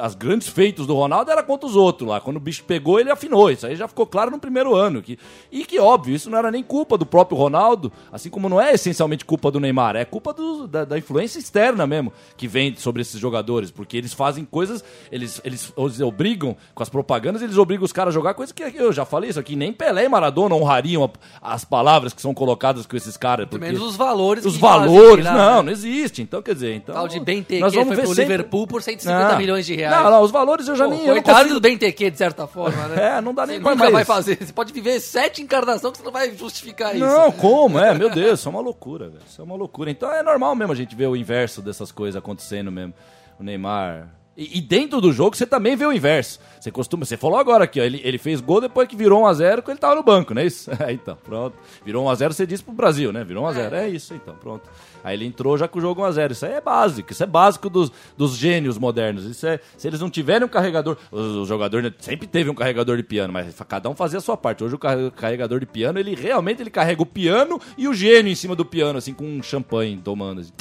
As 0.00 0.14
grandes 0.14 0.48
feitos 0.48 0.86
do 0.86 0.94
Ronaldo 0.94 1.30
era 1.30 1.42
contra 1.42 1.66
os 1.68 1.76
outros 1.76 2.08
lá. 2.08 2.20
Quando 2.20 2.36
o 2.36 2.40
bicho 2.40 2.64
pegou, 2.64 3.00
ele 3.00 3.10
afinou. 3.10 3.50
Isso 3.50 3.66
aí 3.66 3.74
já 3.76 3.88
ficou 3.88 4.06
claro 4.06 4.30
no 4.30 4.38
primeiro 4.38 4.74
ano. 4.74 5.00
Que, 5.02 5.18
e 5.50 5.64
que, 5.64 5.78
óbvio, 5.78 6.14
isso 6.14 6.28
não 6.30 6.38
era 6.38 6.50
nem 6.50 6.62
culpa 6.62 6.98
do 6.98 7.06
próprio 7.06 7.36
Ronaldo, 7.38 7.90
assim 8.10 8.28
como 8.30 8.48
não 8.48 8.60
é 8.60 8.72
essencialmente 8.74 9.24
culpa 9.24 9.50
do 9.50 9.58
Neymar, 9.60 9.96
é 9.96 10.04
culpa 10.04 10.32
do- 10.32 10.66
da, 10.68 10.84
da 10.84 10.98
influência 10.98 11.38
externa 11.38 11.86
mesmo 11.86 12.12
que 12.36 12.46
vem 12.48 12.74
sobre 12.76 13.02
esses 13.02 13.18
jogadores, 13.20 13.70
porque 13.70 13.96
eles 13.96 14.12
fazem 14.12 14.44
coisas, 14.44 14.84
eles, 15.10 15.40
eles 15.44 15.72
os 15.76 16.00
obrigam, 16.00 16.56
com 16.74 16.82
as 16.82 16.88
propagandas, 16.88 17.42
eles 17.42 17.56
obrigam 17.56 17.84
os 17.84 17.92
caras 17.92 18.12
a 18.12 18.14
jogar 18.14 18.34
coisas 18.34 18.52
que 18.52 18.62
eu 18.62 18.92
já 18.92 19.04
falei 19.04 19.30
isso 19.30 19.40
aqui, 19.40 19.56
nem 19.56 19.72
Pelé 19.72 20.04
e 20.04 20.08
Maradona 20.08 20.54
honrariam 20.54 21.10
as 21.40 21.64
palavras 21.64 22.12
que 22.12 22.20
são 22.22 22.34
colocadas 22.44 22.86
com 22.86 22.96
esses 22.96 23.16
caras. 23.16 23.46
Pelo 23.48 23.60
porque- 23.60 23.72
menos 23.72 23.88
os 23.88 23.96
valores. 23.96 24.44
os 24.44 24.56
valores, 24.56 25.24
não, 25.24 25.56
né? 25.58 25.62
não 25.62 25.70
existe. 25.72 26.22
Então, 26.22 26.42
quer 26.42 26.54
dizer, 26.54 26.74
então. 26.74 26.94
Tal 26.94 27.06
de 27.06 27.20
Benteke 27.20 27.60
nós 27.60 27.72
vamos 27.72 27.88
foi 27.88 27.96
ver 27.96 28.02
pro 28.02 28.14
sempre- 28.14 28.32
Liverpool 28.32 28.66
por 28.66 28.82
150 28.82 29.28
Não. 29.32 29.38
milhões 29.38 29.64
de 29.64 29.74
reais. 29.76 30.02
Não, 30.02 30.10
não, 30.10 30.22
os 30.22 30.30
valores 30.30 30.66
eu 30.66 30.74
já 30.74 30.84
Pô, 30.84 30.90
nem. 30.90 31.00
eu 31.06 31.14
coitado 31.14 31.38
consigo- 31.38 31.54
do 31.54 31.60
Benteke, 31.60 32.10
de 32.10 32.18
certa 32.18 32.46
forma, 32.46 32.88
né? 32.88 32.92
É, 33.18 33.20
não 33.20 33.32
dá 33.32 33.46
nem 33.46 33.56
Você 33.58 33.62
pra 33.62 33.70
nunca 33.72 33.82
mais. 33.84 33.92
vai 33.94 34.04
fazer. 34.04 34.38
Você 34.44 34.52
pode 34.52 34.72
viver 34.72 34.98
sete 35.00 35.40
encarnações 35.42 35.92
que 35.92 35.98
você 35.98 36.04
não 36.04 36.12
vai 36.12 36.34
justificar 36.36 36.94
isso. 36.96 37.04
Não, 37.06 37.30
como? 37.30 37.78
É, 37.78 37.94
meu 37.94 38.10
Deus, 38.10 38.40
isso 38.40 38.48
é 38.48 38.50
uma 38.50 38.60
loucura, 38.60 39.08
velho. 39.08 39.22
Isso 39.28 39.40
é 39.40 39.44
uma 39.44 39.54
loucura. 39.56 39.90
Então 39.90 40.10
é 40.12 40.22
normal 40.22 40.54
mesmo 40.56 40.72
a 40.72 40.76
gente 40.76 40.96
ver 40.96 41.06
o 41.06 41.14
inverso 41.16 41.62
dessas 41.62 41.92
coisas 41.92 42.16
acontecendo 42.18 42.70
mesmo. 42.72 42.92
O 43.38 43.42
Neymar. 43.44 44.08
E, 44.36 44.58
e 44.58 44.60
dentro 44.62 45.00
do 45.00 45.12
jogo 45.12 45.36
você 45.36 45.46
também 45.46 45.76
vê 45.76 45.84
o 45.84 45.92
inverso. 45.92 46.40
Você 46.58 46.70
costuma. 46.70 47.04
Você 47.04 47.16
falou 47.16 47.38
agora 47.38 47.64
aqui, 47.64 47.80
ó. 47.80 47.84
Ele, 47.84 48.00
ele 48.02 48.16
fez 48.16 48.40
gol 48.40 48.60
depois 48.60 48.88
que 48.88 48.96
virou 48.96 49.22
1x0 49.24 49.56
quando 49.56 49.70
ele 49.70 49.78
tava 49.78 49.94
no 49.94 50.02
banco, 50.02 50.32
não 50.32 50.40
é 50.40 50.46
isso? 50.46 50.70
É, 50.82 50.92
então, 50.92 51.16
pronto. 51.22 51.56
Virou 51.84 52.06
1x0, 52.06 52.32
você 52.32 52.46
disse 52.46 52.62
pro 52.64 52.72
Brasil, 52.72 53.12
né? 53.12 53.24
Virou 53.24 53.44
1x0. 53.44 53.72
É 53.72 53.88
isso, 53.88 54.14
então, 54.14 54.34
pronto. 54.34 54.68
Aí 55.04 55.16
ele 55.16 55.26
entrou 55.26 55.58
já 55.58 55.68
com 55.68 55.78
o 55.78 55.82
jogo 55.82 56.00
1x0. 56.02 56.30
Isso 56.30 56.46
aí 56.46 56.52
é 56.52 56.60
básico. 56.60 57.12
Isso 57.12 57.22
é 57.22 57.26
básico 57.26 57.68
dos, 57.68 57.92
dos 58.16 58.36
gênios 58.36 58.78
modernos. 58.78 59.24
Isso 59.24 59.46
é. 59.46 59.60
Se 59.76 59.86
eles 59.86 60.00
não 60.00 60.08
tiverem 60.08 60.46
um 60.46 60.50
carregador. 60.50 60.96
O, 61.10 61.44
jogador 61.44 61.82
né, 61.82 61.92
sempre 61.98 62.26
teve 62.26 62.48
um 62.48 62.54
carregador 62.54 62.96
de 62.96 63.02
piano, 63.02 63.32
mas 63.32 63.54
cada 63.68 63.90
um 63.90 63.94
fazia 63.94 64.18
a 64.18 64.22
sua 64.22 64.36
parte. 64.36 64.64
Hoje 64.64 64.74
o 64.74 64.78
carre- 64.78 65.10
carregador 65.10 65.60
de 65.60 65.66
piano, 65.66 65.98
ele 65.98 66.14
realmente 66.14 66.62
ele 66.62 66.70
carrega 66.70 67.02
o 67.02 67.06
piano 67.06 67.60
e 67.76 67.86
o 67.86 67.92
gênio 67.92 68.32
em 68.32 68.36
cima 68.36 68.56
do 68.56 68.64
piano, 68.64 68.98
assim, 68.98 69.12
com 69.12 69.24
um 69.24 69.42
champanhe 69.42 69.96
tomando. 70.02 70.40
Assim. 70.40 70.52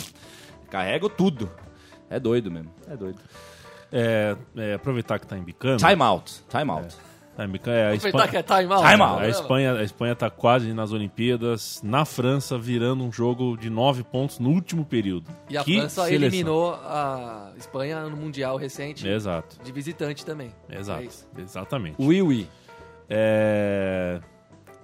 Carrega 0.70 1.08
tudo. 1.10 1.50
É 2.10 2.20
doido 2.20 2.52
mesmo. 2.52 2.70
É 2.90 2.98
doido. 2.98 3.20
É, 3.92 4.36
é, 4.56 4.74
aproveitar 4.76 5.20
que 5.20 5.28
tá 5.28 5.38
embicando. 5.38 5.78
Time 5.86 6.02
out. 6.02 6.32
Time 6.50 6.72
out. 6.72 6.96
É, 7.38 7.48
Mica- 7.48 7.72
é, 7.72 7.84
a 7.92 7.94
Aproveitar 7.96 8.28
que 8.28 8.36
Espanha, 8.38 8.40
é 8.40 8.62
time 8.62 8.74
out. 8.74 8.88
Time 8.90 9.02
out. 9.04 9.24
a 9.24 9.28
Espanha, 9.30 9.74
a 9.74 9.84
Espanha 9.84 10.16
tá 10.16 10.30
quase 10.30 10.74
nas 10.74 10.92
Olimpíadas, 10.92 11.82
na 11.84 12.04
França, 12.06 12.58
virando 12.58 13.04
um 13.04 13.12
jogo 13.12 13.58
de 13.58 13.70
nove 13.70 14.04
pontos 14.04 14.38
no 14.38 14.50
último 14.50 14.86
período. 14.86 15.30
E 15.50 15.58
a 15.58 15.64
Que 15.64 15.80
França 15.80 16.04
seleção. 16.06 16.16
eliminou 16.28 16.74
a 16.76 17.52
Espanha 17.58 18.02
no 18.04 18.18
Mundial 18.18 18.58
recente. 18.58 19.08
Exato, 19.08 19.58
De 19.64 19.72
visitante 19.72 20.26
também. 20.26 20.54
exato, 20.70 21.04
É 21.38 21.42
exatamente. 21.42 21.96
Ui, 22.00 22.22
ui. 22.22 22.48
É, 23.10 24.20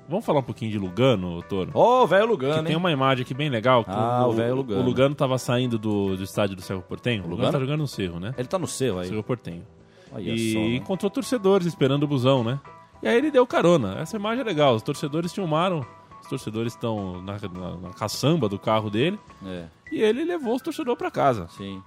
Vamos 0.09 0.25
falar 0.25 0.39
um 0.39 0.43
pouquinho 0.43 0.71
de 0.71 0.79
Lugano, 0.79 1.41
Toro? 1.43 1.71
Ô, 1.73 2.07
velho 2.07 2.23
Que 2.25 2.29
Lugano, 2.31 2.63
tem 2.63 2.71
hein? 2.71 2.77
uma 2.77 2.91
imagem 2.91 3.23
aqui 3.23 3.33
bem 3.33 3.49
legal. 3.49 3.83
que 3.83 3.91
Ah, 3.91 4.25
o 4.25 4.31
velho 4.31 4.55
Lugano. 4.55 4.81
O 4.81 4.85
Lugano 4.85 5.13
tava 5.15 5.37
saindo 5.37 5.77
do, 5.77 6.15
do 6.15 6.23
estádio 6.23 6.55
do 6.55 6.61
Cerro 6.61 6.81
Portenho. 6.81 7.23
O 7.23 7.27
Lugano 7.27 7.37
Lugano? 7.47 7.51
tá 7.53 7.59
jogando 7.59 7.81
no 7.81 7.87
Cerro, 7.87 8.19
né? 8.19 8.33
Ele 8.37 8.47
tá 8.47 8.57
no 8.57 8.67
seu 8.67 8.99
aí. 8.99 9.09
Cerro 9.09 9.23
Portenho. 9.23 9.63
Olha 10.11 10.31
e 10.31 10.53
só, 10.53 10.59
né? 10.59 10.75
encontrou 10.75 11.09
torcedores 11.11 11.67
esperando 11.67 12.03
o 12.03 12.07
busão, 12.07 12.43
né? 12.43 12.59
E 13.03 13.07
aí 13.07 13.17
ele 13.17 13.29
deu 13.29 13.45
carona. 13.45 13.99
Essa 13.99 14.15
imagem 14.15 14.41
é 14.41 14.43
legal. 14.45 14.75
Os 14.75 14.81
torcedores 14.81 15.33
filmaram. 15.33 15.85
Os 16.21 16.27
torcedores 16.29 16.73
estão 16.73 17.21
na, 17.21 17.33
na- 17.33 17.77
na 17.77 17.89
caçamba 17.93 18.47
do 18.49 18.57
carro 18.57 18.89
dele. 18.89 19.19
É, 19.45 19.65
E 19.91 20.01
ele 20.01 20.23
levou 20.23 20.55
os 20.55 20.61
torcedores 20.61 20.97
pra 20.97 21.11
casa. 21.11 21.47
sim. 21.49 21.81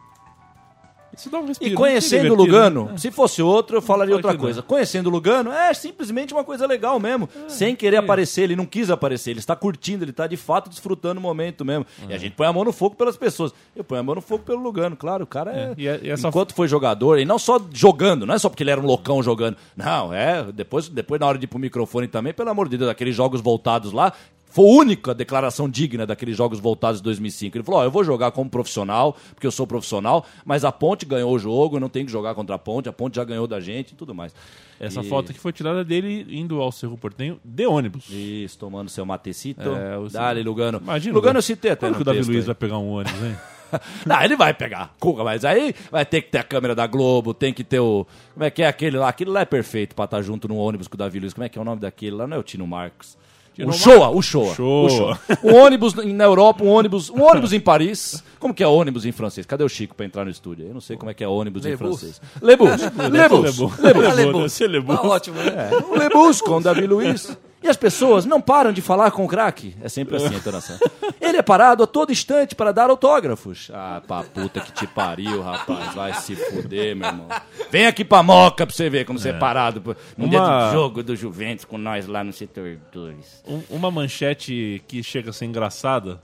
Isso 1.21 1.31
dá 1.31 1.39
um 1.39 1.47
respiro. 1.47 1.71
E 1.73 1.75
conhecendo 1.77 2.33
o 2.33 2.37
Lugano, 2.37 2.85
né? 2.87 2.97
se 2.99 3.11
fosse 3.11 3.43
outro, 3.43 3.77
eu 3.77 3.83
falaria 3.83 4.15
outra 4.15 4.31
coisa. 4.37 4.63
Conhecendo 4.63 5.07
o 5.09 5.11
Lugano, 5.11 5.53
é 5.53 5.73
simplesmente 5.75 6.33
uma 6.35 6.43
coisa 6.43 6.67
legal 6.67 6.99
mesmo. 6.99 7.29
Sem 7.49 7.77
querer 7.77 7.97
aparecer, 7.99 8.43
ele 8.43 8.57
não 8.57 8.67
quis 8.67 8.91
aparecer, 8.91 9.31
ele 9.31 9.39
está 9.41 9.55
curtindo, 9.55 10.03
ele 10.05 10.11
está 10.11 10.27
de 10.27 10.37
fato 10.37 10.69
desfrutando 10.71 11.19
o 11.21 11.23
momento 11.23 11.65
mesmo. 11.65 11.87
E 12.09 12.13
a 12.15 12.19
gente 12.19 12.33
põe 12.35 12.47
a 12.47 12.53
mão 12.53 12.65
no 12.65 12.73
fogo 12.73 12.95
pelas 12.97 13.17
pessoas. 13.17 13.53
Eu 13.77 13.85
ponho 13.85 14.01
a 14.01 14.05
mão 14.05 14.15
no 14.15 14.21
fogo 14.21 14.43
pelo 14.45 14.61
Lugano, 14.61 14.97
claro, 14.97 15.25
o 15.25 15.27
cara 15.27 15.53
é. 15.53 15.61
É, 15.61 15.75
e 15.77 15.89
a- 15.89 15.99
e 16.03 16.11
essa- 16.11 16.29
Enquanto 16.29 16.55
foi 16.55 16.67
jogador, 16.69 17.19
e 17.19 17.25
não 17.25 17.39
só 17.39 17.61
jogando, 17.73 18.25
não 18.27 18.35
é 18.35 18.39
só 18.39 18.49
porque 18.49 18.63
ele 18.63 18.71
era 18.71 18.81
um 18.81 18.87
loucão 18.87 19.23
jogando. 19.23 19.57
Não, 19.77 20.13
é, 20.15 20.45
depois, 20.53 20.89
depois 20.89 21.21
na 21.21 21.27
hora 21.27 21.37
de 21.39 21.45
ir 21.45 21.49
pro 21.49 21.59
microfone 21.59 22.09
também, 22.09 22.33
pelo 22.33 22.49
amor 22.51 22.69
de 22.69 22.79
Deus, 22.79 22.91
aqueles 22.91 23.15
jogos 23.15 23.41
voltados 23.41 23.93
lá, 23.93 24.13
foi 24.51 24.65
a 24.65 24.69
única 24.69 25.15
declaração 25.15 25.69
digna 25.69 26.07
daqueles 26.07 26.37
jogos 26.37 26.59
voltados 26.61 26.99
de 27.01 27.05
2005. 27.05 27.57
Ele 27.57 27.65
falou: 27.65 27.81
Ó, 27.81 27.85
eu 27.85 27.91
vou 27.91 28.05
jogar 28.05 28.31
como 28.33 28.51
profissional, 28.51 29.17
porque 29.35 29.47
eu 29.47 29.51
sou 29.53 29.67
profissional, 29.67 30.27
mas 30.45 30.65
a 30.65 30.73
Ponte 30.73 31.07
ganhou 31.07 31.33
o 31.35 31.39
jogo, 31.39 31.77
eu 31.77 31.81
não 31.81 31.89
tenho 31.89 32.05
que 32.07 32.13
jogar 32.13 32.35
contra 32.35 32.57
a 32.57 32.59
Ponte, 32.59 32.89
a 32.89 32.93
Ponte 32.93 33.17
já 33.17 33.25
ganhou 33.25 33.47
da 33.47 33.61
gente 33.61 33.93
e 33.93 33.95
tudo 33.95 34.15
mais. 34.15 34.35
Essa 34.79 35.01
E- 35.01 35.09
foto 35.09 35.31
aqui 35.31 35.39
foi 35.41 35.53
tirada 35.53 35.85
dele 35.85 36.27
indo 36.31 36.61
ao 36.61 36.73
Cerro 36.73 36.97
Portenho 36.97 37.39
de 37.45 37.67
ônibus. 37.67 38.09
Isso, 38.11 38.59
tomando 38.59 38.89
seu 38.91 39.05
matecito. 39.07 39.61
É, 39.69 39.97
o- 39.99 40.09
Dale, 40.09 40.43
Lugano. 40.43 40.79
Imagina. 40.83 41.15
Lugano 41.15 41.39
eu 41.39 41.43
citei 41.43 41.71
até 41.73 41.87
Quando 41.87 41.97
que 41.97 42.03
o 42.03 42.05
Davi 42.05 42.21
Luiz 42.23 42.39
aí. 42.41 42.47
vai 42.47 42.55
pegar 42.55 42.79
um 42.79 42.89
ônibus, 42.91 43.23
hein? 43.23 43.37
Não, 44.05 44.21
ele 44.23 44.35
vai 44.37 44.53
pegar. 44.53 44.95
Cuca, 44.99 45.23
mas 45.23 45.45
aí 45.45 45.73
vai 45.93 46.05
ter 46.05 46.23
que 46.23 46.31
ter 46.31 46.39
a 46.39 46.43
câmera 46.43 46.75
da 46.75 46.87
Globo, 46.89 47.33
tem 47.33 47.53
que 47.55 47.63
ter 47.63 47.79
o. 47.79 48.05
Como 48.35 48.43
é 48.45 48.51
que 48.51 48.63
é 48.63 48.67
aquele 48.67 48.97
lá? 48.97 49.09
Aquele 49.09 49.31
lá 49.31 49.43
é 49.43 49.45
perfeito 49.45 49.95
pra 49.95 50.07
estar 50.07 50.21
junto 50.23 50.49
no 50.49 50.57
ônibus 50.57 50.89
com 50.89 50.95
o 50.95 50.99
Davi 50.99 51.21
Luiz. 51.21 51.33
Como 51.35 51.45
é 51.45 51.49
que 51.49 51.57
é 51.59 51.63
o 51.63 51.65
nome 51.65 51.81
daquele 51.81 52.17
lá? 52.17 52.27
Não 52.27 52.37
é 52.37 52.41
o 52.41 52.43
Tino 52.43 52.67
Marcos. 52.67 53.17
O 53.59 53.73
Showa, 53.73 54.09
o 54.11 54.23
Showa. 54.23 54.53
O 54.53 54.89
Showa. 54.89 55.21
Um 55.43 55.55
ônibus 55.55 55.95
na 55.95 56.25
Europa, 56.25 56.65
um 56.65 56.69
ônibus, 56.69 57.11
um 57.11 57.23
ônibus 57.23 57.53
em 57.53 57.61
Paris. 57.61 58.23
Como 58.39 58.55
que 58.55 58.63
é 58.63 58.67
ônibus 58.67 59.05
em 59.05 59.13
francês? 59.13 59.45
Cadê 59.47 59.65
o 59.65 59.69
Chico 59.69 59.95
pra 59.95 60.07
entrar 60.07 60.25
no 60.25 60.31
estúdio? 60.31 60.67
Eu 60.67 60.75
não 60.75 60.81
sei 60.81 60.97
como 60.97 61.11
é 61.11 61.15
que 61.15 61.23
é 61.23 61.29
ônibus 61.29 61.67
em 61.67 61.71
Lebus. 61.71 62.01
francês. 62.01 62.21
Lebus. 62.41 62.71
Lebus. 63.11 63.11
Lebus. 63.11 63.79
Lebus. 63.79 64.15
Lebus. 64.17 64.33
Deve 64.35 64.49
ser 64.49 64.69
Lebus. 64.69 64.97
Tá 64.97 65.03
ótimo, 65.03 65.37
né? 65.37 65.71
Um 65.91 65.99
Lebus 65.99 66.41
com 66.41 66.57
o 66.57 66.61
Davi 66.61 66.87
Luiz. 66.87 67.37
E 67.63 67.69
as 67.69 67.77
pessoas 67.77 68.25
não 68.25 68.41
param 68.41 68.73
de 68.73 68.81
falar 68.81 69.11
com 69.11 69.25
o 69.25 69.29
craque. 69.29 69.77
É 69.83 69.89
sempre 69.89 70.17
assim 70.17 70.35
a 70.35 70.39
entonação. 70.39 70.79
Ele 71.21 71.37
é 71.37 71.43
parado 71.43 71.83
a 71.83 71.87
todo 71.87 72.11
instante 72.11 72.55
para 72.55 72.73
dar 72.73 72.89
autógrafos. 72.89 73.71
Ah, 73.75 74.01
pra 74.07 74.23
puta 74.23 74.61
que 74.61 74.73
te 74.73 74.87
pariu, 74.87 75.43
rapaz. 75.43 75.95
Vai 75.95 76.15
se 76.15 76.35
fuder, 76.35 76.97
meu 76.97 77.09
irmão. 77.09 77.29
Vem 77.71 77.87
aqui 77.87 78.03
pra 78.05 78.23
Moca 78.23 78.67
pra 78.67 78.75
você 78.75 78.89
ver 78.89 79.05
como 79.05 79.19
você 79.19 79.29
é 79.29 79.33
parado 79.35 79.81
pô, 79.83 79.95
no 80.17 80.27
dia 80.29 80.41
Uma- 80.41 80.69
do 80.69 80.73
jogo 80.73 81.03
do 81.03 81.15
Juventus 81.15 81.65
com 81.67 81.77
nós 81.77 82.07
lá 82.07 82.25
no 82.25 82.33
setor 82.33 82.79
2. 82.93 83.43
Um- 83.47 83.63
uma 83.69 83.91
manchete 83.91 84.83
que 84.89 85.03
chega 85.03 85.29
a 85.29 85.33
ser 85.33 85.45
engraçada 85.45 86.21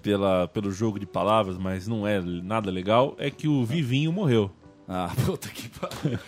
pela, 0.00 0.46
pelo 0.46 0.70
jogo 0.70 0.98
de 1.00 1.06
palavras, 1.06 1.58
mas 1.58 1.88
não 1.88 2.06
é 2.06 2.20
nada 2.20 2.70
legal, 2.70 3.16
é 3.18 3.30
que 3.30 3.48
o 3.48 3.64
Vivinho 3.64 4.12
morreu. 4.12 4.48
Ah, 4.88 5.10
puta 5.26 5.48
que 5.48 5.68
pariu. 5.70 6.18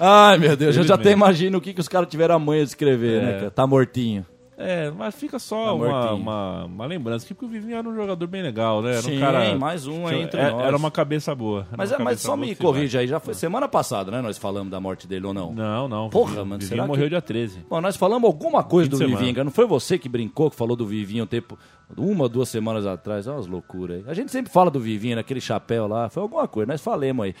Ai, 0.00 0.38
meu 0.38 0.56
Deus, 0.56 0.76
eu 0.76 0.84
já 0.84 0.94
até 0.94 1.10
imagino 1.12 1.58
o 1.58 1.60
que, 1.60 1.72
que 1.74 1.80
os 1.80 1.88
caras 1.88 2.08
tiveram 2.08 2.34
a 2.36 2.38
manha 2.38 2.62
de 2.62 2.68
escrever, 2.70 3.22
né, 3.22 3.30
É. 3.30 3.38
cara? 3.38 3.50
Tá 3.50 3.66
mortinho. 3.66 4.24
É, 4.60 4.90
mas 4.90 5.14
fica 5.14 5.38
só 5.38 5.66
Tá 5.66 5.72
uma, 5.72 6.12
uma, 6.14 6.64
uma 6.64 6.86
lembrança, 6.86 7.24
que 7.24 7.32
porque 7.32 7.46
o 7.46 7.48
Vivinho 7.48 7.76
era 7.76 7.88
um 7.88 7.94
jogador 7.94 8.26
bem 8.26 8.42
legal, 8.42 8.82
né? 8.82 8.90
Era 8.94 9.02
Sim, 9.02 9.16
um 9.16 9.20
cara. 9.20 9.54
mais 9.56 9.86
um 9.86 10.04
aí 10.04 10.22
entre 10.22 10.40
é- 10.40 10.50
nós. 10.50 10.64
Era 10.64 10.76
uma 10.76 10.90
cabeça 10.90 11.32
boa. 11.32 11.64
Mas, 11.76 11.92
é, 11.92 11.94
mas 11.94 11.98
cabeça 12.04 12.22
só 12.22 12.34
boa 12.34 12.44
me 12.48 12.56
corrija 12.56 12.98
aí, 12.98 13.06
já 13.06 13.20
foi 13.20 13.34
semana 13.34 13.68
passada, 13.68 14.10
né? 14.10 14.20
Nós 14.20 14.36
falamos 14.36 14.68
da 14.68 14.80
morte 14.80 15.06
dele 15.06 15.26
ou 15.28 15.32
não? 15.32 15.52
Não, 15.54 15.86
não. 15.88 16.10
Porra, 16.10 16.30
Vivinho- 16.30 16.46
mano, 16.46 16.60
Vivinho 16.60 16.76
será 16.76 16.86
morreu 16.88 17.04
que- 17.04 17.10
dia 17.10 17.22
13. 17.22 17.64
Bom, 17.70 17.80
nós 17.80 17.94
falamos 17.96 18.26
alguma 18.26 18.64
coisa 18.64 18.90
do 18.90 18.96
semana. 18.96 19.16
Vivinho, 19.16 19.34
cara. 19.36 19.44
Não 19.44 19.52
foi 19.52 19.64
você 19.64 19.96
que 19.96 20.08
brincou, 20.08 20.50
que 20.50 20.56
falou 20.56 20.74
do 20.74 20.84
Vivinho 20.84 21.22
um 21.22 21.26
tempo, 21.28 21.56
uma, 21.96 22.28
duas 22.28 22.48
semanas 22.48 22.84
atrás? 22.84 23.28
Olha 23.28 23.36
umas 23.36 23.46
loucuras 23.46 23.98
aí. 23.98 24.04
A 24.10 24.14
gente 24.14 24.32
sempre 24.32 24.52
fala 24.52 24.72
do 24.72 24.80
Vivinho, 24.80 25.14
naquele 25.14 25.40
chapéu 25.40 25.86
lá. 25.86 26.08
Foi 26.08 26.20
alguma 26.20 26.48
coisa, 26.48 26.72
nós 26.72 26.80
falemos 26.80 27.26
aí. 27.26 27.34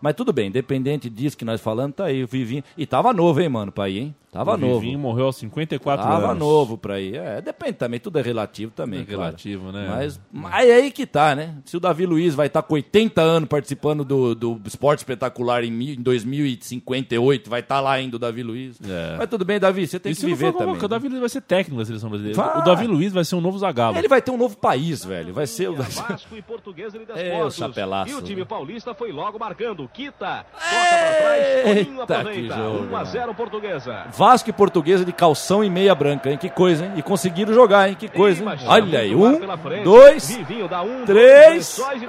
Mas 0.00 0.14
tudo 0.14 0.32
bem, 0.32 0.48
independente 0.48 1.08
disso 1.10 1.36
que 1.36 1.44
nós 1.44 1.60
falamos, 1.60 1.96
tá 1.96 2.06
aí 2.06 2.22
o 2.22 2.26
Vivinho. 2.26 2.62
E 2.76 2.86
tava 2.86 3.12
novo, 3.12 3.40
hein, 3.40 3.48
mano, 3.48 3.72
pra 3.72 3.88
ir, 3.88 3.98
hein? 3.98 4.14
Tava 4.30 4.54
o 4.54 4.56
novo. 4.58 4.80
Vivinho 4.80 4.98
morreu 4.98 5.26
aos 5.26 5.36
54 5.36 6.04
Tava 6.06 6.26
anos. 6.26 6.38
novo 6.38 6.76
pra 6.76 7.00
ir. 7.00 7.14
É, 7.16 7.40
depende 7.40 7.72
também, 7.74 7.98
tudo 7.98 8.18
é 8.18 8.22
relativo 8.22 8.70
também, 8.72 9.00
É 9.00 9.04
claro. 9.04 9.22
relativo, 9.22 9.72
né? 9.72 9.86
Mas, 9.88 10.20
mas 10.30 10.68
é 10.68 10.74
aí 10.74 10.90
que 10.90 11.06
tá, 11.06 11.34
né? 11.34 11.54
Se 11.64 11.76
o 11.76 11.80
Davi 11.80 12.04
Luiz 12.04 12.34
vai 12.34 12.46
estar 12.46 12.62
com 12.62 12.74
80 12.74 13.20
anos 13.22 13.48
participando 13.48 14.04
do, 14.04 14.34
do 14.34 14.60
Esporte 14.66 14.98
Espetacular 15.00 15.64
em, 15.64 15.70
mil- 15.72 15.94
em 15.94 16.02
2058, 16.02 17.48
vai 17.48 17.60
estar 17.60 17.80
lá 17.80 17.92
ainda 17.92 18.16
o 18.16 18.18
Davi 18.18 18.42
Luiz. 18.42 18.78
É. 18.86 19.16
Mas 19.16 19.28
tudo 19.28 19.44
bem, 19.44 19.58
Davi, 19.58 19.86
você 19.86 19.98
tem 19.98 20.12
E 20.12 20.14
que 20.14 20.26
viver 20.26 20.52
também. 20.52 20.74
o 20.74 20.82
né? 20.82 20.88
Davi 20.88 21.08
Luiz 21.08 21.20
vai 21.20 21.28
ser 21.28 21.40
técnico 21.40 21.78
da 21.78 21.84
seleção 21.86 22.10
brasileira. 22.10 22.40
Vai. 22.42 22.58
O 22.58 22.64
Davi 22.64 22.86
Luiz 22.86 23.12
vai 23.12 23.24
ser 23.24 23.34
um 23.34 23.40
novo 23.40 23.58
Zagallo. 23.58 23.96
Ele 23.96 24.08
vai 24.08 24.20
ter 24.20 24.30
um 24.30 24.36
novo 24.36 24.56
país, 24.56 25.04
velho. 25.04 25.32
Vai 25.32 25.46
ser 25.46 25.68
o. 25.70 25.74
Vasco 25.74 26.36
e 26.36 26.42
Portuguesa 26.42 26.98
de 26.98 27.04
É, 27.18 27.42
o 27.42 27.50
chapelaço, 27.50 28.10
E 28.12 28.14
o 28.14 28.22
time 28.22 28.40
né? 28.40 28.46
paulista 28.46 28.94
foi 28.94 29.10
logo 29.12 29.38
marcando. 29.38 29.88
Quita. 29.92 30.44
Toca 30.52 30.58
pra 30.60 31.14
trás. 31.14 31.84
Toninho 31.84 32.02
aproveita. 32.02 32.54
jogo, 32.56 32.84
1 32.92 32.96
a 32.96 33.04
0 33.04 33.34
Portuguesa. 33.34 34.06
Vasco 34.18 34.50
e 34.50 34.52
Portuguesa 34.52 35.04
de 35.04 35.12
calção 35.12 35.62
e 35.62 35.70
meia 35.70 35.94
branca, 35.94 36.28
hein? 36.28 36.36
Que 36.36 36.50
coisa, 36.50 36.86
hein? 36.86 36.92
E 36.96 37.02
conseguiram 37.02 37.54
jogar, 37.54 37.88
hein? 37.88 37.94
Que 37.96 38.08
coisa, 38.08 38.42
hein? 38.42 38.50
Olha 38.66 38.98
aí. 38.98 39.14
Um, 39.14 39.38
dois, 39.84 40.36
um, 40.36 41.04
três, 41.04 41.78
e 41.78 42.00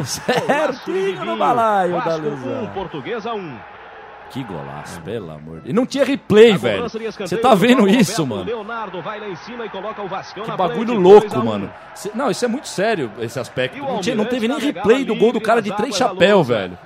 de 0.00 0.04
Certinho 0.04 1.24
no 1.24 1.36
balaio 1.36 1.92
da 1.92 2.00
Vasco 2.00 2.28
Luzão. 2.28 2.64
1, 2.64 2.66
Portuguesa 2.70 3.32
1. 3.32 3.56
Que 4.30 4.42
golaço, 4.42 5.00
pelo 5.02 5.30
amor 5.30 5.56
de 5.56 5.60
Deus. 5.60 5.66
E 5.66 5.72
não 5.72 5.86
tinha 5.86 6.04
replay, 6.04 6.56
velho. 6.56 6.88
Você 6.88 7.36
tá 7.36 7.50
do 7.50 7.56
vendo 7.56 7.88
isso, 7.88 8.26
mano? 8.26 8.42
Leonardo 8.44 9.00
vai 9.00 9.20
lá 9.20 9.28
em 9.28 9.36
cima 9.36 9.64
e 9.64 9.68
coloca 9.68 10.02
o 10.02 10.08
Vascão 10.08 10.42
Que 10.42 10.50
na 10.50 10.56
bagulho 10.56 10.86
frente, 10.88 10.98
louco, 11.00 11.28
2 11.28 11.34
a 11.34 11.38
1. 11.40 11.44
mano. 11.44 11.70
Cê- 11.94 12.10
Não, 12.14 12.30
isso 12.30 12.44
é 12.44 12.48
muito 12.48 12.66
sério, 12.66 13.12
esse 13.20 13.38
aspecto. 13.38 13.78
Não, 13.78 14.00
tinha- 14.00 14.16
não 14.16 14.24
teve 14.24 14.48
nem 14.48 14.58
replay 14.58 15.04
do 15.04 15.14
gol 15.14 15.30
do 15.32 15.40
cara 15.40 15.62
de 15.62 15.70
três 15.76 15.94
chapéu, 15.96 16.42
velho. 16.42 16.76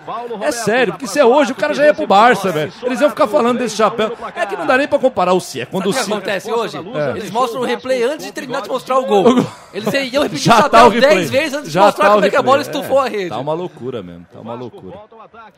É 0.43 0.53
sério, 0.53 0.93
porque 0.93 1.07
se 1.07 1.19
é 1.19 1.25
hoje, 1.25 1.53
o 1.53 1.55
cara 1.55 1.73
já 1.73 1.87
ia 1.87 1.95
pro 1.95 2.07
Barça, 2.07 2.53
velho. 2.53 2.71
Eles 2.83 3.01
iam 3.01 3.09
ficar 3.09 3.27
falando 3.27 3.59
desse 3.59 3.77
chapéu. 3.77 4.13
É 4.37 4.45
que 4.45 4.55
não 4.57 4.67
dá 4.67 4.77
nem 4.77 4.87
pra 4.87 4.99
comparar 4.99 5.33
o 5.33 5.41
se 5.41 5.63
é 5.63 5.65
quando 5.67 5.87
o 5.87 5.93
Sabe 5.93 6.05
o 6.05 6.05
que 6.05 6.05
se 6.05 6.13
acontece 6.13 6.51
Força 6.51 6.79
hoje? 6.79 6.89
Lusa, 6.89 7.11
Eles 7.17 7.31
mostram 7.31 7.63
o 7.63 7.65
replay 7.65 8.03
antes 8.03 8.27
de 8.27 8.33
terminar 8.33 8.61
de 8.61 8.69
mostrar 8.69 8.99
o 8.99 9.07
gol. 9.07 9.25
Eles 9.73 9.91
iam 10.13 10.23
repetir 10.23 10.45
Já 10.53 10.59
o 10.67 10.69
tá 10.69 10.69
o 10.69 10.71
chapéu 10.71 10.89
replay. 10.91 11.15
10 11.17 11.31
vezes 11.31 11.55
antes 11.55 11.69
de 11.69 11.75
Já 11.75 11.85
mostrar 11.87 12.05
tá 12.09 12.13
como 12.15 12.25
é 12.27 12.31
que 12.31 12.37
a 12.37 12.43
bola 12.43 12.61
estufou 12.61 13.03
É, 13.03 13.07
a 13.07 13.11
rede. 13.11 13.29
Tá 13.31 13.39
uma 13.39 13.55
loucura 13.55 14.03
mesmo, 14.03 14.27
tá 14.31 14.41
uma 14.41 14.55
loucura. 14.55 14.99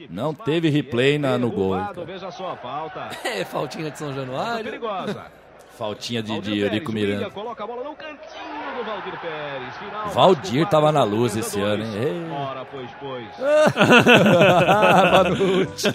Não 0.08 0.32
teve 0.32 0.68
replay 0.68 1.18
na- 1.18 1.36
no 1.36 1.50
gol, 1.50 1.69
Veja 2.06 2.30
só, 2.30 2.56
falta. 2.56 3.10
É, 3.24 3.44
faltinha 3.44 3.90
de 3.90 3.98
São 3.98 4.12
Januário. 4.12 4.64
perigosa. 4.64 5.26
Faltinha 5.80 6.22
de, 6.22 6.30
Valdir 6.30 6.52
de 6.52 6.60
Eurico 6.60 6.92
Miranda. 6.92 7.30
coloca 7.30 7.64
a 7.64 7.66
bola 7.66 7.82
no 7.82 7.94
cantinho 7.94 8.76
do 8.76 8.84
Valdir 8.84 9.18
Pérez. 9.18 9.76
Final, 9.78 10.08
Valdir 10.10 10.58
Vasco 10.60 10.70
tava 10.70 10.92
na 10.92 11.02
luz 11.04 11.34
esse 11.34 11.58
ano, 11.58 11.82
hein? 11.84 11.94
Ei. 11.94 12.30
Ora, 12.30 12.66
pois, 12.66 12.90
pois. 13.00 13.26
Vanucci. 15.10 15.88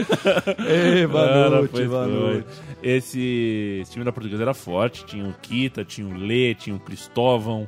Ei. 0.67 1.05
Esse, 2.82 3.80
esse 3.84 3.91
time 3.91 4.03
da 4.03 4.11
Portuguesa 4.11 4.41
era 4.41 4.55
forte. 4.55 5.05
Tinha 5.05 5.26
o 5.30 5.34
Kita, 5.34 5.86
tinha 5.86 6.07
o 6.07 6.17
Lê, 6.17 6.55
tinha 6.55 6.76
o 6.76 6.80
Cristóvão, 6.80 7.67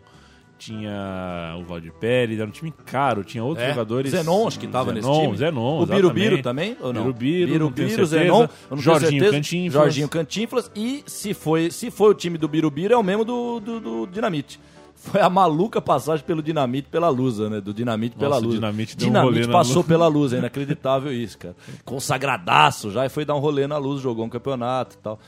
tinha 0.57 1.55
o 1.59 1.63
Valdir 1.63 1.93
Pérez. 1.93 2.39
Era 2.39 2.47
um 2.47 2.51
time 2.51 2.73
caro. 2.85 3.23
Tinha 3.23 3.43
outros 3.43 3.65
É, 3.65 3.69
jogadores. 3.69 4.11
Zenon, 4.11 4.47
acho 4.47 4.59
que 4.59 4.67
tava 4.67 4.91
nesse 4.91 5.05
Zenon, 5.07 5.21
time. 5.21 5.37
Zenon, 5.37 5.81
O 5.81 5.85
Birubiru 5.85 6.41
também, 6.41 6.75
ou 6.81 6.91
não? 6.91 7.03
Birubiru, 7.03 7.59
não 7.59 7.69
Birubiru. 7.71 8.05
Zenon, 8.05 8.39
não 8.39 8.47
tenho 8.69 8.81
Jorginho 8.81 9.09
certeza. 9.11 9.31
Cantinflas. 9.31 9.73
Jorginho 9.73 10.09
Cantinflas. 10.09 10.71
E 10.75 11.03
se 11.05 11.33
foi, 11.33 11.71
se 11.71 11.91
foi 11.91 12.11
o 12.11 12.13
time 12.13 12.37
do 12.37 12.47
Birubiru, 12.47 12.93
é 12.93 12.97
o 12.97 13.03
mesmo 13.03 13.23
do, 13.23 13.59
do, 13.59 13.79
do 13.79 14.07
Dinamite. 14.07 14.59
Foi 14.99 15.21
a 15.21 15.29
maluca 15.29 15.79
passagem 15.79 16.25
pelo 16.25 16.41
Dinamite 16.41 16.89
pela 16.89 17.07
Lusa, 17.07 17.49
né? 17.49 17.61
Do 17.61 17.71
Dinamite 17.73 18.15
pela 18.15 18.31
Nossa, 18.31 18.41
o 18.41 18.45
Lusa. 18.45 18.57
Dinamite 18.57 18.97
deu 18.97 19.09
um 19.09 19.21
rolê 19.21 19.47
passou 19.47 19.83
pela 19.83 20.07
Lusa, 20.07 20.35
é 20.37 20.39
inacreditável 20.39 21.13
isso, 21.13 21.37
cara. 21.37 21.55
Consagradaço 21.85 22.89
já 22.91 23.05
e 23.05 23.09
foi 23.09 23.23
dar 23.23 23.35
um 23.35 23.39
rolê 23.39 23.67
na 23.67 23.77
Luz, 23.77 24.01
jogou 24.01 24.25
um 24.25 24.29
campeonato 24.29 24.95
e 24.95 24.97
tal. 24.97 25.19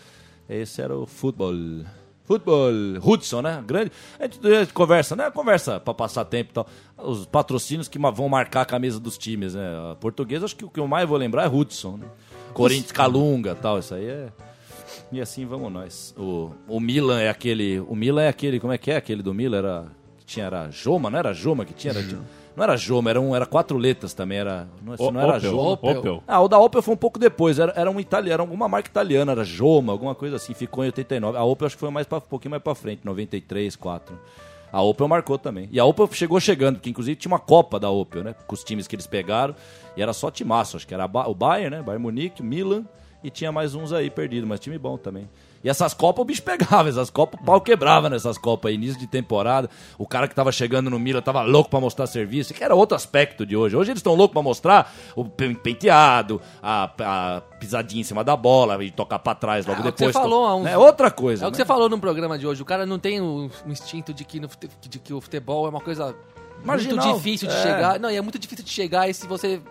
Esse 0.49 0.81
era 0.81 0.97
o 0.97 1.05
futebol. 1.05 1.53
Futebol. 2.29 2.71
Hudson, 3.01 3.41
né? 3.41 3.63
Grande. 3.65 3.91
A 4.19 4.23
gente, 4.25 4.45
a 4.45 4.59
gente 4.59 4.71
conversa, 4.71 5.15
né? 5.15 5.31
Conversa 5.31 5.79
pra 5.79 5.95
passar 5.95 6.23
tempo 6.25 6.51
e 6.51 6.53
tal. 6.53 6.67
Os 6.95 7.25
patrocínios 7.25 7.87
que 7.87 7.97
vão 7.97 8.29
marcar 8.29 8.61
a 8.61 8.65
camisa 8.65 8.99
dos 8.99 9.17
times, 9.17 9.55
né? 9.55 9.91
A 9.91 9.95
portuguesa, 9.95 10.45
acho 10.45 10.55
que 10.55 10.63
o 10.63 10.69
que 10.69 10.79
eu 10.79 10.87
mais 10.87 11.09
vou 11.09 11.17
lembrar 11.17 11.45
é 11.45 11.47
Hudson, 11.47 11.97
né? 11.97 12.05
Corinthians 12.53 12.91
Calunga 12.91 13.55
tal, 13.55 13.79
isso 13.79 13.95
aí 13.95 14.05
é. 14.05 14.27
E 15.11 15.19
assim 15.19 15.43
vamos 15.43 15.71
nós. 15.71 16.13
O, 16.15 16.51
o 16.67 16.79
Milan 16.79 17.19
é 17.19 17.29
aquele. 17.29 17.79
O 17.79 17.95
Milan 17.95 18.21
é 18.21 18.27
aquele. 18.27 18.59
Como 18.59 18.73
é 18.73 18.77
que 18.77 18.91
é 18.91 18.97
aquele 18.97 19.23
do 19.23 19.33
Milan? 19.33 19.57
Era. 19.57 19.85
que 20.19 20.25
Tinha, 20.27 20.45
era 20.45 20.69
Joma, 20.69 21.09
não 21.09 21.17
era 21.17 21.33
Joma 21.33 21.65
que 21.65 21.73
tinha? 21.73 21.93
Era, 21.93 22.03
não 22.59 22.63
era 22.65 22.77
Joma, 22.77 23.09
era, 23.09 23.19
um, 23.21 23.35
era 23.35 23.45
quatro 23.45 23.77
letras 23.77 24.13
também. 24.13 24.37
Era, 24.39 24.67
não, 24.83 24.93
O- 24.99 25.11
não 25.11 25.19
era 25.21 25.37
Opel, 25.37 25.51
Joma. 25.51 25.71
Opel. 25.71 26.23
Ah, 26.27 26.41
o 26.41 26.47
da 26.47 26.59
Opel 26.59 26.81
foi 26.81 26.93
um 26.93 26.97
pouco 26.97 27.17
depois. 27.17 27.57
Era, 27.57 27.73
era 27.75 27.89
um 27.89 27.99
italiano, 27.99 28.33
era 28.33 28.43
alguma 28.43 28.67
marca 28.67 28.89
italiana, 28.89 29.31
era 29.31 29.43
Joma, 29.43 29.91
alguma 29.91 30.13
coisa 30.13 30.35
assim. 30.35 30.53
Ficou 30.53 30.83
em 30.83 30.87
89. 30.87 31.37
A 31.37 31.43
Opel 31.43 31.65
acho 31.67 31.75
que 31.75 31.79
foi 31.79 31.89
mais 31.89 32.05
pra, 32.05 32.17
um 32.19 32.21
pouquinho 32.21 32.51
mais 32.51 32.61
pra 32.61 32.75
frente, 32.75 33.01
93, 33.03 33.75
4. 33.75 34.19
A 34.71 34.81
Opel 34.83 35.07
marcou 35.07 35.37
também. 35.37 35.67
E 35.71 35.79
a 35.79 35.85
Opel 35.85 36.07
chegou 36.11 36.39
chegando, 36.39 36.75
porque 36.75 36.89
inclusive 36.91 37.15
tinha 37.15 37.31
uma 37.31 37.39
Copa 37.39 37.79
da 37.79 37.89
Opel, 37.89 38.23
né? 38.23 38.35
Com 38.45 38.53
os 38.53 38.63
times 38.63 38.87
que 38.87 38.95
eles 38.95 39.07
pegaram. 39.07 39.55
E 39.97 40.01
era 40.01 40.13
só 40.13 40.29
timaço, 40.29 40.77
acho 40.77 40.85
que 40.87 40.93
era 40.93 41.05
o 41.05 41.33
Bayern, 41.33 41.77
né? 41.77 41.81
Bayern 41.81 42.03
Munique, 42.03 42.41
o 42.41 42.45
Milan. 42.45 42.83
E 43.23 43.29
tinha 43.29 43.51
mais 43.51 43.73
uns 43.75 43.91
aí 43.91 44.09
perdidos, 44.09 44.47
mas 44.47 44.59
time 44.59 44.77
bom 44.77 44.97
também. 44.97 45.27
E 45.63 45.69
essas 45.69 45.93
Copas 45.93 46.21
o 46.21 46.25
bicho 46.25 46.41
pegava, 46.41 46.87
essas 46.87 47.09
Copas 47.09 47.39
o 47.41 47.43
pau 47.43 47.59
quebrava 47.59 48.09
nessas 48.09 48.37
Copas 48.37 48.69
aí, 48.69 48.75
início 48.75 48.97
de 48.99 49.07
temporada. 49.07 49.69
O 49.97 50.07
cara 50.07 50.27
que 50.27 50.33
tava 50.33 50.51
chegando 50.51 50.89
no 50.89 50.97
Milan 50.97 51.21
tava 51.21 51.41
louco 51.41 51.69
pra 51.69 51.79
mostrar 51.79 52.07
serviço, 52.07 52.53
que 52.53 52.63
era 52.63 52.73
outro 52.73 52.95
aspecto 52.95 53.45
de 53.45 53.57
hoje. 53.57 53.75
Hoje 53.75 53.91
eles 53.91 53.99
estão 53.99 54.15
loucos 54.15 54.33
pra 54.33 54.41
mostrar 54.41 54.93
o 55.15 55.25
pe- 55.25 55.53
penteado, 55.55 56.41
a, 56.63 56.89
a 57.37 57.41
pisadinha 57.59 58.01
em 58.01 58.03
cima 58.05 58.23
da 58.23 58.35
bola 58.37 58.81
e 58.83 58.89
tocar 58.91 59.19
pra 59.19 59.35
trás 59.35 59.65
logo 59.65 59.79
É, 59.79 59.83
que 59.83 59.91
depois. 59.91 60.13
você 60.15 60.21
falou 60.21 60.45
há 60.45 60.55
uns- 60.55 60.65
É 60.67 60.77
outra 60.77 61.11
coisa. 61.11 61.43
É 61.43 61.47
o 61.47 61.51
que 61.51 61.57
né? 61.57 61.63
você 61.63 61.67
falou 61.67 61.89
no 61.89 61.99
programa 61.99 62.37
de 62.37 62.47
hoje. 62.47 62.61
O 62.61 62.65
cara 62.65 62.85
não 62.85 62.97
tem 62.97 63.19
o, 63.19 63.49
o 63.65 63.69
instinto 63.71 64.13
de 64.13 64.23
que, 64.23 64.39
no 64.39 64.47
de 64.81 64.99
que 64.99 65.13
o 65.13 65.19
futebol 65.19 65.65
é 65.65 65.69
uma 65.69 65.81
coisa 65.81 66.15
Marginal, 66.63 67.05
muito 67.05 67.17
difícil 67.17 67.47
de 67.47 67.55
é. 67.55 67.61
chegar. 67.61 67.99
Não, 67.99 68.09
e 68.09 68.15
é 68.15 68.21
muito 68.21 68.39
difícil 68.39 68.63
de 68.63 68.71
chegar 68.71 69.09
e 69.09 69.13
se 69.13 69.27
você 69.27 69.61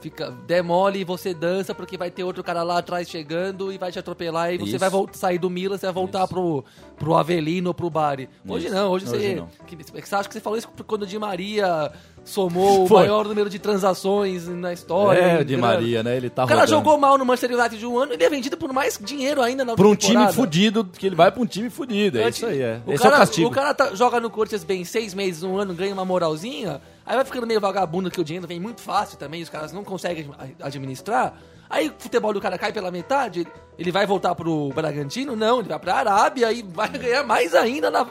fica 0.00 0.30
demole 0.46 1.00
e 1.00 1.04
você 1.04 1.32
dança 1.34 1.74
porque 1.74 1.96
vai 1.96 2.10
ter 2.10 2.22
outro 2.22 2.44
cara 2.44 2.62
lá 2.62 2.78
atrás 2.78 3.08
chegando 3.08 3.72
e 3.72 3.78
vai 3.78 3.90
te 3.90 3.98
atropelar 3.98 4.52
e 4.52 4.58
você 4.58 4.70
Isso. 4.70 4.78
vai 4.78 4.90
vol- 4.90 5.08
sair 5.12 5.38
do 5.38 5.48
Milan, 5.50 5.76
você 5.78 5.86
vai 5.86 5.92
voltar 5.94 6.28
pro, 6.28 6.64
pro 6.98 7.14
Avelino 7.14 7.68
ou 7.70 7.74
pro 7.74 7.88
Bari. 7.90 8.28
Hoje 8.46 8.68
não, 8.68 8.90
hoje, 8.90 9.06
Hoje 9.08 9.18
você. 9.18 9.34
não. 9.34 9.48
Que, 9.66 9.76
você 9.76 10.14
acha 10.14 10.28
que 10.28 10.34
você 10.34 10.40
falou 10.40 10.58
isso 10.58 10.68
quando 10.86 11.02
o 11.02 11.06
Di 11.06 11.18
Maria 11.18 11.90
somou 12.24 12.84
o 12.84 12.86
Foi. 12.86 13.00
maior 13.02 13.26
número 13.26 13.48
de 13.48 13.58
transações 13.58 14.46
na 14.48 14.72
história? 14.72 15.18
É, 15.20 15.40
o 15.40 15.44
Di 15.44 15.54
grana. 15.56 15.66
Maria, 15.74 16.02
né? 16.02 16.16
Ele 16.16 16.28
tá 16.30 16.44
O 16.44 16.46
cara 16.48 16.60
rodando. 16.60 16.76
jogou 16.78 16.98
mal 16.98 17.16
no 17.18 17.24
Manchester 17.24 17.58
United 17.58 17.78
de 17.78 17.86
um 17.86 17.98
ano, 17.98 18.12
ele 18.12 18.22
é 18.24 18.28
vendido 18.30 18.56
por 18.56 18.72
mais 18.72 18.98
dinheiro 19.02 19.40
ainda 19.40 19.64
na 19.64 19.74
Pra 19.74 19.86
um 19.88 19.96
time 19.96 20.30
fudido, 20.32 20.84
que 20.84 21.06
ele 21.06 21.16
vai 21.16 21.32
pra 21.32 21.42
um 21.42 21.46
time 21.46 21.70
fudido. 21.70 22.18
É 22.18 22.24
Antes- 22.24 22.36
isso 22.38 22.46
aí, 22.46 22.60
é. 22.60 22.80
O 22.86 22.92
Esse 22.92 23.02
cara, 23.02 23.14
é 23.14 23.16
o 23.16 23.20
castigo. 23.20 23.48
o 23.48 23.50
cara 23.50 23.74
tá- 23.74 23.94
joga 23.94 24.20
no 24.20 24.28
Corinthians 24.30 24.64
bem 24.64 24.84
seis 24.84 25.14
meses, 25.14 25.42
um 25.42 25.56
ano, 25.56 25.72
ganha 25.74 25.94
uma 25.94 26.04
moralzinha, 26.04 26.80
aí 27.06 27.14
vai 27.14 27.24
ficando 27.24 27.46
meio 27.46 27.60
vagabundo 27.60 28.10
que 28.10 28.20
o 28.20 28.24
dinheiro 28.24 28.46
vem 28.46 28.58
muito 28.58 28.80
fácil 28.80 29.16
também, 29.16 29.42
os 29.42 29.48
caras 29.48 29.72
não 29.72 29.84
conseguem 29.84 30.28
administrar. 30.60 31.34
Aí 31.68 31.88
o 31.88 31.94
futebol 31.98 32.32
do 32.32 32.40
cara 32.40 32.58
cai 32.58 32.72
pela 32.72 32.90
metade, 32.90 33.46
ele 33.78 33.90
vai 33.90 34.06
voltar 34.06 34.34
pro 34.34 34.70
Bragantino? 34.70 35.34
Não, 35.34 35.60
ele 35.60 35.68
vai 35.68 35.78
pra 35.78 35.94
Arábia 35.96 36.52
e 36.52 36.62
vai 36.62 36.88
ganhar 36.88 37.24
mais 37.24 37.54
ainda 37.54 37.90
na, 37.90 38.06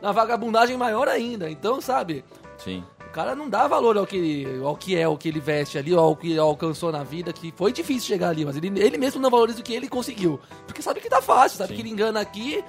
na 0.00 0.12
vagabundagem 0.12 0.76
maior 0.76 1.08
ainda. 1.08 1.50
Então, 1.50 1.80
sabe, 1.80 2.24
Sim. 2.58 2.84
o 3.00 3.10
cara 3.12 3.34
não 3.34 3.48
dá 3.48 3.66
valor 3.66 3.96
ao 3.96 4.06
que, 4.06 4.46
ao 4.64 4.76
que 4.76 4.96
é, 4.96 5.06
o 5.08 5.16
que 5.16 5.28
ele 5.28 5.40
veste 5.40 5.78
ali, 5.78 5.92
ao 5.92 6.14
que 6.14 6.38
alcançou 6.38 6.92
na 6.92 7.02
vida, 7.02 7.32
que 7.32 7.52
foi 7.56 7.72
difícil 7.72 8.06
chegar 8.06 8.30
ali, 8.30 8.44
mas 8.44 8.56
ele, 8.56 8.68
ele 8.80 8.96
mesmo 8.98 9.20
não 9.20 9.30
valoriza 9.30 9.60
o 9.60 9.64
que 9.64 9.74
ele 9.74 9.88
conseguiu. 9.88 10.38
Porque 10.66 10.80
sabe 10.80 11.00
que 11.00 11.10
tá 11.10 11.20
fácil, 11.20 11.58
sabe 11.58 11.70
Sim. 11.70 11.74
que 11.74 11.82
ele 11.82 11.90
engana 11.90 12.20
aqui, 12.20 12.64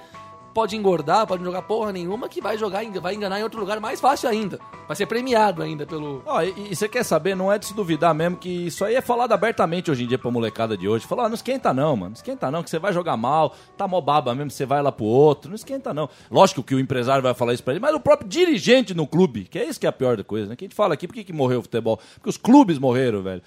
pode 0.54 0.76
engordar, 0.76 1.26
pode 1.26 1.42
jogar 1.44 1.62
porra 1.62 1.92
nenhuma, 1.92 2.28
que 2.28 2.40
vai 2.40 2.56
jogar, 2.56 2.82
vai 3.00 3.14
enganar 3.14 3.40
em 3.40 3.42
outro 3.42 3.58
lugar 3.60 3.80
mais 3.80 4.00
fácil 4.00 4.28
ainda. 4.28 4.58
Vai 4.86 4.96
ser 4.96 5.06
premiado 5.06 5.62
ainda 5.62 5.84
pelo. 5.84 6.22
Ó, 6.24 6.40
e, 6.42 6.70
e 6.70 6.76
você 6.76 6.88
quer 6.88 7.02
saber, 7.02 7.34
não 7.34 7.50
é 7.52 7.58
de 7.58 7.66
se 7.66 7.74
duvidar 7.74 8.14
mesmo 8.14 8.36
que 8.36 8.48
isso 8.66 8.84
aí 8.84 8.94
é 8.94 9.00
falado 9.00 9.32
abertamente 9.32 9.90
hoje 9.90 10.04
em 10.04 10.06
dia 10.06 10.18
pra 10.18 10.30
molecada 10.30 10.76
de 10.76 10.88
hoje. 10.88 11.06
Falar, 11.06 11.24
ah, 11.24 11.28
não 11.28 11.34
esquenta 11.34 11.72
não, 11.74 11.96
mano. 11.96 12.10
Não 12.10 12.14
esquenta 12.14 12.50
não, 12.50 12.62
que 12.62 12.70
você 12.70 12.78
vai 12.78 12.92
jogar 12.92 13.16
mal, 13.16 13.54
tá 13.76 13.88
mó 13.88 14.00
baba 14.00 14.34
mesmo, 14.34 14.50
você 14.50 14.64
vai 14.64 14.80
lá 14.82 14.92
pro 14.92 15.04
outro. 15.04 15.48
Não 15.48 15.56
esquenta 15.56 15.92
não. 15.92 16.08
Lógico 16.30 16.62
que 16.62 16.74
o 16.74 16.78
empresário 16.78 17.22
vai 17.22 17.34
falar 17.34 17.52
isso 17.54 17.62
pra 17.64 17.72
ele, 17.72 17.80
mas 17.80 17.94
o 17.94 18.00
próprio 18.00 18.28
dirigente 18.28 18.94
no 18.94 19.06
clube, 19.06 19.44
que 19.50 19.58
é 19.58 19.64
isso 19.64 19.80
que 19.80 19.86
é 19.86 19.88
a 19.88 19.92
pior 19.92 20.22
coisa, 20.24 20.48
né? 20.50 20.56
Que 20.56 20.64
a 20.64 20.68
gente 20.68 20.76
fala 20.76 20.94
aqui, 20.94 21.06
por 21.08 21.14
que, 21.14 21.24
que 21.24 21.32
morreu 21.32 21.58
o 21.58 21.62
futebol? 21.62 21.98
Porque 22.14 22.28
os 22.28 22.36
clubes 22.36 22.78
morreram, 22.78 23.22
velho. 23.22 23.42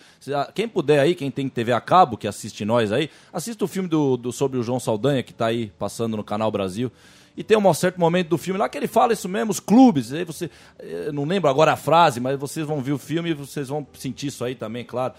Quem 0.54 0.68
puder 0.68 1.00
aí, 1.00 1.16
quem 1.16 1.32
tem 1.32 1.48
TV 1.48 1.72
a 1.72 1.80
cabo, 1.80 2.18
que 2.18 2.28
assiste 2.28 2.66
nós 2.66 2.92
aí, 2.92 3.10
assista 3.32 3.64
o 3.64 3.68
filme 3.68 3.88
do, 3.88 4.18
do- 4.18 4.32
sobre 4.32 4.58
o 4.58 4.64
João 4.64 4.80
Saldanha, 4.80 5.24
que 5.24 5.34
tá 5.34 5.46
aí 5.48 5.72
passando 5.80 6.18
no 6.18 6.24
Canal 6.24 6.52
Brasil. 6.52 6.92
E 7.38 7.44
tem 7.44 7.56
um 7.58 7.74
certo 7.74 8.00
momento 8.00 8.30
do 8.30 8.38
filme 8.38 8.60
lá 8.60 8.68
que 8.68 8.78
ele 8.78 8.88
fala 8.88 9.14
isso 9.14 9.30
mesmo, 9.30 9.52
os 9.52 9.60
clubes. 9.60 10.12
Aí 10.12 10.26
você. 10.26 10.50
eh, 10.80 11.12
Não 11.14 11.24
lembro 11.24 11.48
agora 11.50 11.72
a 11.74 11.78
frase, 11.78 12.20
mas 12.20 12.38
vocês 12.40 12.66
vão 12.66 12.82
ver 12.82 12.94
o 12.94 12.98
filme 12.98 13.30
e 13.30 13.34
vocês 13.36 13.70
vão 13.70 13.86
sentir 13.94 14.28
isso 14.28 14.44
aí 14.44 14.56
também, 14.56 14.84
claro. 14.84 15.14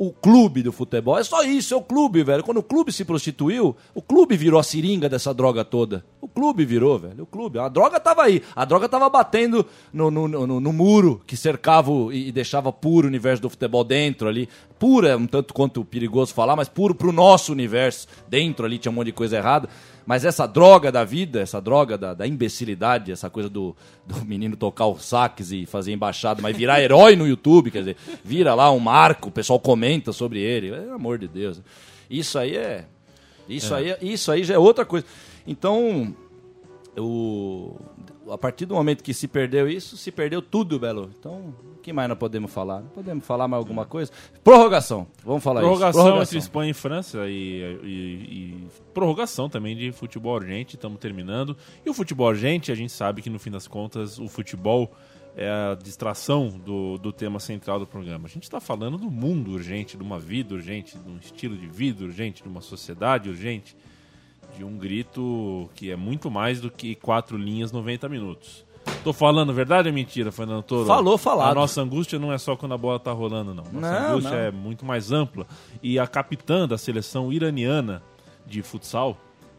O 0.00 0.12
clube 0.12 0.62
do 0.62 0.70
futebol. 0.70 1.18
É 1.18 1.24
só 1.24 1.42
isso, 1.42 1.74
é 1.74 1.76
o 1.76 1.82
clube, 1.82 2.22
velho. 2.22 2.44
Quando 2.44 2.58
o 2.58 2.62
clube 2.62 2.92
se 2.92 3.04
prostituiu, 3.04 3.76
o 3.92 4.00
clube 4.00 4.36
virou 4.36 4.60
a 4.60 4.62
seringa 4.62 5.08
dessa 5.08 5.34
droga 5.34 5.64
toda. 5.64 6.04
O 6.20 6.28
clube 6.28 6.64
virou, 6.64 6.96
velho. 7.00 7.24
O 7.24 7.26
clube. 7.26 7.58
A 7.58 7.68
droga 7.68 7.98
tava 7.98 8.22
aí. 8.22 8.40
A 8.54 8.64
droga 8.64 8.88
tava 8.88 9.10
batendo 9.10 9.66
no, 9.92 10.08
no, 10.08 10.28
no, 10.28 10.60
no 10.60 10.72
muro 10.72 11.20
que 11.26 11.36
cercava 11.36 11.90
o- 11.90 12.12
e, 12.12 12.28
e 12.28 12.30
deixava 12.32 12.72
puro 12.72 13.06
o 13.06 13.10
universo 13.10 13.42
do 13.42 13.50
futebol 13.50 13.82
dentro 13.82 14.28
ali. 14.28 14.48
Puro 14.78 15.04
é 15.08 15.16
um 15.16 15.26
tanto 15.26 15.52
quanto 15.52 15.84
perigoso 15.84 16.32
falar, 16.32 16.54
mas 16.54 16.68
puro 16.68 16.94
pro 16.94 17.10
nosso 17.10 17.50
universo. 17.50 18.06
Dentro 18.28 18.64
ali 18.64 18.78
tinha 18.78 18.92
um 18.92 18.94
monte 18.94 19.06
de 19.06 19.12
coisa 19.12 19.36
errada. 19.36 19.68
Mas 20.08 20.24
essa 20.24 20.46
droga 20.48 20.90
da 20.90 21.04
vida, 21.04 21.38
essa 21.38 21.60
droga 21.60 21.98
da, 21.98 22.14
da 22.14 22.26
imbecilidade, 22.26 23.12
essa 23.12 23.28
coisa 23.28 23.46
do, 23.46 23.76
do 24.06 24.24
menino 24.24 24.56
tocar 24.56 24.86
os 24.86 25.04
saques 25.04 25.52
e 25.52 25.66
fazer 25.66 25.92
embaixada, 25.92 26.40
mas 26.40 26.56
virar 26.56 26.80
herói 26.80 27.14
no 27.14 27.28
YouTube, 27.28 27.70
quer 27.70 27.80
dizer, 27.80 27.96
vira 28.24 28.54
lá 28.54 28.72
um 28.72 28.78
marco, 28.78 29.28
o 29.28 29.30
pessoal 29.30 29.60
comenta 29.60 30.10
sobre 30.10 30.40
ele, 30.40 30.70
pelo 30.70 30.94
amor 30.94 31.18
de 31.18 31.28
Deus. 31.28 31.60
Isso 32.08 32.38
aí 32.38 32.56
é. 32.56 32.86
Isso, 33.46 33.74
Aí, 33.74 33.90
é- 33.90 33.98
isso 34.00 34.32
aí 34.32 34.44
já 34.44 34.54
é 34.54 34.58
outra 34.58 34.86
coisa. 34.86 35.04
Então, 35.46 36.14
o, 36.98 37.76
a 38.30 38.36
partir 38.38 38.66
do 38.66 38.74
momento 38.74 39.02
que 39.02 39.14
se 39.14 39.26
perdeu 39.28 39.68
isso, 39.68 39.96
se 39.96 40.10
perdeu 40.12 40.40
tudo, 40.42 40.78
Belo. 40.78 41.10
Então, 41.18 41.54
o 41.76 41.80
que 41.82 41.92
mais 41.92 42.08
nós 42.08 42.18
podemos 42.18 42.50
falar? 42.52 42.82
Podemos 42.94 43.24
falar 43.24 43.46
mais 43.48 43.58
alguma 43.60 43.84
coisa? 43.86 44.12
Prorrogação. 44.44 45.06
Vamos 45.24 45.42
falar 45.42 45.60
Prorrogação, 45.60 46.14
isso. 46.14 46.22
entre 46.22 46.38
Espanha 46.38 46.70
e 46.70 46.74
França 46.74 47.28
e, 47.28 47.78
e- 47.82 47.88
e 47.88 48.66
prorrogação 48.92 49.48
também 49.48 49.76
de 49.76 49.92
futebol 49.92 50.34
urgente, 50.34 50.76
estamos 50.76 50.98
terminando. 50.98 51.56
E 51.84 51.90
o 51.90 51.94
futebol 51.94 52.28
urgente, 52.28 52.70
a 52.72 52.74
gente 52.74 52.92
sabe 52.92 53.22
que 53.22 53.30
no 53.30 53.38
fim 53.38 53.50
das 53.50 53.66
contas 53.68 54.18
o 54.18 54.28
futebol 54.28 54.90
é 55.36 55.48
a 55.48 55.76
distração 55.80 56.48
do, 56.48 56.98
do 56.98 57.12
tema 57.12 57.38
central 57.38 57.78
do 57.78 57.86
programa. 57.86 58.26
A 58.26 58.28
gente 58.28 58.42
está 58.42 58.58
falando 58.58 58.98
do 58.98 59.08
mundo 59.08 59.52
urgente, 59.52 59.96
de 59.96 60.02
uma 60.02 60.18
vida 60.18 60.54
urgente, 60.54 60.98
de 60.98 61.08
um 61.08 61.16
estilo 61.16 61.56
de 61.56 61.66
vida 61.68 62.02
urgente, 62.04 62.42
de 62.42 62.48
uma 62.48 62.60
sociedade 62.60 63.28
urgente, 63.28 63.76
de 64.56 64.64
um 64.64 64.76
grito 64.76 65.68
que 65.74 65.90
é 65.90 65.96
muito 65.96 66.30
mais 66.30 66.60
do 66.60 66.70
que 66.70 66.94
quatro 66.94 67.36
linhas 67.36 67.70
90 67.72 68.08
minutos. 68.08 68.66
Tô 69.04 69.12
falando 69.12 69.52
verdade 69.52 69.88
ou 69.88 69.94
mentira, 69.94 70.32
Fernando 70.32 70.62
Toro? 70.62 70.86
Falou, 70.86 71.18
falado. 71.18 71.52
A 71.52 71.54
nossa 71.54 71.80
angústia 71.82 72.18
não 72.18 72.32
é 72.32 72.38
só 72.38 72.56
quando 72.56 72.72
a 72.74 72.78
bola 72.78 72.98
tá 72.98 73.12
rolando, 73.12 73.54
não. 73.54 73.64
Nossa 73.64 74.00
Não, 74.00 74.10
angústia 74.12 74.30
não. 74.30 74.38
é 74.38 74.50
muito 74.50 74.84
mais 74.84 75.12
ampla. 75.12 75.46
E 75.82 75.98
a 75.98 76.06
capitã 76.06 76.66
da 76.66 76.78
seleção 76.78 77.32
iraniana 77.32 78.02
de 78.46 78.62
futsal, 78.62 79.16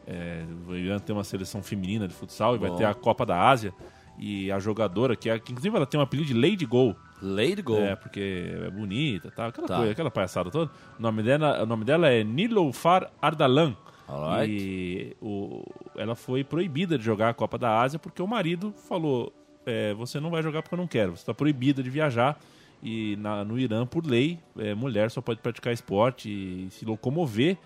é, 0.07 0.43
o 0.67 0.75
Irã 0.75 0.97
tem 0.99 1.15
uma 1.15 1.23
seleção 1.23 1.61
feminina 1.61 2.07
de 2.07 2.13
futsal 2.13 2.55
e 2.55 2.57
vai 2.57 2.71
Bom. 2.71 2.75
ter 2.77 2.85
a 2.85 2.93
Copa 2.93 3.25
da 3.25 3.39
Ásia. 3.49 3.73
E 4.17 4.51
a 4.51 4.59
jogadora, 4.59 5.15
que, 5.15 5.29
é, 5.29 5.39
que 5.39 5.51
inclusive 5.53 5.73
ela 5.77 5.85
tem 5.85 5.97
um 5.97 6.03
apelido 6.03 6.27
de 6.27 6.33
Lady 6.33 6.65
Gol. 6.65 6.93
Lady 7.21 7.61
Go. 7.61 7.77
É, 7.77 7.95
porque 7.95 8.51
é 8.65 8.69
bonita, 8.69 9.31
tá? 9.31 9.47
aquela 9.47 9.67
Tá. 9.67 9.77
coisa, 9.77 9.91
aquela 9.91 10.11
palhaçada 10.11 10.49
toda. 10.51 10.69
O 10.97 11.01
nome 11.01 11.23
dela, 11.23 11.63
o 11.63 11.65
nome 11.65 11.85
dela 11.85 12.09
é 12.09 12.23
Niloufar 12.23 13.09
Ardalan. 13.21 13.75
Alright. 14.10 14.51
E 14.51 15.16
o, 15.22 15.64
ela 15.95 16.16
foi 16.16 16.43
proibida 16.43 16.97
de 16.97 17.03
jogar 17.03 17.30
a 17.30 17.34
Copa 17.34 17.57
da 17.57 17.80
Ásia 17.82 17.99
porque 17.99 18.22
o 18.22 18.28
marido 18.28 18.74
falou: 18.88 19.32
é, 19.66 19.93
você 19.93 20.20
não 20.20 20.30
vai 20.32 20.41
jogar 20.41 20.62
porque 20.64 20.74
eu 20.76 20.80
não 20.80 20.88
quero, 20.88 21.12
você 21.12 21.22
está 21.22 21.34
proibida 21.34 21.84
de 21.84 21.89
viajar. 21.89 22.39
E 22.82 23.18
na- 23.18 23.43
no 23.43 23.60
Irã, 23.60 23.86
por 23.86 24.05
lei, 24.05 24.39
é, 24.57 24.74
mulher 24.74 25.12
só 25.12 25.20
pode 25.22 25.41
praticar 25.41 25.74
esporte 25.74 26.30
e 26.30 26.68
se 26.72 26.86
locomover 26.86 27.57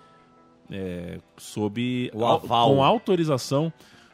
é, 0.71 1.19
sob 1.37 2.09
O 2.13 2.25
au- 2.25 2.35
aval. 2.37 2.69
com 2.75 2.83
autorização 2.83 3.71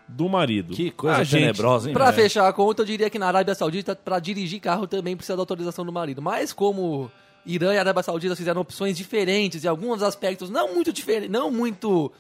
do 0.08 0.28
marido. 0.28 0.74
Que 0.76 0.92
coisa 0.92 1.20
A 1.20 1.24
gente- 1.24 1.40
tenebrosa, 1.42 1.88
hein? 1.88 1.94
Pra 1.94 2.12
velho? 2.12 2.24
fechar 2.24 2.48
a 2.48 2.54
conta, 2.54 2.82
eu 2.82 2.86
diria 2.86 3.10
que 3.10 3.20
na 3.20 3.28
Arábia 3.28 3.54
Saudita, 3.56 3.96
pra 3.96 4.20
dirigir 4.20 4.60
carro 4.60 4.88
também 4.88 5.16
precisa 5.16 5.36
da 5.38 5.42
autorização 5.42 5.86
do 5.86 5.92
marido. 5.94 6.22
Mas 6.22 6.52
como 6.52 7.10
Irã 7.46 7.74
e 7.74 7.78
Arábia 7.78 8.04
Saudita 8.04 8.36
fizeram 8.36 8.62
opções 8.62 8.98
diferentes 8.98 9.64
em 9.64 9.68
alguns 9.68 10.04
aspectos 10.04 10.50
não 10.50 10.74
muito 10.74 10.94
diferentes, 10.94 11.30
não 11.30 11.50
muito 11.50 12.12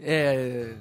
é, 0.00 0.74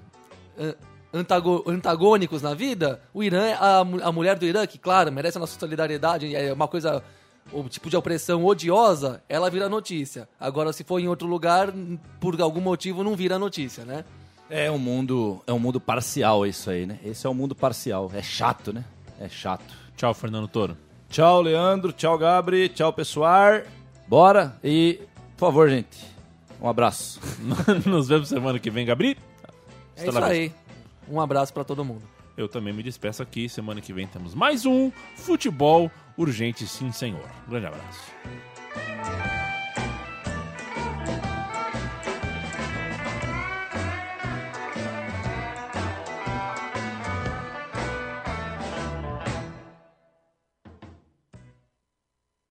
antagônicos 1.68 2.42
na 2.42 2.54
vida, 2.54 3.02
o 3.14 3.24
Irã, 3.24 3.54
a, 3.54 3.80
a 3.80 4.12
mulher 4.12 4.38
do 4.38 4.46
Irã, 4.46 4.66
que 4.68 4.78
claro, 4.78 5.12
merece 5.12 5.38
a 5.38 5.42
nossa 5.42 5.58
solidariedade, 5.60 6.36
é 6.36 6.52
uma 6.52 6.68
coisa, 6.68 7.04
o 7.52 7.64
tipo 7.70 7.90
de 7.90 7.98
opressão 7.98 8.46
odiosa, 8.46 9.24
ela 9.30 9.50
vira 9.50 9.70
notícia. 9.70 10.28
Agora, 10.40 10.74
se 10.74 10.84
for 10.84 11.00
em 11.00 11.08
outro 11.08 11.28
lugar, 11.28 11.74
por 12.20 12.40
algum 12.42 12.62
motivo, 12.62 13.04
não 13.04 13.16
vira 13.16 13.40
notícia, 13.40 13.86
né? 13.86 14.04
É 14.50 14.72
um 14.72 14.78
mundo, 14.78 15.42
é 15.46 15.52
um 15.52 15.60
mundo 15.60 15.80
parcial 15.80 16.46
isso 16.46 16.70
aí, 16.70 16.86
né? 16.86 17.00
Esse 17.04 17.28
é 17.28 17.30
um 17.30 17.34
mundo 17.34 17.54
parcial. 17.54 18.10
É 18.14 18.24
chato, 18.24 18.72
né? 18.72 18.86
É 19.20 19.28
chato. 19.28 19.76
Tchau, 19.98 20.14
Fernando 20.14 20.48
Toro. 20.48 20.78
Tchau, 21.10 21.42
Leandro. 21.42 21.92
Tchau, 21.92 22.18
Gabri. 22.18 22.70
Tchau, 22.70 22.92
pessoal. 22.94 23.62
Bora. 24.08 24.58
E, 24.64 25.00
por 25.36 25.48
favor, 25.48 25.70
gente, 25.70 25.98
Um 26.62 26.68
abraço. 26.68 27.20
Nos 27.86 28.08
vemos 28.08 28.30
semana 28.30 28.60
que 28.60 28.70
vem, 28.70 28.86
Gabri. 28.86 29.18
É 29.96 30.08
isso 30.08 30.24
aí. 30.24 30.52
Um 31.10 31.20
abraço 31.22 31.54
pra 31.54 31.64
todo 31.64 31.84
mundo. 31.86 32.04
Eu 32.36 32.48
também 32.48 32.74
me 32.74 32.84
despeço 32.84 33.24
aqui. 33.24 33.50
Semana 33.50 33.82
que 33.82 33.92
vem 33.94 34.06
temos 34.08 34.36
mais 34.36 34.66
um 34.66 34.92
Futebol 35.16 35.90
Urgente 36.18 36.68
Sim 36.68 36.92
Senhor. 36.92 37.26
Grande 37.48 37.68
abraço. 37.68 39.47